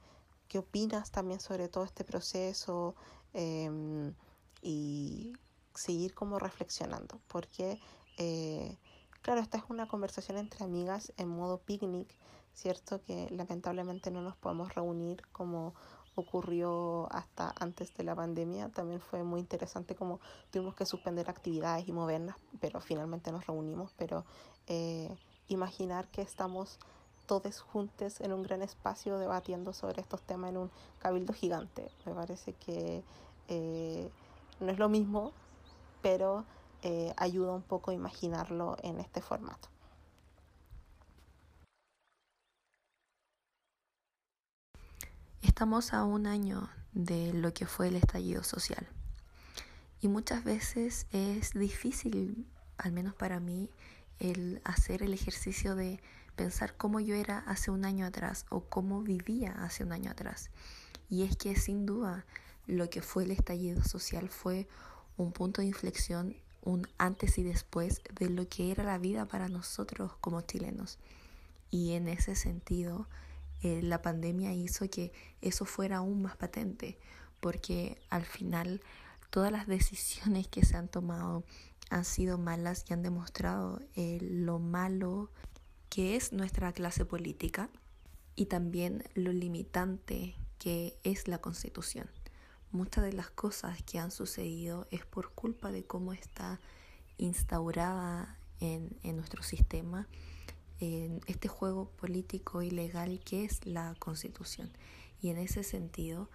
¿Qué 0.47 0.59
opinas 0.59 1.09
también 1.09 1.39
sobre 1.39 1.69
todo 1.69 1.83
este 1.83 2.03
proceso? 2.03 2.93
Em, 3.33 4.13
y 4.61 5.33
seguir 5.73 6.13
como 6.13 6.37
reflexionando, 6.37 7.19
porque 7.29 7.79
eh, 8.17 8.77
claro, 9.23 9.41
esta 9.41 9.57
es 9.57 9.63
una 9.69 9.87
conversación 9.87 10.37
entre 10.37 10.65
amigas 10.65 11.13
en 11.17 11.29
modo 11.29 11.57
picnic, 11.57 12.15
¿cierto? 12.53 13.01
Que 13.01 13.27
lamentablemente 13.31 14.11
no 14.11 14.21
nos 14.21 14.35
podemos 14.35 14.75
reunir 14.75 15.23
como 15.31 15.73
ocurrió 16.15 17.07
hasta 17.11 17.53
antes 17.59 17.95
de 17.95 18.03
la 18.03 18.15
pandemia. 18.15 18.69
También 18.69 18.99
fue 18.99 19.23
muy 19.23 19.39
interesante 19.39 19.95
como 19.95 20.19
tuvimos 20.51 20.75
que 20.75 20.85
suspender 20.85 21.29
actividades 21.29 21.87
y 21.87 21.91
movernos, 21.91 22.35
pero 22.59 22.81
finalmente 22.81 23.31
nos 23.31 23.45
reunimos. 23.47 23.91
Pero 23.97 24.25
eh, 24.67 25.15
imaginar 25.47 26.07
que 26.07 26.21
estamos 26.21 26.79
todos 27.25 27.61
juntos 27.61 28.21
en 28.21 28.33
un 28.33 28.41
gran 28.41 28.61
espacio 28.63 29.19
debatiendo 29.19 29.71
sobre 29.73 30.01
estos 30.01 30.21
temas 30.21 30.49
en 30.49 30.57
un 30.57 30.71
cabildo 30.97 31.33
gigante. 31.33 31.91
Me 32.05 32.13
parece 32.13 32.53
que 32.53 33.03
eh, 33.47 34.09
no 34.59 34.71
es 34.71 34.79
lo 34.79 34.89
mismo, 34.89 35.31
pero 36.01 36.43
eh, 36.81 37.13
ayuda 37.17 37.51
un 37.51 37.61
poco 37.61 37.91
a 37.91 37.93
imaginarlo 37.93 38.77
en 38.81 38.99
este 38.99 39.21
formato. 39.21 39.69
Estamos 45.41 45.93
a 45.93 46.03
un 46.03 46.27
año 46.27 46.69
de 46.91 47.31
lo 47.33 47.53
que 47.53 47.65
fue 47.65 47.87
el 47.87 47.95
estallido 47.95 48.43
social 48.43 48.87
y 50.01 50.09
muchas 50.09 50.43
veces 50.43 51.07
es 51.11 51.53
difícil, 51.53 52.45
al 52.77 52.91
menos 52.91 53.13
para 53.15 53.39
mí, 53.39 53.69
el 54.19 54.61
hacer 54.65 55.01
el 55.01 55.13
ejercicio 55.13 55.75
de 55.75 56.01
pensar 56.35 56.75
cómo 56.75 56.99
yo 56.99 57.15
era 57.15 57.39
hace 57.39 57.71
un 57.71 57.85
año 57.85 58.05
atrás 58.05 58.45
o 58.49 58.65
cómo 58.65 59.01
vivía 59.01 59.53
hace 59.63 59.83
un 59.83 59.93
año 59.93 60.11
atrás. 60.11 60.49
Y 61.09 61.23
es 61.23 61.37
que 61.37 61.55
sin 61.55 61.85
duda 61.85 62.25
lo 62.67 62.89
que 62.89 63.01
fue 63.01 63.23
el 63.23 63.31
estallido 63.31 63.83
social 63.83 64.29
fue 64.29 64.67
un 65.15 65.31
punto 65.31 65.61
de 65.61 65.67
inflexión, 65.67 66.35
un 66.61 66.87
antes 66.97 67.37
y 67.37 67.43
después 67.43 68.01
de 68.13 68.29
lo 68.29 68.47
que 68.47 68.71
era 68.71 68.83
la 68.83 68.97
vida 68.97 69.25
para 69.25 69.47
nosotros 69.47 70.11
como 70.19 70.41
chilenos. 70.41 70.99
Y 71.71 71.93
en 71.93 72.09
ese 72.09 72.35
sentido, 72.35 73.07
eh, 73.61 73.81
la 73.81 74.01
pandemia 74.01 74.53
hizo 74.53 74.89
que 74.89 75.11
eso 75.41 75.65
fuera 75.65 75.97
aún 75.97 76.21
más 76.21 76.37
patente, 76.37 76.97
porque 77.39 78.01
al 78.09 78.25
final 78.25 78.81
todas 79.29 79.51
las 79.51 79.67
decisiones 79.67 80.47
que 80.47 80.65
se 80.65 80.77
han 80.77 80.87
tomado 80.87 81.43
han 81.89 82.05
sido 82.05 82.37
malas 82.37 82.85
y 82.87 82.93
han 82.93 83.01
demostrado 83.01 83.81
eh, 83.95 84.19
lo 84.21 84.59
malo 84.59 85.31
que 85.89 86.15
es 86.15 86.33
nuestra 86.33 86.71
clase 86.71 87.03
política 87.03 87.69
y 88.35 88.45
también 88.45 89.03
lo 89.15 89.33
limitante 89.33 90.35
que 90.59 90.97
es 91.03 91.27
la 91.27 91.39
constitución. 91.39 92.09
Muchas 92.71 93.03
de 93.03 93.13
las 93.13 93.31
cosas 93.31 93.81
que 93.83 93.97
han 93.97 94.11
sucedido 94.11 94.87
es 94.91 95.05
por 95.05 95.31
culpa 95.33 95.71
de 95.71 95.83
cómo 95.83 96.13
está 96.13 96.59
instaurada 97.17 98.37
en, 98.59 98.95
en 99.01 99.15
nuestro 99.17 99.41
sistema 99.41 100.07
en 100.79 101.21
este 101.27 101.47
juego 101.47 101.89
político 101.91 102.61
y 102.61 102.71
legal 102.71 103.19
que 103.23 103.43
es 103.43 103.65
la 103.65 103.95
constitución. 103.99 104.71
Y 105.21 105.29
en 105.29 105.37
ese 105.37 105.63
sentido, 105.63 106.29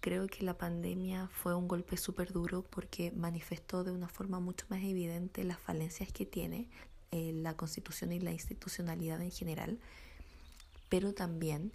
creo 0.00 0.26
que 0.26 0.44
la 0.44 0.58
pandemia 0.58 1.28
fue 1.28 1.54
un 1.54 1.68
golpe 1.68 1.96
súper 1.96 2.32
duro 2.32 2.62
porque 2.62 3.12
manifestó 3.12 3.84
de 3.84 3.92
una 3.92 4.08
forma 4.08 4.40
mucho 4.40 4.66
más 4.68 4.82
evidente 4.82 5.44
las 5.44 5.58
falencias 5.58 6.12
que 6.12 6.26
tiene 6.26 6.68
eh, 7.12 7.32
la 7.32 7.56
constitución 7.56 8.12
y 8.12 8.20
la 8.20 8.32
institucionalidad 8.32 9.22
en 9.22 9.30
general, 9.30 9.78
pero 10.88 11.14
también 11.14 11.72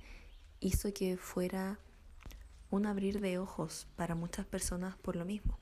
hizo 0.59 0.93
que 0.93 1.15
fuera 1.15 1.79
un 2.69 2.85
abrir 2.85 3.21
de 3.21 3.39
ojos 3.39 3.87
para 3.95 4.15
muchas 4.15 4.45
personas 4.45 4.97
por 4.97 5.15
lo 5.15 5.25
mismo. 5.25 5.57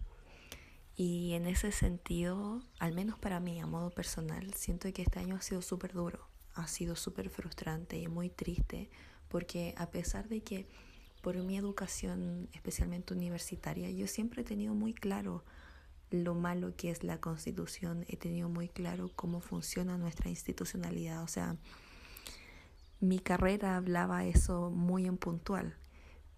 Y 0.96 1.34
en 1.34 1.46
ese 1.46 1.72
sentido, 1.72 2.64
al 2.80 2.94
menos 2.94 3.20
para 3.20 3.40
mí, 3.40 3.60
a 3.60 3.68
modo 3.68 3.92
personal, 3.92 4.52
siento 4.56 4.92
que 4.92 5.04
este 5.04 5.20
año 5.20 5.36
ha 5.36 5.42
sido 5.42 5.62
súper 5.62 5.94
duro 5.94 6.28
ha 6.58 6.68
sido 6.68 6.96
súper 6.96 7.30
frustrante 7.30 7.98
y 7.98 8.08
muy 8.08 8.30
triste 8.30 8.90
porque 9.28 9.74
a 9.78 9.90
pesar 9.92 10.28
de 10.28 10.42
que 10.42 10.68
por 11.22 11.36
mi 11.38 11.58
educación, 11.58 12.50
especialmente 12.54 13.14
universitaria, 13.14 13.90
yo 13.92 14.08
siempre 14.08 14.42
he 14.42 14.46
tenido 14.46 14.74
muy 14.74 14.94
claro 14.94 15.44
lo 16.10 16.36
malo 16.36 16.74
que 16.76 16.90
es 16.90 17.04
la 17.04 17.20
constitución, 17.20 18.06
he 18.08 18.16
tenido 18.16 18.50
muy 18.50 18.70
claro 18.70 19.12
cómo 19.16 19.42
funciona 19.42 19.98
nuestra 19.98 20.30
institucionalidad, 20.30 21.22
o 21.24 21.28
sea, 21.28 21.58
mi 23.00 23.20
carrera 23.20 23.76
hablaba 23.76 24.26
eso 24.26 24.72
muy 24.72 25.06
en 25.06 25.18
puntual, 25.18 25.76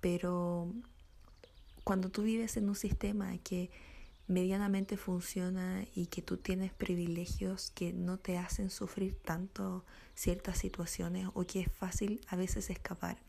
pero 0.01 0.73
cuando 1.83 2.09
tú 2.09 2.23
vives 2.23 2.57
en 2.57 2.67
un 2.67 2.75
sistema 2.75 3.37
que 3.37 3.69
medianamente 4.27 4.95
funciona 4.97 5.85
y 5.95 6.05
que 6.05 6.21
tú 6.21 6.37
tienes 6.37 6.71
privilegios 6.71 7.71
que 7.71 7.93
no 7.93 8.17
te 8.17 8.37
hacen 8.37 8.69
sufrir 8.69 9.17
tanto 9.23 9.85
ciertas 10.19 10.57
situaciones 10.57 11.29
o 11.33 11.45
que 11.45 11.61
es 11.61 11.71
fácil 11.71 12.19
a 12.27 12.35
veces 12.35 12.69
escapar. 12.69 13.21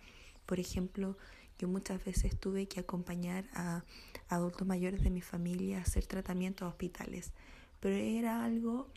Por 0.44 0.58
ejemplo, 0.58 1.16
yo 1.56 1.68
muchas 1.68 2.04
veces 2.04 2.36
tuve 2.36 2.66
que 2.66 2.80
acompañar 2.80 3.44
a 3.54 3.84
adultos 4.28 4.66
mayores 4.66 5.04
de 5.04 5.10
mi 5.10 5.20
familia 5.20 5.78
a 5.78 5.82
hacer 5.82 6.06
tratamientos 6.06 6.66
a 6.66 6.68
hospitales, 6.68 7.32
pero 7.78 7.94
era 7.94 8.44
algo 8.44 8.88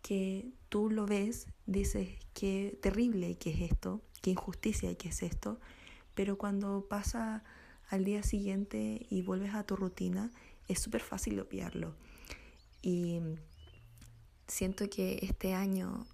que 0.00 0.52
tú 0.68 0.90
lo 0.90 1.06
ves, 1.06 1.48
dices 1.66 2.08
qué 2.34 2.78
terrible 2.80 3.36
que 3.36 3.50
es 3.50 3.72
esto, 3.72 4.00
qué 4.22 4.30
injusticia 4.30 4.94
que 4.94 5.08
es 5.08 5.24
esto, 5.24 5.58
pero 6.14 6.38
cuando 6.38 6.86
pasa 6.88 7.42
al 7.90 8.04
día 8.04 8.22
siguiente 8.22 9.06
y 9.10 9.22
vuelves 9.22 9.54
a 9.54 9.64
tu 9.64 9.74
rutina, 9.74 10.30
es 10.68 10.78
súper 10.78 11.02
fácil 11.02 11.40
obviarlo. 11.40 11.96
Y 12.80 13.18
siento 14.46 14.88
que 14.88 15.18
este 15.22 15.52
año 15.52 16.06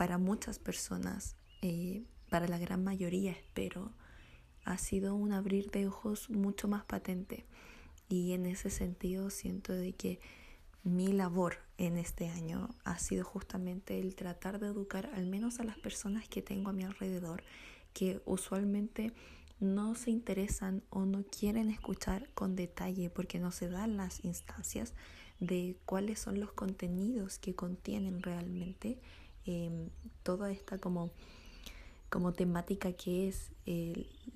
para 0.00 0.16
muchas 0.16 0.58
personas, 0.58 1.36
eh, 1.60 2.04
para 2.30 2.48
la 2.48 2.56
gran 2.56 2.82
mayoría 2.82 3.32
espero, 3.32 3.92
ha 4.64 4.78
sido 4.78 5.14
un 5.14 5.30
abrir 5.30 5.70
de 5.70 5.86
ojos 5.88 6.30
mucho 6.30 6.68
más 6.68 6.86
patente. 6.86 7.44
Y 8.08 8.32
en 8.32 8.46
ese 8.46 8.70
sentido 8.70 9.28
siento 9.28 9.74
de 9.74 9.92
que 9.92 10.18
mi 10.84 11.08
labor 11.12 11.58
en 11.76 11.98
este 11.98 12.30
año 12.30 12.70
ha 12.82 12.98
sido 12.98 13.26
justamente 13.26 14.00
el 14.00 14.14
tratar 14.14 14.58
de 14.58 14.68
educar 14.68 15.10
al 15.12 15.26
menos 15.26 15.60
a 15.60 15.64
las 15.64 15.78
personas 15.78 16.26
que 16.30 16.40
tengo 16.40 16.70
a 16.70 16.72
mi 16.72 16.84
alrededor, 16.84 17.44
que 17.92 18.22
usualmente 18.24 19.12
no 19.58 19.94
se 19.94 20.10
interesan 20.10 20.82
o 20.88 21.04
no 21.04 21.24
quieren 21.24 21.68
escuchar 21.68 22.30
con 22.32 22.56
detalle 22.56 23.10
porque 23.10 23.38
no 23.38 23.52
se 23.52 23.68
dan 23.68 23.98
las 23.98 24.24
instancias 24.24 24.94
de 25.40 25.76
cuáles 25.84 26.20
son 26.20 26.40
los 26.40 26.54
contenidos 26.54 27.38
que 27.38 27.54
contienen 27.54 28.22
realmente 28.22 28.98
em, 29.46 29.90
toda 30.22 30.50
esta 30.50 30.78
como, 30.78 31.10
como 32.08 32.32
temática 32.32 32.92
que 32.92 33.28
es 33.28 33.52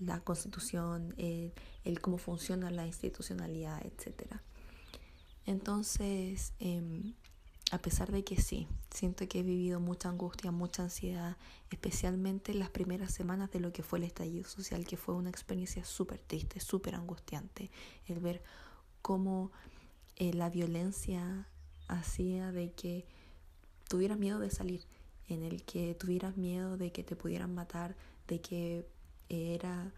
la 0.00 0.20
constitución, 0.20 1.14
el, 1.18 2.00
cómo 2.00 2.18
funciona 2.18 2.70
la 2.70 2.86
institucionalidad, 2.86 3.84
etc. 3.84 4.36
Entonces, 5.46 6.52
em, 6.60 7.14
a 7.70 7.78
pesar 7.78 8.12
de 8.12 8.22
que 8.22 8.40
sí, 8.40 8.68
siento 8.90 9.26
que 9.26 9.40
he 9.40 9.42
vivido 9.42 9.80
mucha 9.80 10.08
angustia, 10.08 10.52
mucha 10.52 10.84
ansiedad, 10.84 11.36
especialmente 11.70 12.52
en 12.52 12.60
las 12.60 12.70
primeras 12.70 13.12
semanas 13.12 13.50
de 13.50 13.60
lo 13.60 13.72
que 13.72 13.82
fue 13.82 13.98
el 13.98 14.04
estallido 14.04 14.48
social, 14.48 14.86
que 14.86 14.96
fue 14.96 15.14
una 15.14 15.30
experiencia 15.30 15.84
súper 15.84 16.20
triste, 16.20 16.60
súper 16.60 16.94
angustiante, 16.94 17.70
el 18.06 18.20
ver 18.20 18.42
cómo 19.02 19.50
eh, 20.16 20.32
la 20.32 20.50
violencia 20.50 21.48
hacía 21.88 22.52
de 22.52 22.72
que 22.72 23.06
tuvieras 23.88 24.18
miedo 24.18 24.38
de 24.38 24.50
salir, 24.50 24.82
en 25.28 25.42
el 25.42 25.62
que 25.64 25.94
tuvieras 25.94 26.36
miedo 26.36 26.76
de 26.76 26.92
que 26.92 27.02
te 27.04 27.16
pudieran 27.16 27.54
matar, 27.54 27.96
de 28.28 28.40
que 28.40 28.86
era 29.28 29.92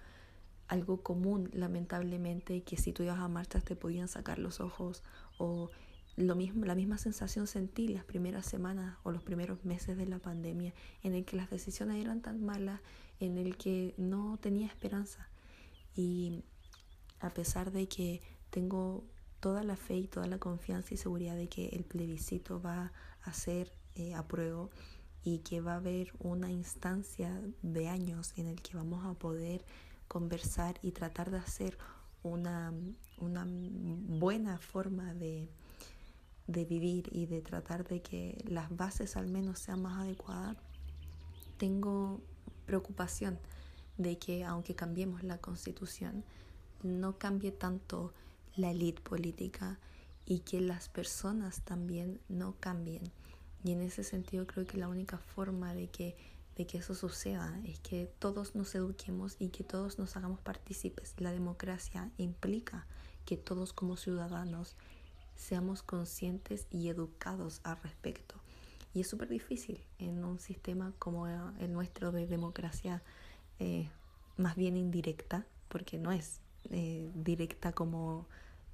algo 0.68 1.03
común, 1.03 1.51
lamentablemente, 1.53 2.62
que 2.62 2.77
si 2.77 2.93
tú 2.93 3.03
ibas 3.03 3.18
a 3.18 3.29
marchas 3.29 3.64
te 3.64 3.77
podían 3.77 4.09
sacar 4.09 4.39
los 4.39 4.61
ojos 4.61 5.03
o 5.39 5.70
lo 6.16 6.35
mismo, 6.35 6.64
la 6.64 6.74
misma 6.74 6.99
sensación 6.99 7.47
sentí 7.47 7.89
las 7.89 8.05
primeras 8.05 8.47
semanas 8.47 8.97
o 9.03 9.12
los 9.12 9.22
primeros 9.22 9.64
meses 9.64 9.97
de 9.97 10.07
la 10.07 10.18
pandemia, 10.18 10.72
en 11.03 11.14
el 11.14 11.24
que 11.24 11.37
las 11.37 11.51
decisiones 11.51 12.03
eran 12.03 12.22
tan 12.22 12.45
malas, 12.45 12.81
en 13.20 13.37
el 13.37 13.57
que 13.57 13.95
no 13.99 14.39
tenía 14.39 14.66
esperanza. 14.66 15.29
Y 15.95 16.43
a 17.20 17.31
pesar 17.31 17.70
de 17.70 17.87
que 17.87 18.22
tengo 18.51 19.05
toda 19.41 19.62
la 19.62 19.77
fe 19.77 19.97
y 19.97 20.09
toda 20.09 20.27
la 20.27 20.39
confianza 20.39 20.95
y 20.95 20.97
seguridad 20.97 21.37
de 21.37 21.49
que 21.49 21.68
el 21.68 21.85
plebiscito 21.85 22.61
va 22.61 22.93
a 23.22 23.33
ser 23.33 23.72
eh, 23.95 24.14
apruebo 24.14 24.70
y 25.27 25.41
que 25.41 25.61
va 25.61 25.72
a 25.72 25.77
haber 25.79 26.12
una 26.20 26.53
instancia 26.53 27.43
de 27.61 27.89
años 27.89 28.33
en 28.37 28.47
el 28.47 28.62
que 28.62 28.77
vamos 28.77 29.05
a 29.05 29.14
poder 29.14 29.64
conversar 30.07 30.79
y 30.83 30.93
tratar 30.93 31.33
de 31.33 31.39
hacer 31.39 31.77
una, 32.22 32.72
una 33.18 33.45
buena 33.45 34.57
forma 34.59 35.14
de, 35.14 35.49
de 36.47 36.64
vivir 36.64 37.09
y 37.11 37.27
de 37.27 37.43
tratar 37.43 37.89
de 37.89 38.03
que 38.03 38.41
las 38.47 38.74
bases 38.77 39.16
al 39.16 39.27
menos 39.27 39.59
sean 39.59 39.83
más 39.83 39.99
adecuadas, 39.99 40.57
tengo 41.57 42.20
preocupación 42.64 43.41
de 43.99 44.18
que 44.18 44.45
aunque 44.45 44.77
cambiemos 44.77 45.24
la 45.24 45.39
constitución, 45.39 46.22
no 46.85 47.18
cambie 47.18 47.51
tanto 47.51 48.12
la 48.55 48.70
élite 48.70 49.03
política 49.03 49.81
y 50.24 50.39
que 50.41 50.61
las 50.61 50.89
personas 50.89 51.62
también 51.62 52.20
no 52.29 52.55
cambien. 52.61 53.11
Y 53.67 53.73
en 53.73 53.83
ese 53.83 54.05
sentido 54.05 54.47
creo 54.47 54.64
que 54.64 54.79
la 54.79 54.87
única 54.87 55.19
forma 55.19 55.75
de 55.75 55.89
que, 55.89 56.17
de 56.55 56.69
que 56.69 56.79
eso 56.79 56.95
suceda 56.95 57.61
es 57.64 57.81
que 57.81 58.09
todos 58.21 58.55
nos 58.55 58.73
eduquemos 58.77 59.35
y 59.41 59.49
que 59.49 59.64
todos 59.64 59.99
nos 59.99 60.17
hagamos 60.17 60.39
partícipes. 60.41 61.14
La 61.19 61.33
democracia 61.33 62.12
implica 62.17 62.87
que 63.25 63.37
todos 63.37 63.73
como 63.73 63.97
ciudadanos 63.97 64.77
seamos 65.35 65.83
conscientes 65.83 66.69
y 66.71 66.91
educados 66.91 67.61
al 67.64 67.77
respecto. 67.83 68.37
Y 68.95 69.01
es 69.01 69.09
súper 69.09 69.29
difícil 69.29 69.83
en 69.99 70.25
un 70.25 70.39
sistema 70.39 70.93
como 71.01 71.27
el 71.27 71.73
nuestro 71.73 72.12
de 72.12 72.29
democracia 72.29 73.03
eh, 73.59 73.91
más 74.37 74.55
bien 74.55 74.77
indirecta, 74.77 75.45
porque 75.69 75.99
no 75.99 76.12
es 76.12 76.41
eh, 76.71 77.11
directa 77.17 77.73
como 77.73 78.29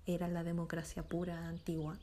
era 0.05 0.29
la 0.29 0.45
democracia 0.45 1.03
pura 1.03 1.49
antigua. 1.49 1.97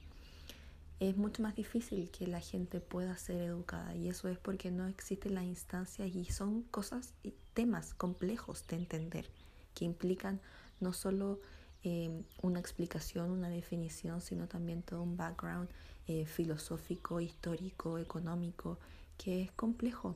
Es 0.99 1.15
mucho 1.15 1.41
más 1.41 1.55
difícil 1.55 2.11
que 2.11 2.27
la 2.27 2.41
gente 2.41 2.81
pueda 2.81 3.17
ser 3.17 3.41
educada 3.41 3.95
y 3.95 4.09
eso 4.09 4.27
es 4.27 4.37
porque 4.37 4.69
no 4.69 4.87
existen 4.87 5.35
las 5.35 5.45
instancias 5.45 6.13
y 6.13 6.25
son 6.25 6.63
cosas 6.63 7.13
y 7.23 7.33
temas 7.53 7.93
complejos 7.93 8.65
de 8.67 8.75
entender 8.75 9.29
que 9.73 9.85
implican 9.85 10.41
no 10.81 10.91
solo 10.91 11.39
Em, 11.81 12.23
una 12.41 12.59
explicación, 12.59 13.31
una 13.31 13.47
definición, 13.47 14.19
sino 14.19 14.47
también 14.47 14.81
todo 14.81 15.01
un 15.01 15.15
background 15.15 15.69
eh, 16.07 16.25
filosófico, 16.25 17.21
histórico, 17.21 17.97
económico, 17.97 18.77
que 19.17 19.43
es 19.43 19.51
complejo. 19.53 20.15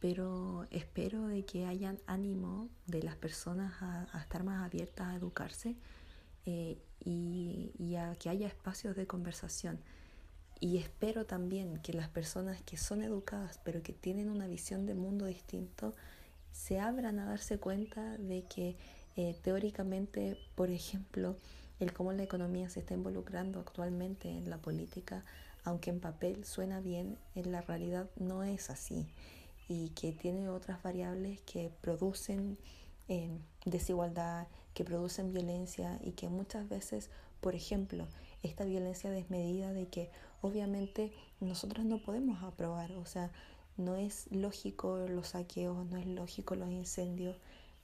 Pero 0.00 0.66
espero 0.70 1.28
de 1.28 1.44
que 1.44 1.66
hayan 1.66 1.98
ánimo 2.06 2.68
de 2.86 3.02
las 3.04 3.14
personas 3.16 3.74
a, 3.80 4.20
estar 4.20 4.42
más 4.42 4.64
abiertas 4.64 5.06
a 5.08 5.14
educarse 5.14 5.76
eh, 6.46 6.78
y, 7.04 7.72
y 7.78 7.94
a 7.94 8.16
que 8.16 8.28
haya 8.28 8.48
espacios 8.48 8.96
de 8.96 9.06
conversación. 9.06 9.78
Y 10.60 10.78
espero 10.78 11.24
también 11.24 11.78
que 11.78 11.92
las 11.92 12.08
personas 12.08 12.60
que 12.62 12.76
son 12.76 13.02
educadas 13.02 13.60
pero 13.64 13.82
que 13.82 13.92
tienen 13.92 14.28
una 14.28 14.48
visión 14.48 14.86
de 14.86 14.94
mundo 14.94 15.26
distinto 15.26 15.94
se 16.52 16.80
abran 16.80 17.20
a 17.20 17.26
darse 17.26 17.58
cuenta 17.58 18.18
de 18.18 18.42
que 18.44 18.76
eh, 19.16 19.36
teóricamente, 19.42 20.36
por 20.54 20.70
ejemplo, 20.70 21.36
el 21.78 21.92
cómo 21.92 22.12
la 22.12 22.24
economía 22.24 22.68
se 22.70 22.80
está 22.80 22.94
involucrando 22.94 23.60
actualmente 23.60 24.28
en 24.30 24.50
la 24.50 24.58
política, 24.58 25.24
aunque 25.64 25.90
en 25.90 26.00
papel 26.00 26.44
suena 26.44 26.80
bien, 26.80 27.18
en 27.34 27.52
la 27.52 27.60
realidad 27.60 28.10
no 28.16 28.42
es 28.42 28.70
así. 28.70 29.06
Y 29.68 29.90
que 29.90 30.12
tiene 30.12 30.48
otras 30.48 30.82
variables 30.82 31.40
que 31.42 31.70
producen 31.80 32.58
eh, 33.08 33.30
desigualdad, 33.64 34.48
que 34.74 34.84
producen 34.84 35.32
violencia 35.32 35.98
y 36.02 36.12
que 36.12 36.28
muchas 36.28 36.68
veces, 36.68 37.10
por 37.40 37.54
ejemplo, 37.54 38.08
esta 38.42 38.64
violencia 38.64 39.10
desmedida 39.10 39.72
de 39.72 39.86
que 39.86 40.10
obviamente 40.40 41.12
nosotros 41.40 41.84
no 41.84 41.98
podemos 41.98 42.42
aprobar, 42.42 42.92
o 42.92 43.06
sea, 43.06 43.30
no 43.76 43.96
es 43.96 44.26
lógico 44.32 44.98
los 45.08 45.28
saqueos, 45.28 45.86
no 45.86 45.98
es 45.98 46.06
lógico 46.06 46.54
los 46.56 46.70
incendios, 46.70 47.36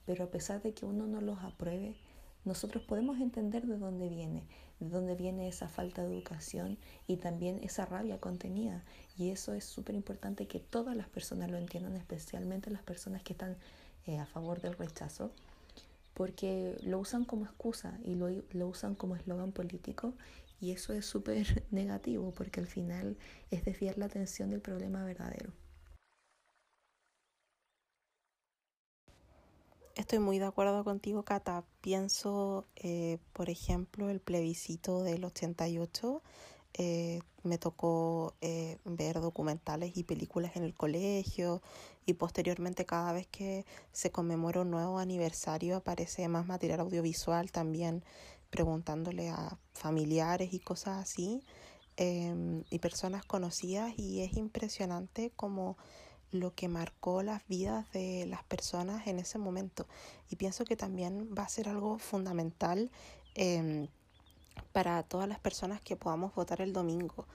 pero 0.05 0.25
a 0.25 0.31
pesar 0.31 0.61
de 0.61 0.73
que 0.73 0.85
uno 0.85 1.07
no 1.07 1.21
los 1.21 1.39
apruebe, 1.39 1.95
nosotros 2.43 2.83
podemos 2.83 3.19
entender 3.19 3.65
de 3.65 3.77
dónde 3.77 4.07
viene, 4.07 4.43
de 4.79 4.89
dónde 4.89 5.15
viene 5.15 5.47
esa 5.47 5.67
falta 5.67 6.03
de 6.03 6.13
educación 6.13 6.77
y 7.07 7.17
también 7.17 7.59
esa 7.63 7.85
rabia 7.85 8.19
contenida. 8.19 8.83
Y 9.17 9.29
eso 9.29 9.53
es 9.53 9.63
súper 9.63 9.95
importante 9.95 10.47
que 10.47 10.59
todas 10.59 10.95
las 10.95 11.07
personas 11.07 11.49
lo 11.49 11.57
entiendan, 11.57 11.95
especialmente 11.95 12.69
las 12.69 12.83
personas 12.83 13.23
que 13.23 13.33
están 13.33 13.57
eh, 14.05 14.19
a 14.19 14.27
favor 14.27 14.61
del 14.61 14.77
rechazo, 14.77 15.31
porque 16.13 16.77
lo 16.83 16.99
usan 16.99 17.25
como 17.25 17.45
excusa 17.45 17.97
y 18.03 18.15
lo, 18.15 18.29
lo 18.51 18.67
usan 18.67 18.95
como 18.95 19.15
eslogan 19.15 19.51
político 19.51 20.13
y 20.59 20.71
eso 20.71 20.93
es 20.93 21.05
súper 21.05 21.65
negativo 21.71 22.33
porque 22.33 22.59
al 22.59 22.67
final 22.67 23.17
es 23.51 23.65
desviar 23.65 23.97
la 23.97 24.05
atención 24.05 24.49
del 24.49 24.61
problema 24.61 25.03
verdadero. 25.03 25.53
Estoy 29.95 30.19
muy 30.19 30.39
de 30.39 30.45
acuerdo 30.45 30.83
contigo, 30.83 31.23
Cata. 31.23 31.63
Pienso, 31.79 32.67
eh, 32.75 33.17
por 33.31 33.49
ejemplo, 33.49 34.09
el 34.09 34.19
plebiscito 34.19 35.03
del 35.03 35.23
88. 35.23 36.21
Eh, 36.77 37.21
me 37.43 37.57
tocó 37.57 38.33
eh, 38.41 38.77
ver 38.83 39.21
documentales 39.21 39.95
y 39.95 40.03
películas 40.03 40.57
en 40.57 40.63
el 40.63 40.73
colegio 40.73 41.61
y 42.05 42.13
posteriormente 42.13 42.85
cada 42.85 43.13
vez 43.13 43.27
que 43.27 43.65
se 43.93 44.11
conmemora 44.11 44.61
un 44.61 44.71
nuevo 44.71 44.99
aniversario 44.99 45.77
aparece 45.77 46.27
más 46.27 46.45
material 46.45 46.81
audiovisual 46.81 47.51
también 47.51 48.03
preguntándole 48.55 49.29
a 49.29 49.57
familiares 49.73 50.53
y 50.53 50.59
cosas 50.59 51.03
así 51.03 51.43
em, 51.97 52.63
y 52.69 52.79
personas 52.79 53.25
conocidas 53.25 53.93
y 53.97 54.21
es 54.21 54.37
impresionante 54.37 55.31
como 55.35 55.77
lo 56.31 56.55
que 56.55 56.69
marcó 56.69 57.21
las 57.21 57.45
vidas 57.49 57.91
de 57.91 58.25
las 58.27 58.43
personas 58.45 59.07
en 59.07 59.19
ese 59.19 59.39
momento. 59.39 59.87
Y 60.29 60.37
pienso 60.37 60.63
que 60.63 60.77
también 60.77 61.29
va 61.37 61.43
a 61.43 61.49
ser 61.49 61.67
algo 61.67 61.99
fundamental 61.99 62.91
em, 63.35 63.89
para 64.71 65.03
todas 65.03 65.27
las 65.27 65.39
personas 65.39 65.81
que 65.81 65.97
podamos 65.97 66.33
votar 66.33 66.61
el 66.61 66.71
domingo. 66.71 67.27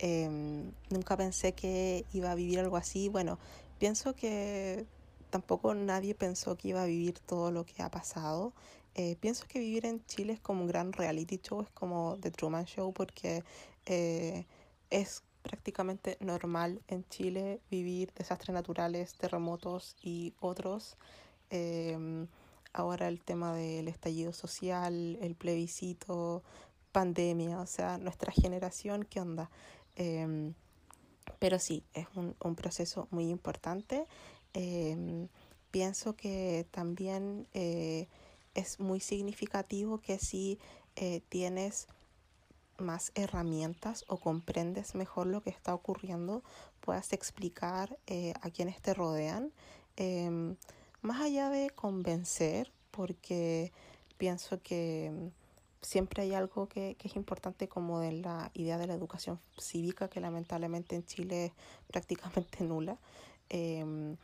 Em, 0.00 0.72
nunca 0.90 1.16
pensé 1.16 1.52
que 1.52 2.04
iba 2.12 2.32
a 2.32 2.34
vivir 2.34 2.58
algo 2.58 2.76
así. 2.76 3.08
Bueno, 3.08 3.38
pienso 3.78 4.14
que 4.16 4.86
tampoco 5.30 5.72
nadie 5.74 6.16
pensó 6.16 6.56
que 6.56 6.68
iba 6.68 6.82
a 6.82 6.86
vivir 6.86 7.20
todo 7.20 7.52
lo 7.52 7.64
que 7.64 7.80
ha 7.80 7.90
pasado. 7.90 8.52
Eh, 8.94 9.16
pienso 9.20 9.46
que 9.48 9.58
vivir 9.58 9.86
en 9.86 10.04
Chile 10.06 10.34
es 10.34 10.40
como 10.40 10.62
un 10.62 10.68
gran 10.68 10.92
reality 10.92 11.38
show, 11.38 11.62
es 11.62 11.70
como 11.70 12.16
The 12.20 12.30
Truman 12.30 12.64
Show, 12.64 12.92
porque 12.92 13.42
eh, 13.86 14.46
es 14.90 15.22
prácticamente 15.42 16.16
normal 16.20 16.80
en 16.88 17.04
Chile 17.08 17.60
vivir 17.70 18.12
desastres 18.14 18.54
naturales, 18.54 19.14
terremotos 19.14 19.96
y 20.00 20.32
otros. 20.40 20.96
Em, 21.50 22.28
ahora 22.72 23.08
el 23.08 23.20
tema 23.20 23.54
del 23.54 23.88
estallido 23.88 24.32
social, 24.32 25.18
el 25.20 25.34
plebiscito, 25.34 26.42
pandemia, 26.92 27.60
o 27.60 27.66
sea, 27.66 27.98
nuestra 27.98 28.32
generación, 28.32 29.04
¿qué 29.04 29.20
onda? 29.20 29.50
Em, 29.96 30.54
pero 31.38 31.58
sí, 31.58 31.84
es 31.94 32.06
un, 32.14 32.54
proceso 32.54 33.08
muy 33.10 33.28
importante. 33.28 34.06
Em, 34.54 35.28
pienso 35.70 36.16
que 36.16 36.66
también 36.70 37.48
eh, 37.54 38.08
es 38.54 38.80
muy 38.80 39.00
significativo 39.00 39.98
que 39.98 40.18
si 40.18 40.58
eh, 40.96 41.20
tienes 41.28 41.88
más 42.78 43.12
herramientas 43.14 44.04
o 44.08 44.18
comprendes 44.18 44.94
mejor 44.94 45.26
lo 45.26 45.42
que 45.42 45.50
está 45.50 45.74
ocurriendo, 45.74 46.42
puedas 46.80 47.12
explicar 47.12 47.98
eh, 48.06 48.34
a 48.40 48.50
quienes 48.50 48.80
te 48.80 48.94
rodean, 48.94 49.52
em, 49.96 50.56
más 51.02 51.20
allá 51.20 51.50
de 51.50 51.70
convencer, 51.70 52.72
porque 52.90 53.72
pienso 54.18 54.60
que 54.62 55.30
siempre 55.82 56.22
hay 56.22 56.34
algo 56.34 56.68
que, 56.68 56.96
que, 56.98 57.08
es 57.08 57.16
importante 57.16 57.68
como 57.68 58.00
de 58.00 58.12
la 58.12 58.50
idea 58.54 58.78
de 58.78 58.86
la 58.86 58.94
educación 58.94 59.38
cívica, 59.58 60.08
que 60.08 60.20
lamentablemente 60.20 60.96
en 60.96 61.04
Chile 61.04 61.46
es 61.46 61.52
prácticamente 61.88 62.64
nula. 62.64 62.98
Em, 63.48 64.16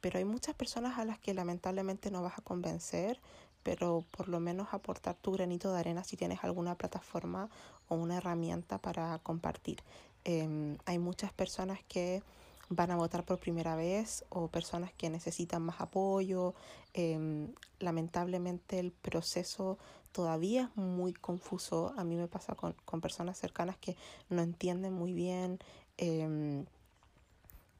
pero 0.00 0.18
hay 0.18 0.24
muchas 0.24 0.54
personas 0.54 0.98
a 0.98 1.04
las 1.04 1.18
que 1.18 1.34
lamentablemente 1.34 2.10
no 2.10 2.22
vas 2.22 2.38
a 2.38 2.42
convencer, 2.42 3.20
pero 3.66 4.04
por 4.12 4.28
lo 4.28 4.38
menos 4.38 4.68
aportar 4.70 5.16
tu 5.16 5.32
granito 5.32 5.72
de 5.72 5.80
arena 5.80 6.04
si 6.04 6.16
tienes 6.16 6.44
alguna 6.44 6.76
plataforma 6.76 7.50
o 7.88 7.96
una 7.96 8.18
herramienta 8.18 8.78
para 8.78 9.18
compartir. 9.24 9.82
Em, 10.22 10.78
hay 10.84 11.00
muchas 11.00 11.32
personas 11.32 11.80
que 11.88 12.22
van 12.68 12.92
a 12.92 12.96
votar 12.96 13.24
por 13.24 13.40
primera 13.40 13.74
vez 13.74 14.24
o 14.28 14.46
personas 14.46 14.92
que 14.92 15.10
necesitan 15.10 15.62
más 15.62 15.80
apoyo. 15.80 16.54
Em, 16.94 17.52
lamentablemente 17.80 18.78
el 18.78 18.92
proceso 18.92 19.78
todavía 20.12 20.70
es 20.70 20.76
muy 20.76 21.12
confuso. 21.12 21.92
A 21.96 22.04
mí 22.04 22.14
me 22.14 22.28
pasa 22.28 22.54
con, 22.54 22.72
con 22.84 23.00
personas 23.00 23.36
cercanas 23.36 23.76
que 23.78 23.96
no 24.30 24.42
entienden 24.42 24.92
muy 24.92 25.12
bien. 25.12 25.58
Eh, 25.98 26.64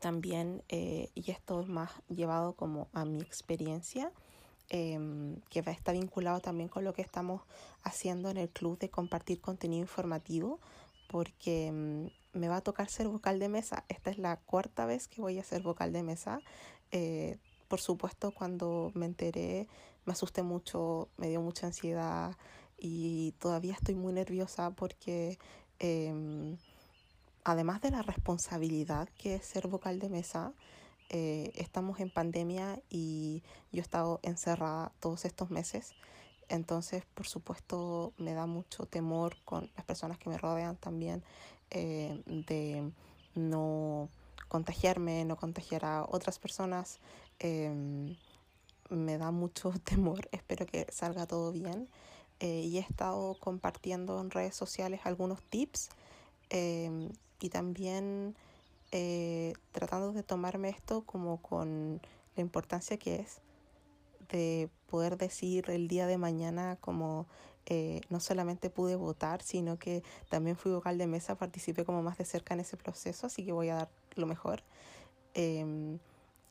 también, 0.00 0.62
eh, 0.68 1.10
y 1.14 1.30
esto 1.30 1.60
es 1.60 1.68
más 1.68 1.90
llevado 2.08 2.54
como 2.54 2.88
a 2.92 3.04
mi 3.04 3.20
experiencia, 3.20 4.12
eh, 4.70 4.98
que 5.48 5.60
está 5.60 5.92
vinculado 5.92 6.40
también 6.40 6.68
con 6.68 6.84
lo 6.84 6.92
que 6.92 7.02
estamos 7.02 7.42
haciendo 7.82 8.30
en 8.30 8.36
el 8.36 8.48
club 8.48 8.78
de 8.78 8.90
compartir 8.90 9.40
contenido 9.40 9.82
informativo, 9.82 10.60
porque 11.08 11.70
mm, 11.72 12.38
me 12.38 12.48
va 12.48 12.56
a 12.56 12.60
tocar 12.60 12.88
ser 12.88 13.08
vocal 13.08 13.38
de 13.38 13.48
mesa. 13.48 13.84
Esta 13.88 14.10
es 14.10 14.18
la 14.18 14.36
cuarta 14.36 14.86
vez 14.86 15.08
que 15.08 15.20
voy 15.20 15.38
a 15.38 15.44
ser 15.44 15.62
vocal 15.62 15.92
de 15.92 16.02
mesa. 16.02 16.40
Eh, 16.90 17.38
por 17.68 17.80
supuesto, 17.80 18.32
cuando 18.32 18.92
me 18.94 19.06
enteré, 19.06 19.68
me 20.04 20.12
asusté 20.12 20.42
mucho, 20.42 21.08
me 21.16 21.28
dio 21.28 21.40
mucha 21.40 21.66
ansiedad 21.66 22.36
y 22.78 23.32
todavía 23.38 23.72
estoy 23.72 23.94
muy 23.94 24.12
nerviosa 24.12 24.70
porque 24.70 25.38
em, 25.78 26.56
además 27.44 27.80
de 27.80 27.90
la 27.90 28.02
responsabilidad 28.02 29.08
que 29.18 29.36
es 29.36 29.46
ser 29.46 29.66
vocal 29.68 29.98
de 29.98 30.08
mesa, 30.08 30.52
eh, 31.08 31.52
estamos 31.54 32.00
en 32.00 32.10
pandemia 32.10 32.80
y 32.90 33.42
yo 33.72 33.78
he 33.78 33.82
estado 33.82 34.20
encerrada 34.22 34.92
todos 35.00 35.24
estos 35.24 35.50
meses. 35.50 35.94
Entonces, 36.48 37.04
por 37.14 37.26
supuesto, 37.26 38.12
me 38.18 38.34
da 38.34 38.46
mucho 38.46 38.86
temor 38.86 39.36
con 39.44 39.70
las 39.76 39.84
personas 39.84 40.18
que 40.18 40.30
me 40.30 40.38
rodean 40.38 40.76
también 40.76 41.22
eh, 41.70 42.22
de 42.26 42.90
no 43.34 44.08
contagiarme, 44.48 45.24
no 45.24 45.36
contagiar 45.36 45.84
a 45.84 46.04
otras 46.08 46.38
personas. 46.38 47.00
Em, 47.38 48.16
me 48.90 49.18
da 49.18 49.30
mucho 49.30 49.72
temor, 49.84 50.28
espero 50.32 50.66
que 50.66 50.86
salga 50.92 51.26
todo 51.26 51.52
bien. 51.52 51.88
Eh, 52.40 52.62
y 52.64 52.78
he 52.78 52.80
estado 52.80 53.34
compartiendo 53.40 54.20
en 54.20 54.30
redes 54.30 54.54
sociales 54.54 55.00
algunos 55.04 55.42
tips 55.42 55.88
em, 56.50 57.10
y 57.40 57.48
también 57.48 58.36
eh, 58.92 59.54
tratando 59.72 60.12
de 60.12 60.22
tomarme 60.22 60.68
esto 60.68 61.02
como 61.02 61.42
con 61.42 62.00
la 62.36 62.42
importancia 62.42 62.96
que 62.96 63.16
es 63.16 63.40
de 64.28 64.68
poder 64.86 65.16
decir 65.16 65.70
el 65.70 65.88
día 65.88 66.06
de 66.06 66.18
mañana 66.18 66.76
como 66.80 67.26
eh, 67.68 68.00
no 68.10 68.20
solamente 68.20 68.70
pude 68.70 68.94
votar, 68.94 69.42
sino 69.42 69.76
que 69.76 70.04
también 70.28 70.56
fui 70.56 70.70
vocal 70.70 70.98
de 70.98 71.08
mesa, 71.08 71.36
participé 71.36 71.84
como 71.84 72.00
más 72.02 72.16
de 72.16 72.24
cerca 72.24 72.54
en 72.54 72.60
ese 72.60 72.76
proceso, 72.76 73.26
así 73.26 73.44
que 73.44 73.52
voy 73.52 73.70
a 73.70 73.74
dar 73.74 73.88
lo 74.14 74.26
mejor. 74.26 74.62
Em, 75.34 75.98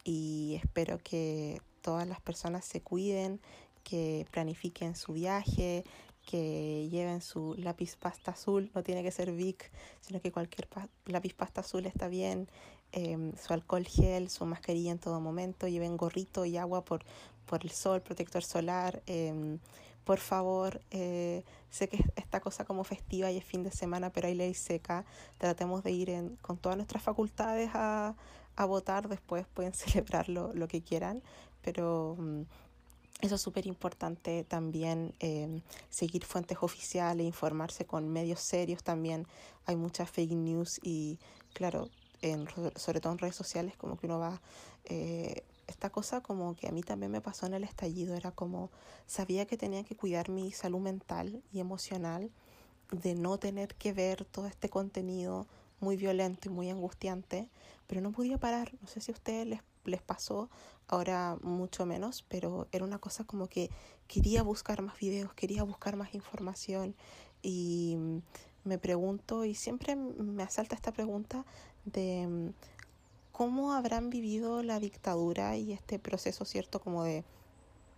y 0.03 0.59
espero 0.61 0.99
que 0.99 1.61
todas 1.81 2.07
las 2.07 2.19
personas 2.19 2.65
se 2.65 2.81
cuiden, 2.81 3.39
que 3.83 4.27
planifiquen 4.31 4.95
su 4.95 5.13
viaje, 5.13 5.85
que 6.25 6.89
lleven 6.89 7.21
su 7.21 7.55
lápiz 7.57 7.95
pasta 7.95 8.31
azul, 8.31 8.71
no 8.73 8.83
tiene 8.83 9.03
que 9.03 9.11
ser 9.11 9.31
Vic, 9.31 9.71
sino 10.01 10.19
que 10.19 10.31
cualquier 10.31 10.67
lápiz 11.05 11.33
pasta 11.33 11.61
azul 11.61 11.85
está 11.85 12.07
bien, 12.07 12.47
em, 12.91 13.33
su 13.37 13.53
alcohol 13.53 13.85
gel, 13.85 14.29
su 14.29 14.45
mascarilla 14.45 14.91
en 14.91 14.99
todo 14.99 15.19
momento, 15.21 15.67
lleven 15.67 15.97
gorrito 15.97 16.45
y 16.45 16.57
agua 16.57 16.83
por, 16.83 17.03
por 17.45 17.63
el 17.63 17.71
sol, 17.71 18.01
protector 18.01 18.43
solar. 18.43 19.01
Em, 19.05 19.59
por 20.03 20.19
favor, 20.19 20.81
eh, 20.91 21.43
sé 21.69 21.89
que 21.89 21.99
esta 22.15 22.39
cosa 22.39 22.65
como 22.65 22.83
festiva 22.83 23.31
y 23.31 23.37
es 23.37 23.45
fin 23.45 23.63
de 23.63 23.71
semana, 23.71 24.11
pero 24.11 24.27
hay 24.27 24.35
ley 24.35 24.53
seca. 24.53 25.05
Tratemos 25.37 25.83
de 25.83 25.91
ir 25.91 26.09
en, 26.09 26.35
con 26.37 26.57
todas 26.57 26.77
nuestras 26.77 27.01
facultades 27.03 27.71
a, 27.73 28.15
a 28.55 28.65
votar, 28.65 29.09
después 29.09 29.45
pueden 29.53 29.73
celebrar 29.83 30.29
lo, 30.29 30.53
lo 30.53 30.67
que 30.67 30.81
quieran, 30.81 31.21
pero 31.61 32.15
mm, 32.19 32.41
eso 33.21 33.35
es 33.35 33.41
súper 33.41 33.65
importante 33.65 34.43
también, 34.43 35.13
em, 35.19 35.61
seguir 35.89 36.25
fuentes 36.25 36.57
oficiales, 36.61 37.25
informarse 37.25 37.85
con 37.85 38.09
medios 38.09 38.39
serios 38.41 38.83
también. 38.83 39.25
Hay 39.65 39.75
muchas 39.75 40.09
fake 40.09 40.31
news 40.33 40.79
y 40.83 41.19
claro, 41.53 41.89
en, 42.21 42.47
sobre 42.75 42.99
todo 42.99 43.13
en 43.13 43.19
redes 43.19 43.35
sociales, 43.35 43.75
como 43.77 43.97
que 43.97 44.07
uno 44.07 44.19
va... 44.19 44.41
Eh, 44.85 45.43
esta 45.67 45.89
cosa 45.89 46.21
como 46.21 46.55
que 46.55 46.67
a 46.67 46.71
mí 46.71 46.83
también 46.83 47.11
me 47.11 47.21
pasó 47.21 47.47
en 47.47 47.55
el 47.55 47.63
estallido, 47.63 48.15
era 48.15 48.31
como 48.31 48.69
sabía 49.07 49.47
que 49.47 49.57
tenía 49.57 49.83
que 49.83 49.95
cuidar 49.95 50.29
mi 50.29 50.51
salud 50.51 50.79
mental 50.79 51.41
y 51.51 51.59
emocional, 51.59 52.29
de 52.91 53.15
no 53.15 53.39
tener 53.39 53.73
que 53.73 53.91
ver 53.91 54.25
todo 54.25 54.45
este 54.45 54.69
contenido 54.69 55.47
muy 55.79 55.97
violento 55.97 56.49
y 56.49 56.51
muy 56.51 56.69
angustiante, 56.69 57.49
pero 57.87 58.01
no 58.01 58.11
podía 58.11 58.37
parar. 58.37 58.73
No 58.79 58.87
sé 58.87 59.01
si 59.01 59.11
a 59.11 59.15
ustedes 59.15 59.47
les, 59.47 59.61
les 59.85 60.01
pasó, 60.01 60.49
ahora 60.87 61.37
mucho 61.41 61.85
menos, 61.85 62.25
pero 62.27 62.67
era 62.71 62.85
una 62.85 62.99
cosa 62.99 63.23
como 63.23 63.47
que 63.47 63.69
quería 64.07 64.43
buscar 64.43 64.81
más 64.81 64.97
videos, 64.99 65.33
quería 65.33 65.63
buscar 65.63 65.95
más 65.95 66.13
información 66.13 66.95
y 67.41 67.97
me 68.63 68.77
pregunto, 68.77 69.45
y 69.45 69.55
siempre 69.55 69.95
me 69.95 70.43
asalta 70.43 70.75
esta 70.75 70.91
pregunta 70.91 71.45
de 71.85 72.53
cómo 73.31 73.73
habrán 73.73 74.09
vivido 74.09 74.63
la 74.63 74.79
dictadura 74.79 75.57
y 75.57 75.73
este 75.73 75.99
proceso, 75.99 76.45
¿cierto?, 76.45 76.79
como 76.79 77.03
de 77.03 77.23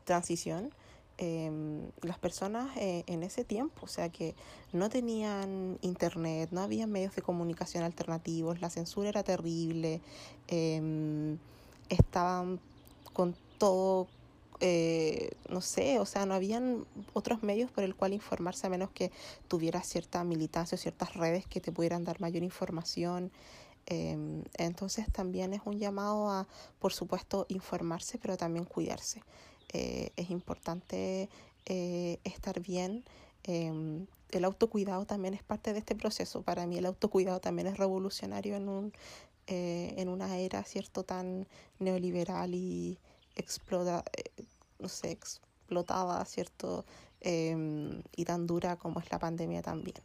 transición 0.04 0.72
Em, 1.20 1.90
las 2.04 2.20
personas 2.20 2.78
eh, 2.78 3.04
en 3.08 3.24
ese 3.24 3.44
tiempo, 3.44 3.86
o 3.86 3.88
sea 3.88 4.10
que 4.10 4.36
no 4.72 4.88
tenían 4.88 5.80
internet, 5.82 6.50
no 6.52 6.62
había 6.62 6.86
medios 6.86 7.16
de 7.16 7.24
comunicación 7.24 7.84
alternativos, 7.84 8.62
la 8.62 8.70
censura 8.70 9.10
era 9.10 9.24
terrible, 9.24 10.00
em, 10.48 11.40
estaban 11.90 12.60
con 13.14 13.36
todo, 13.58 14.08
eh, 14.60 15.32
no 15.50 15.62
sé, 15.62 16.00
o 16.00 16.06
sea, 16.06 16.26
no 16.26 16.34
habían 16.34 16.86
otros 17.14 17.44
medios 17.44 17.72
por 17.72 17.84
el 17.84 17.96
cual 17.96 18.14
informarse 18.14 18.68
a 18.68 18.70
menos 18.70 18.92
que 18.92 19.12
tuviera 19.48 19.82
cierta 19.82 20.24
militancia 20.24 20.76
o 20.76 20.80
ciertas 20.80 21.16
redes 21.16 21.46
que 21.48 21.62
te 21.62 21.72
pudieran 21.72 22.04
dar 22.04 22.20
mayor 22.22 22.44
información. 22.44 23.32
Em, 23.86 24.44
entonces 24.58 25.12
también 25.12 25.54
es 25.54 25.62
un 25.66 25.80
llamado 25.80 26.30
a, 26.30 26.48
por 26.80 26.94
supuesto, 26.94 27.46
informarse, 27.50 28.18
pero 28.18 28.36
también 28.38 28.66
cuidarse. 28.66 29.24
Eh, 29.74 30.12
es 30.16 30.30
importante 30.30 31.30
eh, 31.66 32.20
estar 32.24 32.60
bien. 32.60 33.04
Em, 33.44 34.08
el 34.32 34.44
autocuidado 34.46 35.06
también 35.06 35.34
es 35.34 35.44
parte 35.44 35.74
de 35.74 35.80
este 35.80 35.96
proceso. 35.96 36.42
Para 36.42 36.66
mí 36.66 36.78
el 36.78 36.86
autocuidado 36.86 37.40
también 37.40 37.68
es 37.68 37.78
revolucionario 37.78 38.56
en, 38.56 38.68
un, 38.70 38.94
eh, 39.48 39.93
en 39.98 40.10
una 40.10 40.38
era 40.38 40.64
cierto 40.64 41.04
tan 41.04 41.48
neoliberal 41.80 42.54
y 42.54 43.00
explota, 43.36 44.04
no 44.80 44.89
sé, 44.89 45.12
explotada, 45.12 46.24
¿cierto? 46.26 46.86
Em, 47.22 48.04
y 48.16 48.26
tan 48.26 48.45
dura 48.45 48.76
como 48.78 49.00
es 49.00 49.12
la 49.12 49.20
pandemia 49.20 49.62
también. 49.62 49.98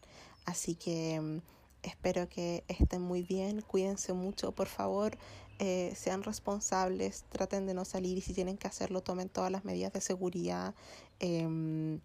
Así 0.44 0.74
que 0.74 1.14
em, 1.14 1.40
espero 1.82 2.28
que 2.28 2.64
estén 2.68 3.02
muy 3.02 3.22
bien, 3.22 3.60
cuídense 3.62 4.12
mucho, 4.12 4.52
por 4.52 4.68
favor. 4.68 5.18
Eh, 5.58 5.92
sean 5.94 6.22
responsables, 6.22 7.24
traten 7.28 7.66
de 7.66 7.74
no 7.74 7.84
salir 7.84 8.18
y 8.18 8.20
si 8.20 8.34
tienen 8.34 8.56
que 8.58 8.66
hacerlo, 8.66 9.02
tomen 9.02 9.28
todas 9.28 9.50
las 9.52 9.64
medidas 9.64 9.92
de 9.92 10.00
seguridad. 10.00 10.74
Em, 11.20 12.00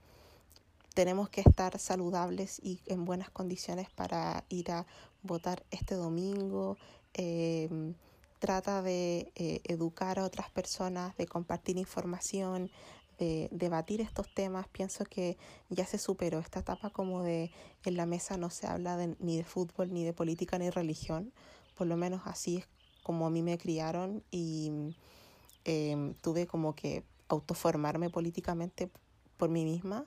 tenemos 0.94 1.30
que 1.30 1.42
estar 1.42 1.78
saludables 1.80 2.60
y 2.62 2.82
en 2.88 3.06
buenas 3.06 3.30
condiciones 3.30 3.90
para 3.90 4.44
ir 4.50 4.72
a 4.72 4.86
votar 5.24 5.64
este 5.72 5.96
domingo. 5.96 6.78
Em, 7.14 7.96
trata 8.40 8.82
de 8.82 9.32
eh, 9.36 9.62
educar 9.66 10.20
a 10.20 10.26
otras 10.26 10.50
personas, 10.52 11.16
de 11.18 11.26
compartir 11.26 11.78
información, 11.78 12.70
de 13.18 13.50
debatir 13.52 14.02
estos 14.02 14.32
temas. 14.34 14.68
Pienso 14.68 15.04
que 15.06 15.38
ya 15.70 15.86
se 15.86 15.98
superó 15.98 16.40
esta 16.40 16.60
etapa 16.60 16.90
como 16.90 17.24
de 17.24 17.52
en 17.84 17.98
la 17.98 18.06
mesa 18.06 18.38
no 18.38 18.50
se 18.50 18.68
habla 18.68 18.98
ni 19.20 19.38
de 19.38 19.44
fútbol, 19.44 19.94
ni 19.94 20.04
de 20.04 20.14
política, 20.14 20.58
ni 20.60 20.70
religión. 20.70 21.34
Por 21.76 21.88
lo 21.88 21.98
menos 21.98 22.22
así 22.26 22.58
es 22.58 22.68
como 23.04 23.26
a 23.26 23.30
mí 23.30 23.42
me 23.42 23.58
criaron 23.58 24.24
y 24.32 24.72
em, 25.66 26.14
tuve 26.16 26.48
como 26.48 26.76
que 26.76 27.04
autoformarme 27.30 28.10
políticamente 28.10 28.90
por 29.38 29.50
mí 29.50 29.66
misma, 29.66 30.06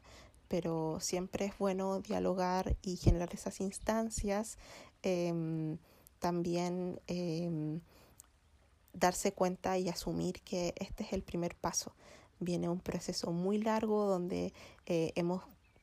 pero 0.48 0.98
siempre 1.00 1.46
es 1.46 1.58
bueno 1.58 2.00
dialogar 2.00 2.76
y 2.82 2.96
generar 2.96 3.32
esas 3.32 3.60
instancias. 3.60 4.58
Em, 5.02 5.78
también 6.20 7.00
em, 7.08 7.80
darse 8.92 9.32
cuenta 9.32 9.78
y 9.78 9.88
asumir 9.88 10.40
que 10.42 10.74
este 10.76 11.02
es 11.02 11.12
el 11.12 11.22
primer 11.22 11.56
paso. 11.56 11.92
Viene 12.38 12.68
un 12.68 12.80
proceso 12.80 13.32
muy 13.32 13.58
largo 13.58 14.06
donde 14.06 14.52
eh, 14.86 15.12
hemos 15.16 15.42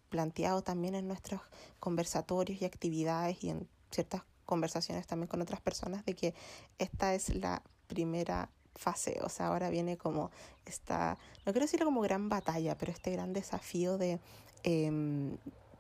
planteado 0.10 0.62
también 0.62 0.96
en 0.96 1.08
nuestros 1.08 1.42
conversatorios 1.80 2.62
y 2.62 2.66
actividades 2.66 3.44
y 3.44 3.50
en 3.50 3.68
ciertas 3.92 4.22
conversaciones 4.46 5.06
también 5.06 5.28
con 5.28 5.42
otras 5.42 5.60
personas 5.60 6.06
de 6.06 6.16
que 6.16 6.34
esta 6.80 7.14
es 7.14 7.36
la 7.36 7.62
primera 7.88 8.50
fase, 8.76 9.20
o 9.24 9.30
sea, 9.30 9.48
ahora 9.48 9.70
viene 9.70 9.98
como 9.98 10.30
esta, 10.66 11.18
no 11.46 11.52
quiero 11.52 11.66
decirlo 11.66 11.86
como 11.86 12.02
gran 12.02 12.30
batalla, 12.30 12.78
pero 12.78 12.92
este 12.92 13.12
gran 13.12 13.34
desafío 13.34 13.98
de, 13.98 14.20
eh, 14.64 14.92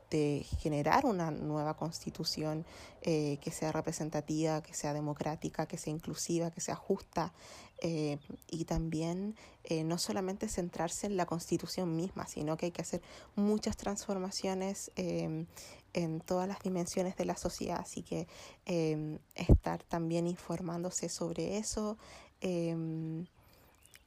de 0.09 0.45
generar 0.59 1.05
una 1.05 1.31
nueva 1.31 1.75
constitución 1.75 2.65
eh, 3.01 3.37
que 3.41 3.51
sea 3.51 3.71
representativa, 3.71 4.61
que 4.61 4.73
sea 4.73 4.93
democrática, 4.93 5.65
que 5.65 5.77
sea 5.77 5.93
inclusiva, 5.93 6.51
que 6.51 6.61
sea 6.61 6.75
justa 6.75 7.33
eh, 7.81 8.17
y 8.47 8.65
también 8.65 9.35
eh, 9.63 9.83
no 9.83 9.97
solamente 9.97 10.47
centrarse 10.47 11.07
en 11.07 11.17
la 11.17 11.25
constitución 11.25 11.95
misma, 11.95 12.25
sino 12.27 12.57
que 12.57 12.67
hay 12.67 12.71
que 12.71 12.81
hacer 12.81 13.01
muchas 13.35 13.77
transformaciones 13.77 14.91
em, 14.95 15.45
en 15.93 16.21
todas 16.21 16.47
las 16.47 16.59
dimensiones 16.59 17.15
de 17.17 17.25
la 17.25 17.35
sociedad, 17.35 17.79
así 17.79 18.01
que 18.01 18.27
em, 18.65 19.19
estar 19.35 19.83
también 19.83 20.27
informándose 20.27 21.09
sobre 21.09 21.57
eso 21.57 21.97
em, 22.41 23.25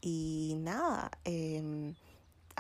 y 0.00 0.56
nada 0.58 1.10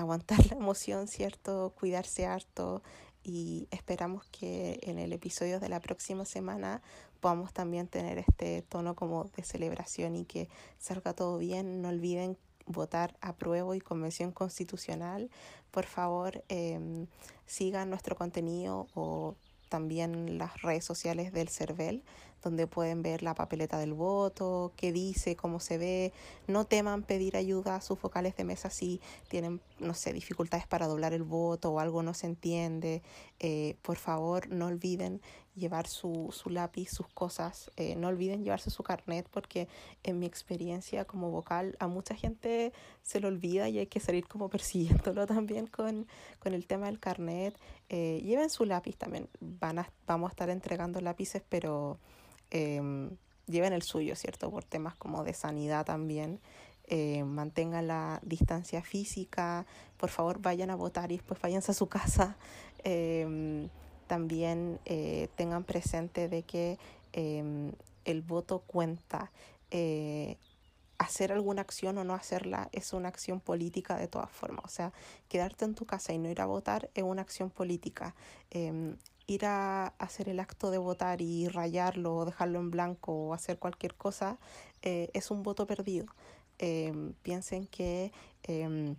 aguantar 0.00 0.46
la 0.46 0.56
emoción, 0.56 1.08
¿cierto? 1.08 1.72
Cuidarse 1.78 2.26
harto, 2.26 2.82
y 3.22 3.68
esperamos 3.70 4.24
que 4.26 4.80
en 4.82 4.98
el 4.98 5.12
episodio 5.12 5.60
de 5.60 5.68
la 5.68 5.80
próxima 5.80 6.24
semana 6.24 6.80
podamos 7.20 7.52
también 7.52 7.86
tener 7.86 8.18
este 8.18 8.62
tono 8.62 8.94
como 8.94 9.24
de 9.36 9.42
celebración 9.44 10.16
y 10.16 10.24
que 10.24 10.48
salga 10.78 11.12
todo 11.12 11.36
bien. 11.38 11.82
No 11.82 11.90
olviden 11.90 12.38
votar 12.66 13.16
a 13.20 13.34
prueba 13.34 13.76
y 13.76 13.80
convención 13.80 14.32
constitucional. 14.32 15.30
Por 15.70 15.84
favor, 15.84 16.42
eh, 16.48 17.06
sigan 17.46 17.90
nuestro 17.90 18.16
contenido 18.16 18.86
o 18.94 19.34
también 19.68 20.38
las 20.38 20.62
redes 20.62 20.84
sociales 20.84 21.32
del 21.32 21.48
CERVEL, 21.48 22.02
donde 22.42 22.66
pueden 22.66 23.02
ver 23.02 23.22
la 23.22 23.34
papeleta 23.34 23.78
del 23.78 23.92
voto, 23.92 24.72
qué 24.76 24.92
dice, 24.92 25.36
cómo 25.36 25.60
se 25.60 25.78
ve. 25.78 26.12
No 26.46 26.64
teman 26.64 27.02
pedir 27.02 27.36
ayuda 27.36 27.76
a 27.76 27.80
sus 27.80 28.00
vocales 28.00 28.36
de 28.36 28.44
mesa 28.44 28.70
si 28.70 29.00
tienen, 29.28 29.60
no 29.78 29.94
sé, 29.94 30.12
dificultades 30.12 30.66
para 30.66 30.86
doblar 30.86 31.12
el 31.12 31.22
voto 31.22 31.72
o 31.72 31.80
algo 31.80 32.02
no 32.02 32.14
se 32.14 32.26
entiende. 32.26 33.02
Eh, 33.38 33.76
por 33.82 33.96
favor, 33.96 34.48
no 34.48 34.66
olviden 34.66 35.20
llevar 35.54 35.86
su, 35.86 36.28
su 36.32 36.50
lápiz, 36.50 36.90
sus 36.90 37.06
cosas. 37.08 37.70
Eh, 37.76 37.94
no 37.96 38.08
olviden 38.08 38.42
llevarse 38.42 38.70
su 38.70 38.82
carnet 38.82 39.28
porque 39.30 39.68
en 40.02 40.18
mi 40.18 40.26
experiencia 40.26 41.04
como 41.04 41.30
vocal 41.30 41.76
a 41.78 41.86
mucha 41.86 42.14
gente 42.14 42.72
se 43.02 43.20
lo 43.20 43.28
olvida 43.28 43.68
y 43.68 43.78
hay 43.78 43.86
que 43.86 44.00
salir 44.00 44.26
como 44.26 44.48
persiguiéndolo 44.50 45.26
también 45.26 45.66
con, 45.66 46.06
con 46.38 46.54
el 46.54 46.66
tema 46.66 46.86
del 46.86 46.98
carnet. 46.98 47.58
Eh, 47.88 48.20
lleven 48.24 48.50
su 48.50 48.64
lápiz 48.64 48.96
también. 48.96 49.28
Van 49.40 49.78
a, 49.78 49.92
vamos 50.06 50.30
a 50.30 50.32
estar 50.32 50.50
entregando 50.50 51.00
lápices, 51.00 51.42
pero 51.48 51.98
eh, 52.50 53.10
lleven 53.46 53.72
el 53.72 53.82
suyo, 53.82 54.16
¿cierto? 54.16 54.50
Por 54.50 54.64
temas 54.64 54.94
como 54.96 55.24
de 55.24 55.34
sanidad 55.34 55.84
también. 55.84 56.40
Eh, 56.84 57.22
mantengan 57.22 57.86
la 57.86 58.18
distancia 58.24 58.82
física, 58.82 59.64
por 59.96 60.10
favor 60.10 60.40
vayan 60.40 60.70
a 60.70 60.74
votar 60.74 61.12
y 61.12 61.18
después 61.18 61.40
váyanse 61.40 61.72
a 61.72 61.74
su 61.74 61.88
casa. 61.88 62.36
Eh, 62.82 63.68
también 64.10 64.80
eh, 64.86 65.28
tengan 65.36 65.62
presente 65.62 66.28
de 66.28 66.42
que 66.42 66.78
em, 67.12 67.72
el 68.04 68.22
voto 68.22 68.58
cuenta. 68.66 69.30
Eh, 69.70 70.36
hacer 70.98 71.32
alguna 71.32 71.62
acción 71.62 71.96
o 71.96 72.02
no 72.02 72.12
hacerla 72.12 72.68
es 72.72 72.92
una 72.92 73.08
acción 73.08 73.38
política 73.38 73.96
de 73.96 74.08
todas 74.08 74.30
formas. 74.30 74.64
O 74.64 74.68
sea, 74.68 74.92
quedarte 75.28 75.64
en 75.64 75.76
tu 75.76 75.86
casa 75.86 76.12
y 76.12 76.18
no 76.18 76.28
ir 76.28 76.40
a 76.40 76.46
votar 76.46 76.90
es 76.94 77.04
una 77.04 77.22
acción 77.22 77.50
política. 77.50 78.16
Ir 79.30 79.46
a 79.46 79.94
hacer 79.98 80.28
el 80.28 80.40
acto 80.40 80.72
de 80.72 80.78
votar 80.78 81.22
y 81.22 81.46
rayarlo 81.46 82.16
o 82.16 82.24
dejarlo 82.24 82.58
en 82.58 82.72
blanco 82.72 83.12
o 83.12 83.32
hacer 83.32 83.60
cualquier 83.60 83.94
cosa 83.94 84.38
eh, 84.82 85.08
es 85.12 85.30
un 85.30 85.44
voto 85.44 85.68
perdido. 85.68 86.06
Em, 86.58 87.12
piensen 87.22 87.68
que 87.68 88.12
em, 88.42 88.96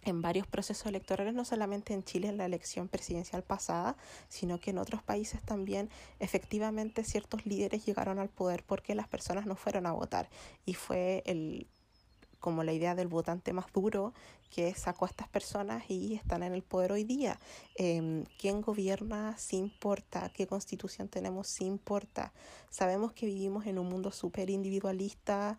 en 0.00 0.22
varios 0.22 0.46
procesos 0.46 0.86
electorales, 0.86 1.34
no 1.34 1.44
solamente 1.44 1.92
en 1.92 2.04
Chile 2.04 2.28
en 2.28 2.38
la 2.38 2.46
elección 2.46 2.88
presidencial 2.88 3.42
pasada, 3.42 3.98
sino 4.30 4.58
que 4.60 4.70
en 4.70 4.78
otros 4.78 5.02
países 5.02 5.42
también 5.42 5.90
efectivamente 6.20 7.04
ciertos 7.04 7.44
líderes 7.44 7.84
llegaron 7.84 8.18
al 8.18 8.30
poder 8.30 8.64
porque 8.64 8.94
las 8.94 9.08
personas 9.08 9.44
no 9.44 9.56
fueron 9.56 9.84
a 9.84 9.92
votar 9.92 10.30
y 10.64 10.72
fue 10.72 11.22
el 11.26 11.66
como 12.40 12.64
la 12.64 12.72
idea 12.72 12.94
del 12.94 13.08
votante 13.08 13.52
más 13.52 13.66
duro 13.72 14.12
que 14.50 14.74
sacó 14.74 15.04
a 15.04 15.08
estas 15.08 15.28
personas 15.28 15.84
y 15.88 16.14
están 16.14 16.42
en 16.42 16.54
el 16.54 16.62
poder 16.62 16.92
hoy 16.92 17.04
día. 17.04 17.38
Eh, 17.76 18.24
¿Quién 18.38 18.60
gobierna? 18.60 19.36
Sí 19.38 19.56
importa. 19.56 20.30
¿Qué 20.32 20.46
constitución 20.46 21.08
tenemos? 21.08 21.48
Sí 21.48 21.64
importa. 21.64 22.32
Sabemos 22.70 23.12
que 23.12 23.26
vivimos 23.26 23.66
en 23.66 23.78
un 23.78 23.88
mundo 23.88 24.12
súper 24.12 24.50
individualista, 24.50 25.58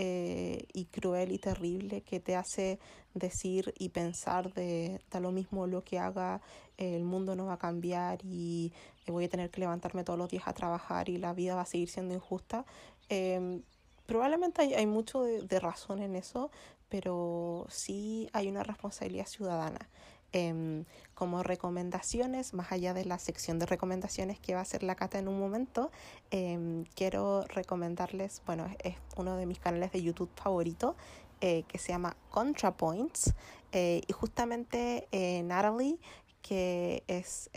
eh, 0.00 0.64
y 0.72 0.84
cruel 0.84 1.32
y 1.32 1.38
terrible 1.38 2.02
que 2.02 2.20
te 2.20 2.36
hace 2.36 2.78
decir 3.14 3.74
y 3.80 3.88
pensar 3.88 4.52
de 4.52 5.00
da 5.10 5.18
lo 5.18 5.32
mismo 5.32 5.66
lo 5.66 5.82
que 5.82 5.98
haga, 5.98 6.40
el 6.76 7.02
mundo 7.02 7.34
no 7.34 7.46
va 7.46 7.54
a 7.54 7.58
cambiar 7.58 8.20
y 8.24 8.72
voy 9.08 9.24
a 9.24 9.28
tener 9.28 9.50
que 9.50 9.60
levantarme 9.60 10.04
todos 10.04 10.16
los 10.16 10.28
días 10.28 10.46
a 10.46 10.52
trabajar 10.52 11.08
y 11.08 11.18
la 11.18 11.32
vida 11.32 11.56
va 11.56 11.62
a 11.62 11.66
seguir 11.66 11.88
siendo 11.88 12.14
injusta. 12.14 12.64
Eh, 13.08 13.60
probablemente 14.08 14.62
hay, 14.62 14.74
hay 14.74 14.86
mucho 14.86 15.22
de, 15.22 15.42
de, 15.42 15.60
razón 15.60 16.02
en 16.02 16.16
eso, 16.16 16.50
pero 16.88 17.66
sí 17.68 18.28
hay 18.32 18.48
una 18.48 18.64
responsabilidad 18.64 19.26
ciudadana. 19.26 19.88
Eh, 20.32 20.84
como 21.14 21.42
recomendaciones, 21.42 22.52
más 22.52 22.72
allá 22.72 22.92
de 22.94 23.04
la 23.04 23.18
sección 23.18 23.58
de 23.58 23.66
recomendaciones 23.66 24.40
que 24.40 24.54
va 24.54 24.60
a 24.60 24.62
hacer 24.62 24.82
la 24.82 24.94
Cata 24.94 25.18
en 25.18 25.28
un 25.28 25.38
momento, 25.38 25.90
eh, 26.30 26.84
quiero 26.94 27.44
recomendarles, 27.44 28.42
bueno, 28.44 28.66
es, 28.82 28.96
uno 29.16 29.36
de 29.36 29.46
mis 29.46 29.58
canales 29.58 29.92
de 29.92 30.02
YouTube 30.02 30.30
favorito, 30.34 30.96
eh, 31.40 31.62
que 31.68 31.78
se 31.78 31.92
llama 31.92 32.16
ContraPoints, 32.30 33.32
eh, 33.70 34.00
y 34.08 34.12
justamente 34.12 35.06
eh, 35.12 35.44
Natalie, 35.44 36.00
que 36.42 37.04
es 37.06 37.48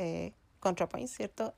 ContraPoints, 0.60 1.16
¿cierto? 1.16 1.56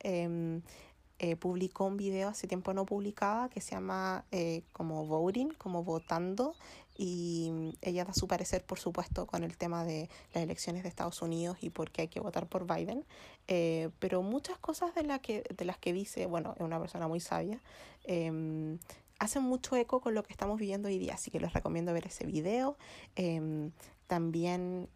Em, 1.23 1.31
eh, 1.31 1.35
publicó 1.35 1.85
un 1.85 1.97
video 1.97 2.29
hace 2.29 2.47
tiempo 2.47 2.73
no 2.73 2.85
publicaba 2.85 3.49
que 3.49 3.61
se 3.61 3.71
llama 3.71 4.25
eh, 4.31 4.63
como 4.73 5.05
voting, 5.05 5.53
como 5.57 5.83
votando, 5.83 6.55
y 6.95 7.73
ella 7.81 8.05
da 8.05 8.13
su 8.13 8.27
parecer, 8.27 8.63
por 8.63 8.77
supuesto, 8.77 9.25
con 9.25 9.43
el 9.43 9.57
tema 9.57 9.83
de 9.83 10.09
las 10.33 10.43
elecciones 10.43 10.83
de 10.83 10.89
Estados 10.89 11.21
Unidos 11.21 11.57
y 11.61 11.69
por 11.69 11.91
qué 11.91 12.03
hay 12.03 12.07
que 12.07 12.19
votar 12.19 12.47
por 12.47 12.67
Biden, 12.67 13.05
eh, 13.47 13.89
pero 13.99 14.21
muchas 14.21 14.57
cosas 14.59 14.93
de, 14.93 15.03
la 15.03 15.19
que, 15.19 15.43
de 15.57 15.65
las 15.65 15.77
que 15.77 15.93
dice, 15.93 16.27
bueno, 16.27 16.53
es 16.55 16.61
una 16.61 16.79
persona 16.79 17.07
muy 17.07 17.19
sabia, 17.19 17.61
eh, 18.03 18.77
hacen 19.19 19.43
mucho 19.43 19.75
eco 19.75 20.01
con 20.01 20.13
lo 20.13 20.23
que 20.23 20.33
estamos 20.33 20.59
viviendo 20.59 20.89
hoy 20.89 20.99
día, 20.99 21.13
así 21.15 21.31
que 21.31 21.39
les 21.39 21.53
recomiendo 21.53 21.93
ver 21.93 22.07
ese 22.07 22.25
video. 22.25 22.77
Eh, 23.15 23.71
también 24.07 24.89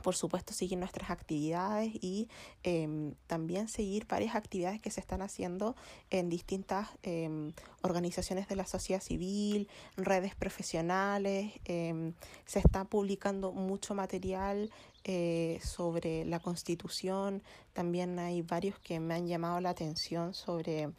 por 0.00 0.14
supuesto 0.14 0.52
seguir 0.52 0.78
nuestras 0.78 1.10
actividades 1.10 1.92
y 2.00 2.28
eh, 2.62 3.14
también 3.26 3.68
seguir 3.68 4.06
varias 4.06 4.34
actividades 4.34 4.80
que 4.80 4.90
se 4.90 5.00
están 5.00 5.22
haciendo 5.22 5.76
en 6.10 6.28
distintas 6.28 6.88
eh, 7.02 7.52
organizaciones 7.82 8.48
de 8.48 8.56
la 8.56 8.66
sociedad 8.66 9.02
civil, 9.02 9.68
redes 9.96 10.34
profesionales, 10.34 11.52
eh, 11.64 12.12
se 12.44 12.58
está 12.58 12.84
publicando 12.84 13.52
mucho 13.52 13.94
material 13.94 14.70
eh, 15.04 15.58
sobre 15.62 16.24
la 16.26 16.40
constitución, 16.40 17.42
también 17.72 18.18
hay 18.18 18.42
varios 18.42 18.78
que 18.78 19.00
me 19.00 19.14
han 19.14 19.26
llamado 19.26 19.60
la 19.60 19.70
atención 19.70 20.34
sobre 20.34 20.90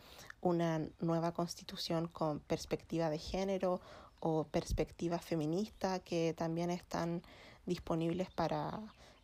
una 0.42 0.82
nueva 1.00 1.34
constitución 1.34 2.08
con 2.08 2.40
perspectiva 2.40 3.12
de 3.12 3.20
género 3.20 3.80
o 4.20 4.46
perspectiva 4.46 5.20
feminista 5.20 6.00
que 6.00 6.34
también 6.36 6.72
están 6.72 7.22
disponibles 7.66 8.30
para 8.32 8.80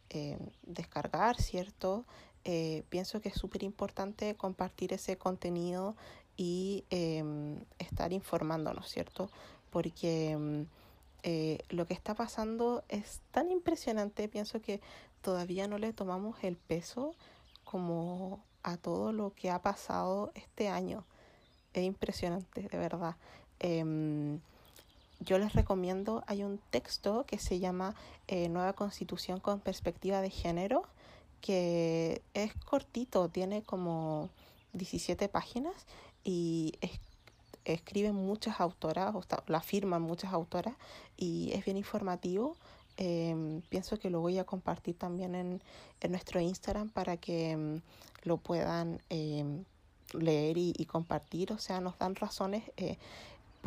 eh, 0.09 0.37
descargar, 0.63 1.41
¿cierto? 1.41 2.05
Eh, 2.45 2.83
pienso 2.89 3.19
que 3.19 3.29
es 3.29 3.35
súper 3.35 3.63
importante 3.63 4.35
compartir 4.35 4.93
ese 4.93 5.17
contenido 5.17 5.95
y 6.37 6.85
eh, 6.91 7.23
estar 7.79 8.13
informándonos, 8.13 8.87
¿cierto? 8.87 9.29
Porque 9.69 10.65
eh, 11.23 11.59
lo 11.69 11.85
que 11.85 11.93
está 11.93 12.15
pasando 12.15 12.83
es 12.87 13.21
tan 13.31 13.51
impresionante, 13.51 14.29
pienso 14.29 14.61
que 14.61 14.79
todavía 15.21 15.67
no 15.67 15.77
le 15.77 15.91
tomamos 15.91 16.41
el 16.43 16.55
peso 16.55 17.15
como 17.65 18.39
a 18.63 18.77
todo 18.77 19.11
lo 19.11 19.33
que 19.33 19.49
ha 19.49 19.61
pasado 19.61 20.31
este 20.35 20.69
año. 20.69 21.03
Es 21.73 21.83
impresionante, 21.83 22.61
de 22.61 22.77
verdad. 22.77 23.17
Eh, 23.59 24.39
yo 25.19 25.37
les 25.39 25.53
recomiendo, 25.53 26.23
hay 26.27 26.43
un 26.43 26.59
texto 26.69 27.25
que 27.25 27.39
se 27.39 27.59
llama 27.59 27.95
eh, 28.27 28.49
Nueva 28.49 28.73
Constitución 28.73 29.39
con 29.39 29.59
Perspectiva 29.59 30.21
de 30.21 30.29
Género, 30.29 30.83
que 31.41 32.21
es 32.33 32.53
cortito, 32.65 33.29
tiene 33.29 33.63
como 33.63 34.29
17 34.73 35.29
páginas 35.29 35.85
y 36.23 36.73
es, 36.81 36.91
escriben 37.65 38.15
muchas 38.15 38.59
autoras, 38.59 39.13
o 39.15 39.23
la 39.47 39.61
firman 39.61 40.01
muchas 40.01 40.33
autoras 40.33 40.75
y 41.17 41.51
es 41.53 41.65
bien 41.65 41.77
informativo. 41.77 42.55
Em, 42.97 43.61
pienso 43.69 43.99
que 43.99 44.09
lo 44.09 44.21
voy 44.21 44.39
a 44.39 44.43
compartir 44.43 44.97
también 44.97 45.35
en, 45.35 45.61
en 46.01 46.11
nuestro 46.11 46.39
Instagram 46.39 46.89
para 46.89 47.17
que 47.17 47.51
em, 47.51 47.81
lo 48.23 48.37
puedan 48.37 49.01
em, 49.09 49.65
leer 50.13 50.57
y, 50.57 50.73
y, 50.77 50.85
compartir. 50.85 51.53
O 51.53 51.59
sea, 51.59 51.79
nos 51.79 51.97
dan 51.99 52.15
razones 52.15 52.63
eh, 52.77 52.97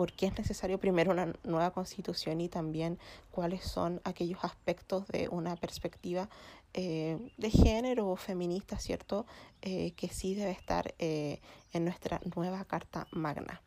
por 0.01 0.15
qué 0.15 0.29
es 0.29 0.39
necesario 0.39 0.81
primero 0.81 1.13
una 1.13 1.35
nueva 1.45 1.73
constitución 1.73 2.41
y 2.41 2.49
también 2.49 2.99
cuáles 3.31 3.63
son 3.65 4.01
aquellos 4.03 4.43
aspectos 4.45 5.07
de 5.09 5.29
una 5.29 5.57
perspectiva 5.57 6.31
eh, 6.73 7.19
de 7.37 7.51
género 7.51 8.17
feminista, 8.17 8.79
¿cierto? 8.79 9.27
Eh, 9.61 9.93
que 9.97 10.09
sí 10.09 10.35
debe 10.35 10.53
estar 10.53 10.95
eh, 11.01 11.43
en 11.75 11.85
nuestra 11.85 12.19
nueva 12.35 12.65
Carta 12.65 13.09
Magna. 13.11 13.61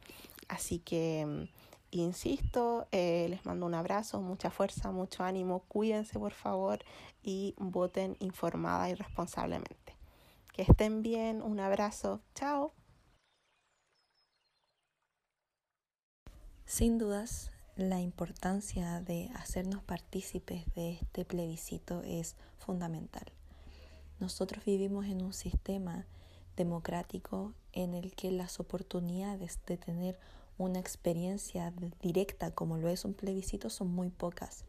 Así 0.48 0.80
que, 0.80 1.24
mm, 1.24 1.44
insisto, 1.92 2.88
les 2.92 3.46
mando 3.46 3.68
un 3.68 3.76
abrazo, 3.76 4.20
mucha 4.20 4.50
fuerza, 4.50 4.90
mucho 4.90 5.24
ánimo, 5.24 5.60
cuídense 5.68 6.18
por 6.18 6.34
favor 6.34 6.80
y 7.22 7.54
voten 7.60 8.18
informada 8.18 8.90
y 8.90 8.96
responsablemente. 8.96 9.96
Que 10.52 10.64
estén 10.64 11.04
bien, 11.04 11.44
un 11.44 11.60
abrazo, 11.60 12.22
chao. 12.34 12.74
Sin 16.76 16.98
dudas, 16.98 17.52
la 17.76 18.02
importancia 18.02 19.00
de 19.00 19.30
hacernos 19.36 19.84
partícipes 19.84 20.66
de 20.74 20.94
este 20.94 21.24
plebiscito 21.24 22.02
es 22.02 22.36
fundamental. 22.58 23.32
Nosotros 24.20 24.66
vivimos 24.66 25.06
en 25.06 25.22
un 25.22 25.34
sistema 25.34 26.08
democrático 26.58 27.54
en 27.74 27.94
el 27.94 28.16
que 28.16 28.32
las 28.32 28.60
oportunidades 28.60 29.60
de 29.68 29.78
tener 29.78 30.18
una 30.58 30.80
experiencia 30.80 31.72
directa 32.02 32.50
como 32.50 32.80
lo 32.80 32.90
es 32.90 33.06
un 33.06 33.14
plebiscito 33.14 33.70
son 33.70 33.94
muy 33.94 34.10
pocas, 34.10 34.66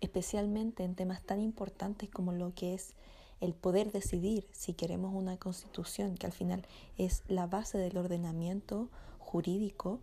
especialmente 0.00 0.84
en 0.84 0.94
temas 0.94 1.20
tan 1.20 1.40
importantes 1.40 2.08
como 2.10 2.30
lo 2.30 2.54
que 2.54 2.74
es 2.74 2.94
el 3.40 3.54
poder 3.54 3.90
decidir 3.90 4.46
si 4.52 4.72
queremos 4.72 5.12
una 5.12 5.36
constitución, 5.36 6.16
que 6.16 6.26
al 6.26 6.32
final 6.32 6.64
es 6.96 7.24
la 7.26 7.48
base 7.48 7.76
del 7.76 7.96
ordenamiento 7.96 8.88
jurídico, 9.18 9.98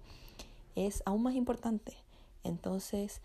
es 0.77 1.01
aún 1.05 1.23
más 1.23 1.35
importante. 1.35 1.97
Entonces, 2.43 3.21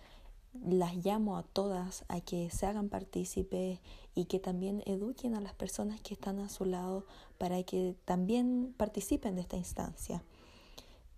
las 0.66 1.04
llamo 1.04 1.36
a 1.36 1.42
todas 1.42 2.04
a 2.08 2.20
que 2.20 2.50
se 2.50 2.66
hagan 2.66 2.88
partícipes 2.88 3.78
y 4.14 4.24
que 4.24 4.38
también 4.38 4.82
eduquen 4.86 5.34
a 5.34 5.40
las 5.40 5.54
personas 5.54 6.00
que 6.00 6.14
están 6.14 6.40
a 6.40 6.48
su 6.48 6.64
lado 6.64 7.04
para 7.38 7.62
que 7.62 7.94
también 8.04 8.74
participen 8.76 9.34
de 9.34 9.42
esta 9.42 9.56
instancia. 9.56 10.22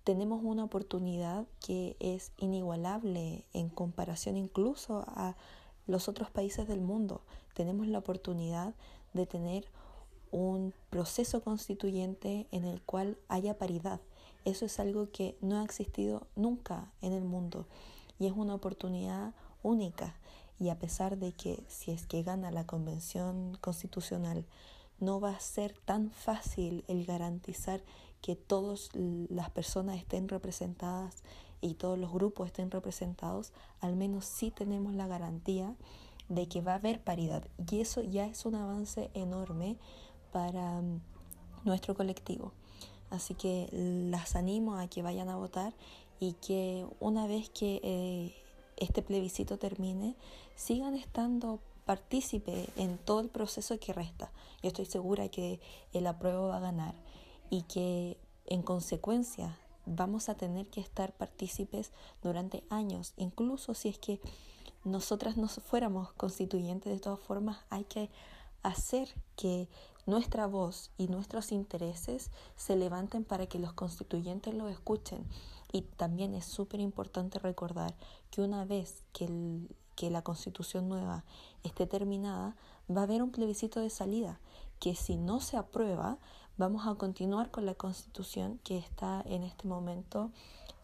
Tenemos 0.02 0.42
una 0.42 0.64
oportunidad 0.64 1.46
que 1.64 1.96
es 1.98 2.32
inigualable 2.36 3.44
en 3.52 3.68
comparación 3.68 4.36
incluso 4.36 5.04
a 5.06 5.36
los 5.86 6.08
otros 6.08 6.30
países 6.30 6.68
del 6.68 6.80
mundo. 6.80 7.22
Tenemos 7.54 7.86
la 7.86 7.98
oportunidad 7.98 8.74
de 9.12 9.26
tener 9.26 9.66
un 10.30 10.74
proceso 10.90 11.42
constituyente 11.42 12.48
en 12.50 12.64
el 12.64 12.82
cual 12.82 13.16
haya 13.28 13.56
paridad. 13.56 14.00
Eso 14.44 14.66
es 14.66 14.78
algo 14.78 15.10
que 15.10 15.36
no 15.40 15.60
ha 15.60 15.64
existido 15.64 16.26
nunca 16.36 16.92
en 17.00 17.12
el 17.12 17.24
mundo 17.24 17.66
y 18.18 18.26
es 18.26 18.32
una 18.32 18.54
oportunidad 18.54 19.34
única. 19.62 20.14
Y 20.58 20.68
a 20.68 20.78
pesar 20.78 21.18
de 21.18 21.32
que 21.32 21.62
si 21.66 21.90
es 21.90 22.06
que 22.06 22.22
gana 22.22 22.50
la 22.50 22.66
convención 22.66 23.58
constitucional, 23.60 24.44
no 25.00 25.20
va 25.20 25.30
a 25.30 25.40
ser 25.40 25.74
tan 25.84 26.10
fácil 26.10 26.84
el 26.86 27.04
garantizar 27.04 27.82
que 28.20 28.36
todas 28.36 28.90
las 28.94 29.50
personas 29.50 29.98
estén 29.98 30.28
representadas 30.28 31.22
y 31.60 31.74
todos 31.74 31.98
los 31.98 32.12
grupos 32.12 32.46
estén 32.46 32.70
representados, 32.70 33.52
al 33.80 33.96
menos 33.96 34.24
sí 34.26 34.50
tenemos 34.50 34.94
la 34.94 35.06
garantía 35.06 35.74
de 36.28 36.48
que 36.48 36.60
va 36.60 36.72
a 36.72 36.76
haber 36.76 37.00
paridad. 37.00 37.44
Y 37.70 37.80
eso 37.80 38.02
ya 38.02 38.26
es 38.26 38.46
un 38.46 38.54
avance 38.54 39.10
enorme 39.14 39.76
para 40.32 40.80
mm, 40.80 41.00
nuestro 41.64 41.94
colectivo. 41.94 42.52
Así 43.14 43.34
que 43.34 43.68
las 43.72 44.36
animo 44.36 44.76
a 44.76 44.88
que 44.88 45.02
vayan 45.02 45.28
a 45.28 45.36
votar 45.36 45.72
y 46.20 46.34
que 46.34 46.86
una 47.00 47.26
vez 47.26 47.50
que 47.50 47.80
eh, 47.82 48.34
este 48.76 49.02
plebiscito 49.02 49.58
termine, 49.58 50.16
sigan 50.54 50.94
estando 50.94 51.60
partícipe 51.84 52.68
en 52.76 52.98
todo 52.98 53.20
el 53.20 53.28
proceso 53.28 53.78
que 53.78 53.92
resta. 53.92 54.32
Yo 54.62 54.68
estoy 54.68 54.86
segura 54.86 55.28
que 55.28 55.60
el 55.92 56.06
apruebo 56.06 56.48
va 56.48 56.56
a 56.56 56.60
ganar 56.60 56.94
y 57.50 57.62
que 57.62 58.16
en 58.46 58.62
consecuencia 58.62 59.58
vamos 59.86 60.28
a 60.28 60.34
tener 60.34 60.68
que 60.68 60.80
estar 60.80 61.12
partícipes 61.12 61.92
durante 62.22 62.64
años, 62.70 63.12
incluso 63.16 63.74
si 63.74 63.90
es 63.90 63.98
que 63.98 64.20
nosotras 64.82 65.36
no 65.36 65.48
fuéramos 65.48 66.12
constituyentes, 66.12 66.92
de 66.92 67.00
todas 67.00 67.20
formas 67.20 67.58
hay 67.70 67.84
que 67.84 68.10
hacer 68.62 69.08
que 69.36 69.68
nuestra 70.06 70.46
voz 70.46 70.90
y 70.98 71.08
nuestros 71.08 71.52
intereses 71.52 72.30
se 72.56 72.76
levanten 72.76 73.24
para 73.24 73.46
que 73.46 73.58
los 73.58 73.72
constituyentes 73.72 74.54
lo 74.54 74.68
escuchen. 74.68 75.26
Y 75.72 75.82
también 75.82 76.34
es 76.34 76.44
súper 76.44 76.80
importante 76.80 77.38
recordar 77.38 77.94
que 78.30 78.42
una 78.42 78.64
vez 78.64 79.02
que, 79.12 79.28
que 79.96 80.10
la 80.10 80.22
constitución 80.22 80.88
nueva 80.88 81.24
esté 81.62 81.86
terminada, 81.86 82.56
va 82.90 83.02
a 83.02 83.04
haber 83.04 83.22
un 83.22 83.30
plebiscito 83.30 83.80
de 83.80 83.90
salida, 83.90 84.40
que 84.78 84.94
si 84.94 85.16
no 85.16 85.40
se 85.40 85.56
aprueba, 85.56 86.18
vamos 86.56 86.86
a 86.86 86.94
continuar 86.94 87.50
con 87.50 87.66
la 87.66 87.74
constitución 87.74 88.60
que 88.62 88.78
está 88.78 89.22
en 89.26 89.42
este 89.42 89.66
momento 89.66 90.30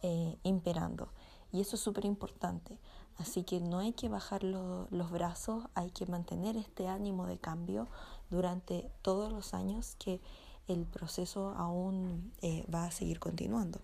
eh, 0.03 0.39
imperando. 0.43 1.09
Y 1.53 1.61
eso 1.61 1.77
es 1.77 1.83
súper 1.83 2.05
importante. 2.05 2.79
Así 3.19 3.43
que 3.45 3.61
no 3.61 3.81
hay 3.81 3.93
que 3.93 4.09
bajar 4.09 4.43
los 4.45 5.11
brazos, 5.11 5.65
hay 5.75 5.91
que 5.91 6.07
mantener 6.07 6.57
este 6.57 6.89
ánimo 6.89 7.27
de 7.27 7.39
cambio 7.39 7.87
durante 8.31 8.91
todos 9.03 9.33
los 9.33 9.55
años 9.55 9.97
que 9.99 10.21
el 10.69 10.87
proceso 10.87 11.51
aún 11.51 12.33
eh, 12.43 12.65
va 12.73 12.85
a 12.85 12.91
seguir 12.91 13.19
continuando. 13.19 13.81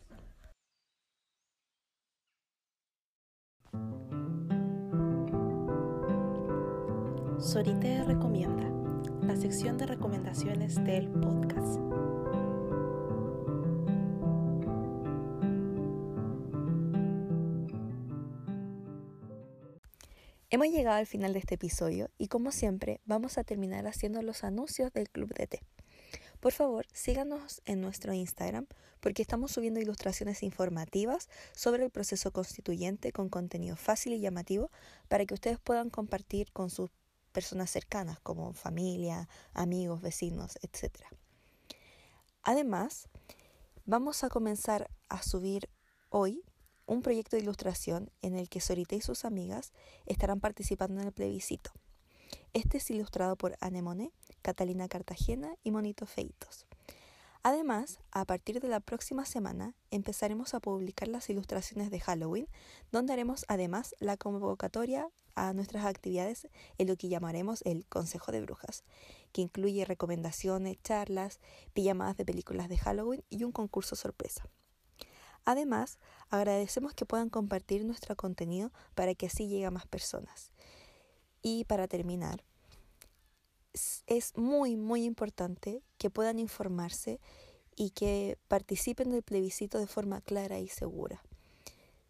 Sorite 7.38 8.03
recomienda, 8.05 8.64
la 9.22 9.36
sección 9.36 9.76
de 9.76 9.86
recomendaciones 9.86 10.82
del 10.84 11.09
podcast. 11.09 11.80
Hemos 20.49 20.68
llegado 20.68 20.99
al 20.99 21.09
final 21.09 21.32
de 21.32 21.40
este 21.40 21.57
episodio 21.57 22.09
y 22.18 22.28
como 22.28 22.53
siempre 22.53 23.01
vamos 23.05 23.36
a 23.36 23.42
terminar 23.42 23.88
haciendo 23.88 24.22
los 24.22 24.44
anuncios 24.44 24.92
del 24.92 25.11
Club 25.11 25.34
de 25.34 25.49
Té. 25.49 25.62
Por 26.38 26.53
favor, 26.53 26.86
síganos 26.92 27.62
en 27.64 27.80
nuestro 27.80 28.12
Instagram 28.12 28.68
porque 29.01 29.22
estamos 29.22 29.51
subiendo 29.51 29.80
ilustraciones 29.80 30.44
informativas 30.44 31.28
sobre 31.53 31.84
el 31.84 31.90
proceso 31.90 32.30
constituyente 32.30 33.11
con 33.11 33.28
contenido 33.28 33.74
fácil 33.74 34.12
y 34.12 34.20
llamativo 34.20 34.70
para 35.09 35.26
que 35.26 35.34
ustedes 35.34 35.59
puedan 35.59 35.90
compartir 35.90 36.53
con 36.53 36.70
sus 36.70 36.90
personas 37.32 37.68
cercanas 37.68 38.20
como 38.20 38.53
familia, 38.53 39.29
amigos, 39.53 40.00
vecinos, 40.00 40.61
etc. 40.62 40.92
Además, 42.45 43.08
vamos 43.84 44.22
a 44.22 44.29
comenzar 44.29 44.88
a 45.08 45.22
subir 45.22 45.68
hoy 46.08 46.45
un 46.87 47.03
proyecto 47.03 47.37
de 47.37 47.42
ilustración 47.42 48.11
en 48.22 48.37
el 48.37 48.49
que 48.49 48.61
Sorita 48.61 48.95
y 48.95 49.00
sus 49.00 49.25
amigas 49.25 49.72
estarán 50.07 50.41
participando 50.41 51.00
en 51.00 51.08
el 51.08 51.13
plebiscito. 51.13 51.72
Este 52.54 52.79
es 52.79 52.91
ilustrado 52.91 53.37
por 53.37 53.57
Anemone, 53.61 54.13
Catalina 54.42 54.88
Cartagena 54.88 55.54
y 55.63 55.71
Monito 55.71 56.07
Feitos. 56.07 56.67
Además, 57.42 58.00
a 58.11 58.25
partir 58.25 58.61
de 58.61 58.68
la 58.68 58.80
próxima 58.80 59.25
semana 59.25 59.75
empezaremos 59.91 60.54
a 60.54 60.61
publicar 60.61 61.07
las 61.07 61.30
ilustraciones 61.30 61.91
de 61.91 62.00
Halloween, 62.00 62.49
donde 62.91 63.13
haremos 63.13 63.45
además 63.46 63.95
la 64.00 64.17
convocatoria 64.17 65.08
a 65.37 65.53
nuestras 65.53 65.84
actividades 65.84 66.49
en 66.79 66.88
lo 66.88 66.96
que 66.96 67.08
llamaremos 67.08 67.63
el 67.64 67.87
Consejo 67.87 68.33
de 68.33 68.41
Brujas, 68.41 68.83
que 69.33 69.42
incluye 69.42 69.84
recomendaciones, 69.84 70.79
charlas, 70.83 71.38
pijamadas 71.72 72.17
de 72.17 72.25
películas 72.25 72.68
de 72.68 72.79
Halloween 72.79 73.22
y 73.30 73.45
un 73.45 73.53
concurso 73.53 73.95
sorpresa. 73.95 74.49
Además, 75.46 75.98
agradecemos 76.28 76.92
que 76.92 77.06
puedan 77.06 77.30
compartir 77.30 77.84
nuestro 77.84 78.16
contenido 78.16 78.72
para 78.96 79.14
que 79.14 79.26
así 79.26 79.46
llegue 79.46 79.64
a 79.64 79.70
más 79.70 79.86
personas. 79.86 80.50
Y 81.40 81.64
para 81.64 81.86
terminar, 81.86 82.42
es 84.06 84.36
muy, 84.36 84.76
muy 84.76 85.04
importante 85.04 85.82
que 85.98 86.10
puedan 86.10 86.40
informarse 86.40 87.20
y 87.76 87.90
que 87.90 88.38
participen 88.48 89.10
del 89.10 89.22
plebiscito 89.22 89.78
de 89.78 89.86
forma 89.86 90.20
clara 90.20 90.58
y 90.58 90.66
segura. 90.66 91.22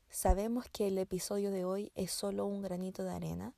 Sabemos 0.08 0.64
que 0.72 0.86
el 0.86 0.96
episodio 0.96 1.50
de 1.50 1.66
hoy 1.66 1.92
es 1.94 2.12
solo 2.12 2.46
un 2.46 2.62
granito 2.62 3.04
de 3.04 3.12
arena, 3.12 3.54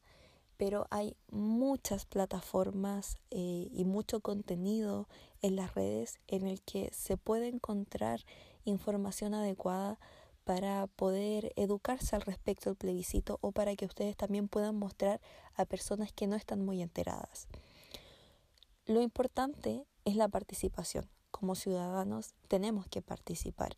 pero 0.59 0.87
hay 0.91 1.17
muchas 1.31 2.05
plataformas 2.05 3.17
eh, 3.31 3.69
y 3.73 3.85
mucho 3.85 4.21
contenido 4.21 5.09
en 5.41 5.57
las 5.57 5.75
redes 5.75 6.19
en 6.27 6.47
el 6.47 6.61
que 6.61 6.91
se 6.93 7.17
puede 7.17 7.49
encontrar 7.49 8.21
información 8.65 9.35
adecuada 9.35 9.99
para 10.45 10.87
poder 10.89 11.53
educarse 11.57 12.17
al 12.17 12.23
respecto 12.23 12.71
del 12.71 12.77
plebiscito 12.77 13.39
o 13.41 13.53
para 13.53 13.77
que 13.77 13.87
ustedes 13.87 14.17
también 14.17 14.49
puedan 14.49 14.77
mostrar 14.77 15.21
a 15.55 15.65
personas 15.65 16.13
que 16.13 16.27
no 16.27 16.37
están 16.37 16.65
muy 16.65 16.83
enteradas. 16.83 17.47
Lo 18.87 19.01
importante 19.01 19.87
es 20.05 20.17
la 20.17 20.29
participación. 20.29 21.09
Como 21.31 21.55
ciudadanos 21.55 22.35
tenemos 22.49 22.87
que 22.89 23.03
participar 23.03 23.77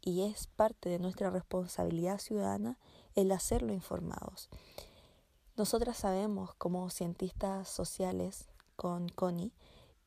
y 0.00 0.22
es 0.22 0.46
parte 0.46 0.90
de 0.90 0.98
nuestra 0.98 1.30
responsabilidad 1.30 2.18
ciudadana 2.18 2.78
el 3.14 3.32
hacerlo 3.32 3.72
informados. 3.72 4.50
Nosotras 5.56 5.98
sabemos 5.98 6.54
como 6.54 6.90
cientistas 6.90 7.68
sociales 7.68 8.48
con 8.74 9.08
Connie 9.08 9.52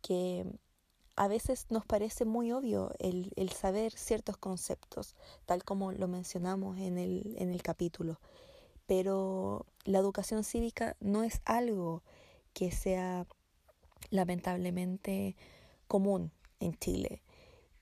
que 0.02 0.46
a 1.16 1.28
veces 1.28 1.68
nos 1.70 1.86
parece 1.86 2.26
muy 2.26 2.52
obvio 2.52 2.92
el, 3.00 3.32
el, 3.38 3.50
saber 3.52 3.94
ciertos 3.94 4.38
conceptos, 4.38 5.16
tal 5.46 5.64
como 5.64 5.92
lo 5.92 6.08
mencionamos 6.08 6.78
en 6.78 6.98
el, 6.98 7.36
en 7.40 7.50
el 7.50 7.64
capítulo, 7.64 8.20
pero 8.86 9.66
la 9.86 10.00
educación 10.00 10.44
cívica 10.44 10.96
no 11.00 11.24
es 11.24 11.42
algo 11.46 12.04
que 12.54 12.72
sea 12.72 13.26
lamentablemente 14.10 15.36
común 15.88 16.32
en 16.60 16.78
Chile. 16.78 17.24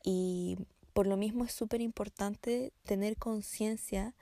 Y 0.04 0.58
por 0.94 1.08
lo 1.08 1.18
mismo 1.18 1.46
es 1.46 1.52
súper 1.52 1.82
importante 1.82 2.74
tener 2.84 3.18
conciencia 3.18 4.14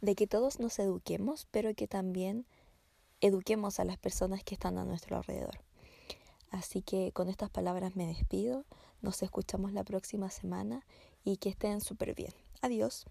de 0.00 0.14
que 0.14 0.26
todos 0.26 0.60
nos 0.60 0.78
eduquemos, 0.78 1.46
pero 1.50 1.74
que 1.74 1.88
también 1.88 2.46
eduquemos 3.20 3.80
a 3.80 3.84
las 3.84 3.98
personas 3.98 4.42
que 4.44 4.54
están 4.54 4.78
a 4.78 4.84
nuestro 4.84 5.16
alrededor. 5.16 5.58
Así 6.50 6.82
que 6.82 7.12
con 7.12 7.28
estas 7.28 7.50
palabras 7.50 7.96
me 7.96 8.06
despido, 8.06 8.64
nos 9.02 9.22
escuchamos 9.22 9.72
la 9.72 9.84
próxima 9.84 10.30
semana 10.30 10.84
y 11.24 11.36
que 11.36 11.48
estén 11.48 11.80
súper 11.80 12.14
bien. 12.14 12.32
Adiós. 12.62 13.06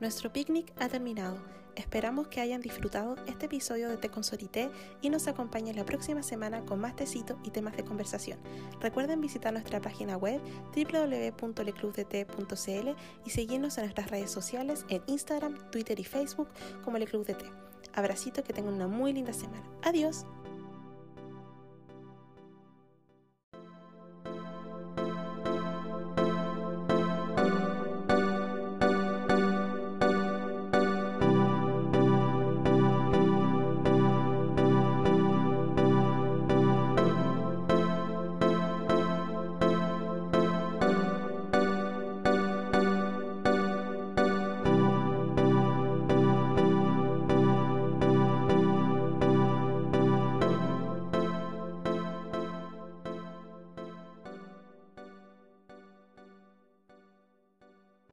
Nuestro 0.00 0.32
picnic 0.32 0.72
ha 0.80 0.88
terminado. 0.88 1.57
Esperamos 1.78 2.26
que 2.26 2.40
hayan 2.40 2.60
disfrutado 2.60 3.14
este 3.28 3.46
episodio 3.46 3.88
de 3.88 3.96
Té 3.96 4.08
con 4.08 4.24
Sorité 4.24 4.68
y 5.00 5.10
nos 5.10 5.28
acompañen 5.28 5.76
la 5.76 5.84
próxima 5.84 6.24
semana 6.24 6.64
con 6.64 6.80
más 6.80 6.96
tecito 6.96 7.38
y 7.44 7.50
temas 7.50 7.76
de 7.76 7.84
conversación. 7.84 8.40
Recuerden 8.80 9.20
visitar 9.20 9.52
nuestra 9.52 9.80
página 9.80 10.16
web 10.16 10.40
www.leclubdt.cl 10.74 12.88
y 13.24 13.30
seguirnos 13.30 13.78
en 13.78 13.84
nuestras 13.84 14.10
redes 14.10 14.32
sociales 14.32 14.84
en 14.88 15.04
Instagram, 15.06 15.70
Twitter 15.70 16.00
y 16.00 16.04
Facebook 16.04 16.48
como 16.84 16.98
Le 16.98 17.06
Club 17.06 17.24
de 17.24 17.34
Té. 17.34 17.46
Abracito, 17.94 18.42
que 18.42 18.52
tengan 18.52 18.74
una 18.74 18.88
muy 18.88 19.12
linda 19.12 19.32
semana. 19.32 19.62
Adiós. 19.82 20.26